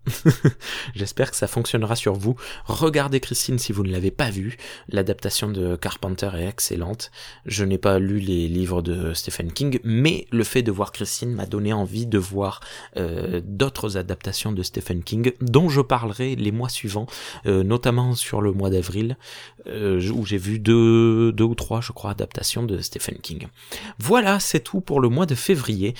j'espère 0.94 1.30
que 1.30 1.36
ça 1.36 1.46
fonctionnera 1.46 1.96
sur 1.96 2.14
vous. 2.14 2.36
Regardez 2.66 3.20
Christine 3.20 3.58
si 3.58 3.72
vous 3.72 3.82
ne 3.82 3.90
l'avez 3.90 4.10
pas 4.10 4.30
vu. 4.30 4.56
L'adaptation 4.88 5.48
de 5.48 5.76
Carpenter 5.76 6.30
est 6.34 6.46
excellente. 6.46 7.10
Je 7.46 7.64
n'ai 7.64 7.78
pas 7.78 7.98
lu 7.98 8.18
les 8.18 8.48
livres 8.48 8.82
de 8.82 9.14
Stephen 9.14 9.52
King, 9.52 9.80
mais 9.84 10.26
le 10.30 10.44
fait 10.44 10.62
de 10.62 10.70
voir 10.70 10.92
Christine 10.92 11.32
m'a 11.32 11.46
donné 11.46 11.72
envie 11.72 12.06
de 12.06 12.18
voir 12.18 12.60
euh, 12.96 13.40
d'autres 13.44 13.96
adaptations 13.96 14.52
de 14.52 14.62
Stephen 14.62 15.02
King, 15.02 15.32
dont 15.40 15.68
je 15.68 15.80
parlerai 15.80 16.36
les 16.36 16.52
mois 16.52 16.68
suivants, 16.68 17.06
euh, 17.46 17.62
notamment 17.62 18.14
sur 18.14 18.42
le 18.42 18.52
mois 18.52 18.70
d'avril, 18.70 19.16
euh, 19.66 20.10
où 20.10 20.26
j'ai 20.26 20.38
vu 20.38 20.58
deux, 20.58 21.32
deux 21.32 21.44
ou 21.44 21.54
trois, 21.54 21.80
je 21.80 21.92
crois, 21.92 22.10
adaptations 22.10 22.64
de 22.64 22.78
Stephen 22.80 23.18
King. 23.18 23.46
Voilà, 23.98 24.40
c'est 24.40 24.60
tout 24.60 24.80
pour 24.80 25.00
le 25.00 25.08
mois 25.08 25.26
de 25.26 25.34
février. 25.34 25.94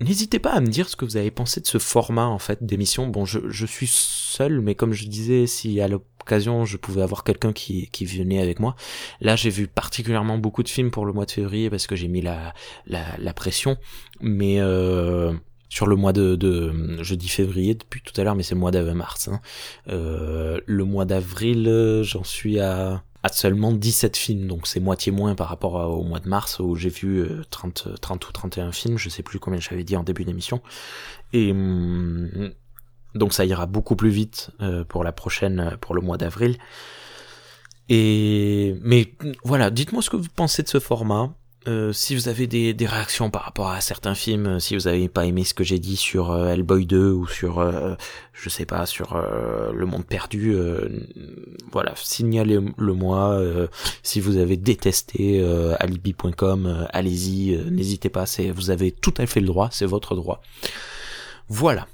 N'hésitez 0.00 0.38
pas 0.38 0.52
à 0.52 0.60
me 0.60 0.68
dire 0.68 0.88
ce 0.88 0.96
que 0.96 1.04
vous 1.04 1.16
avez 1.16 1.30
pensé 1.30 1.60
de 1.60 1.66
ce 1.66 1.78
format 1.78 2.26
en 2.26 2.38
fait 2.38 2.62
d'émission. 2.62 3.08
Bon, 3.08 3.24
je, 3.24 3.66
suis 3.66 3.88
seul, 3.90 4.60
mais 4.60 4.74
comme 4.74 4.92
je 4.92 5.06
disais, 5.06 5.46
si 5.46 5.80
à 5.80 5.88
l'occasion 5.88 6.64
je 6.64 6.76
pouvais 6.76 7.02
avoir 7.02 7.24
quelqu'un 7.24 7.52
qui, 7.52 7.88
qui 7.90 8.04
venait 8.04 8.40
avec 8.40 8.60
moi. 8.60 8.76
Là, 9.20 9.34
j'ai 9.34 9.50
vu 9.50 9.66
particulièrement 9.66 10.38
beaucoup 10.38 10.62
de 10.62 10.68
films 10.68 10.90
pour 10.90 11.04
le 11.04 11.12
mois 11.12 11.26
de 11.26 11.32
février 11.32 11.68
parce 11.68 11.86
que 11.86 11.96
j'ai 11.96 12.08
mis 12.08 12.20
la, 12.20 12.54
la, 12.86 13.16
la 13.18 13.32
pression. 13.34 13.76
Mais 14.20 14.60
euh, 14.60 15.32
sur 15.68 15.86
le 15.86 15.96
mois 15.96 16.12
de, 16.12 16.36
de, 16.36 17.02
je 17.02 17.14
dis 17.14 17.28
février 17.28 17.74
depuis 17.74 18.00
tout 18.00 18.18
à 18.20 18.24
l'heure, 18.24 18.36
mais 18.36 18.42
c'est 18.42 18.54
le 18.54 18.60
mois 18.60 18.70
d'avril-mars. 18.70 19.28
Hein. 19.28 19.40
Euh, 19.88 20.60
le 20.66 20.84
mois 20.84 21.04
d'avril, 21.04 21.66
euh, 21.68 22.02
j'en 22.02 22.24
suis 22.24 22.60
à 22.60 23.02
à 23.22 23.28
seulement 23.28 23.72
17 23.72 24.16
films, 24.16 24.46
donc 24.46 24.66
c'est 24.66 24.80
moitié 24.80 25.10
moins 25.10 25.34
par 25.34 25.48
rapport 25.48 25.74
au 25.74 26.04
mois 26.04 26.20
de 26.20 26.28
mars 26.28 26.60
où 26.60 26.76
j'ai 26.76 26.88
vu 26.88 27.18
euh, 27.18 27.42
30, 27.50 28.00
30 28.00 28.28
ou 28.28 28.32
31 28.32 28.72
films, 28.72 28.96
je 28.96 29.08
sais 29.08 29.24
plus 29.24 29.40
combien 29.40 29.58
j'avais 29.58 29.84
dit 29.84 29.96
en 29.96 30.04
début 30.04 30.24
d'émission. 30.24 30.62
Et 31.32 31.50
hum, 31.50 32.52
donc 33.14 33.32
ça 33.32 33.44
ira 33.44 33.66
beaucoup 33.66 33.96
plus 33.96 34.10
vite 34.10 34.50
euh, 34.60 34.84
pour 34.84 35.02
la 35.02 35.12
prochaine, 35.12 35.60
euh, 35.60 35.76
pour 35.76 35.94
le 35.94 36.00
mois 36.00 36.16
d'avril. 36.16 36.58
Et 37.88 38.76
mais 38.82 39.14
voilà, 39.44 39.70
dites-moi 39.70 40.02
ce 40.02 40.10
que 40.10 40.16
vous 40.16 40.28
pensez 40.34 40.62
de 40.62 40.68
ce 40.68 40.78
format. 40.78 41.34
Euh, 41.66 41.92
si 41.92 42.14
vous 42.14 42.28
avez 42.28 42.46
des, 42.46 42.74
réactions 42.86 43.30
par 43.30 43.42
rapport 43.42 43.68
à 43.68 43.80
certains 43.80 44.14
films, 44.14 44.46
euh, 44.46 44.58
si 44.58 44.74
vous 44.74 44.86
avez 44.86 45.08
pas 45.08 45.26
aimé 45.26 45.44
ce 45.44 45.54
que 45.54 45.64
j'ai 45.64 45.78
dit 45.78 45.96
sur 45.96 46.30
euh, 46.30 46.48
Hellboy 46.48 46.86
2 46.86 47.10
ou 47.10 47.26
sur, 47.26 47.60
je 48.32 48.48
sais 48.48 48.64
pas, 48.64 48.86
sur 48.86 49.20
Le 49.72 49.86
Monde 49.86 50.06
Perdu, 50.06 50.56
voilà, 51.72 51.92
signalez-le 51.96 52.94
moi. 52.94 53.40
si 54.02 54.20
vous 54.20 54.36
avez 54.36 54.56
détesté 54.56 55.44
alibi.com, 55.78 56.86
allez-y, 56.92 57.56
n'hésitez 57.70 58.08
pas, 58.08 58.26
c'est, 58.26 58.50
vous 58.50 58.70
avez 58.70 58.92
tout 58.92 59.14
à 59.18 59.26
fait 59.26 59.40
le 59.40 59.46
droit, 59.46 59.68
c'est 59.72 59.86
votre 59.86 60.14
droit. 60.14 60.40
Voilà. 61.48 61.86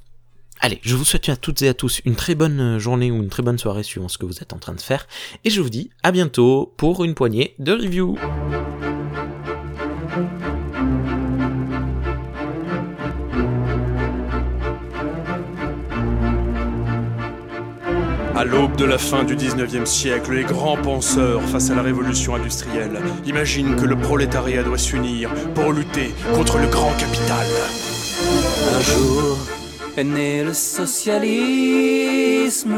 Allez, 0.60 0.80
je 0.82 0.94
vous 0.96 1.04
souhaite 1.04 1.28
à 1.28 1.36
toutes 1.36 1.62
et 1.62 1.68
à 1.68 1.74
tous 1.74 2.00
une 2.04 2.16
très 2.16 2.34
bonne 2.34 2.78
journée 2.78 3.10
ou 3.10 3.16
une 3.16 3.28
très 3.28 3.42
bonne 3.42 3.58
soirée 3.58 3.82
suivant 3.82 4.08
ce 4.08 4.18
que 4.18 4.26
vous 4.26 4.40
êtes 4.40 4.52
en 4.52 4.58
train 4.58 4.74
de 4.74 4.80
faire. 4.80 5.06
Et 5.44 5.50
je 5.50 5.60
vous 5.60 5.70
dis 5.70 5.90
à 6.02 6.12
bientôt 6.12 6.72
pour 6.76 7.04
une 7.04 7.14
poignée 7.14 7.54
de 7.58 7.72
reviews. 7.72 8.16
À 10.14 10.18
l'aube 18.44 18.76
de 18.76 18.84
la 18.84 18.98
fin 18.98 19.24
du 19.24 19.34
19e 19.34 19.86
siècle, 19.86 20.34
les 20.34 20.44
grands 20.44 20.76
penseurs 20.76 21.42
face 21.42 21.70
à 21.70 21.74
la 21.74 21.82
révolution 21.82 22.36
industrielle 22.36 23.00
imaginent 23.26 23.74
que 23.74 23.86
le 23.86 23.96
prolétariat 23.96 24.62
doit 24.62 24.78
s'unir 24.78 25.34
pour 25.54 25.72
lutter 25.72 26.14
contre 26.32 26.58
le 26.58 26.68
grand 26.68 26.92
capital. 26.92 27.48
Un 28.72 28.80
jour 28.82 29.36
est 29.96 30.04
né 30.04 30.44
le 30.44 30.52
socialisme 30.52 32.76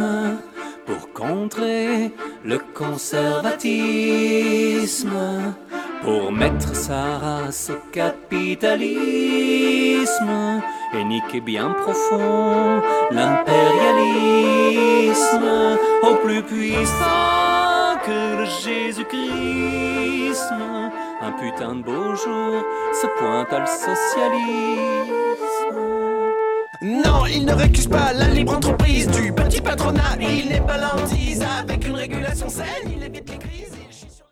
pour 0.87 1.13
contrer 1.13 2.11
le 2.45 2.59
conservatisme, 2.75 5.55
pour 6.03 6.33
mettre 6.33 6.75
sa 6.75 7.19
race 7.19 7.71
au 7.71 7.79
capitalisme 7.91 10.63
et 10.95 11.05
niquer 11.05 11.41
bien 11.41 11.71
profond 11.71 12.81
l'impérialisme 13.11 15.79
au 16.03 16.15
plus 16.25 16.43
puissant 16.43 17.97
que 18.05 18.37
le 18.39 18.45
Jésus-Christ, 18.65 20.53
un 21.21 21.33
putain 21.33 21.75
de 21.75 21.83
beau 21.83 22.15
jour, 22.15 22.65
se 23.01 23.07
pointe 23.19 23.53
à 23.53 23.59
le 23.61 23.67
socialisme. 23.67 25.95
Non, 26.82 27.27
il 27.27 27.44
ne 27.44 27.55
récuse 27.55 27.86
pas 27.86 28.12
la 28.12 28.28
libre 28.28 28.55
entreprise 28.57 29.09
du 29.09 29.32
petit 29.32 29.61
patronat. 29.61 30.16
Il 30.20 30.48
n'est 30.48 30.61
pas 30.61 30.77
avec 31.59 31.86
une 31.86 31.94
régulation 31.94 32.48
saine. 32.48 32.66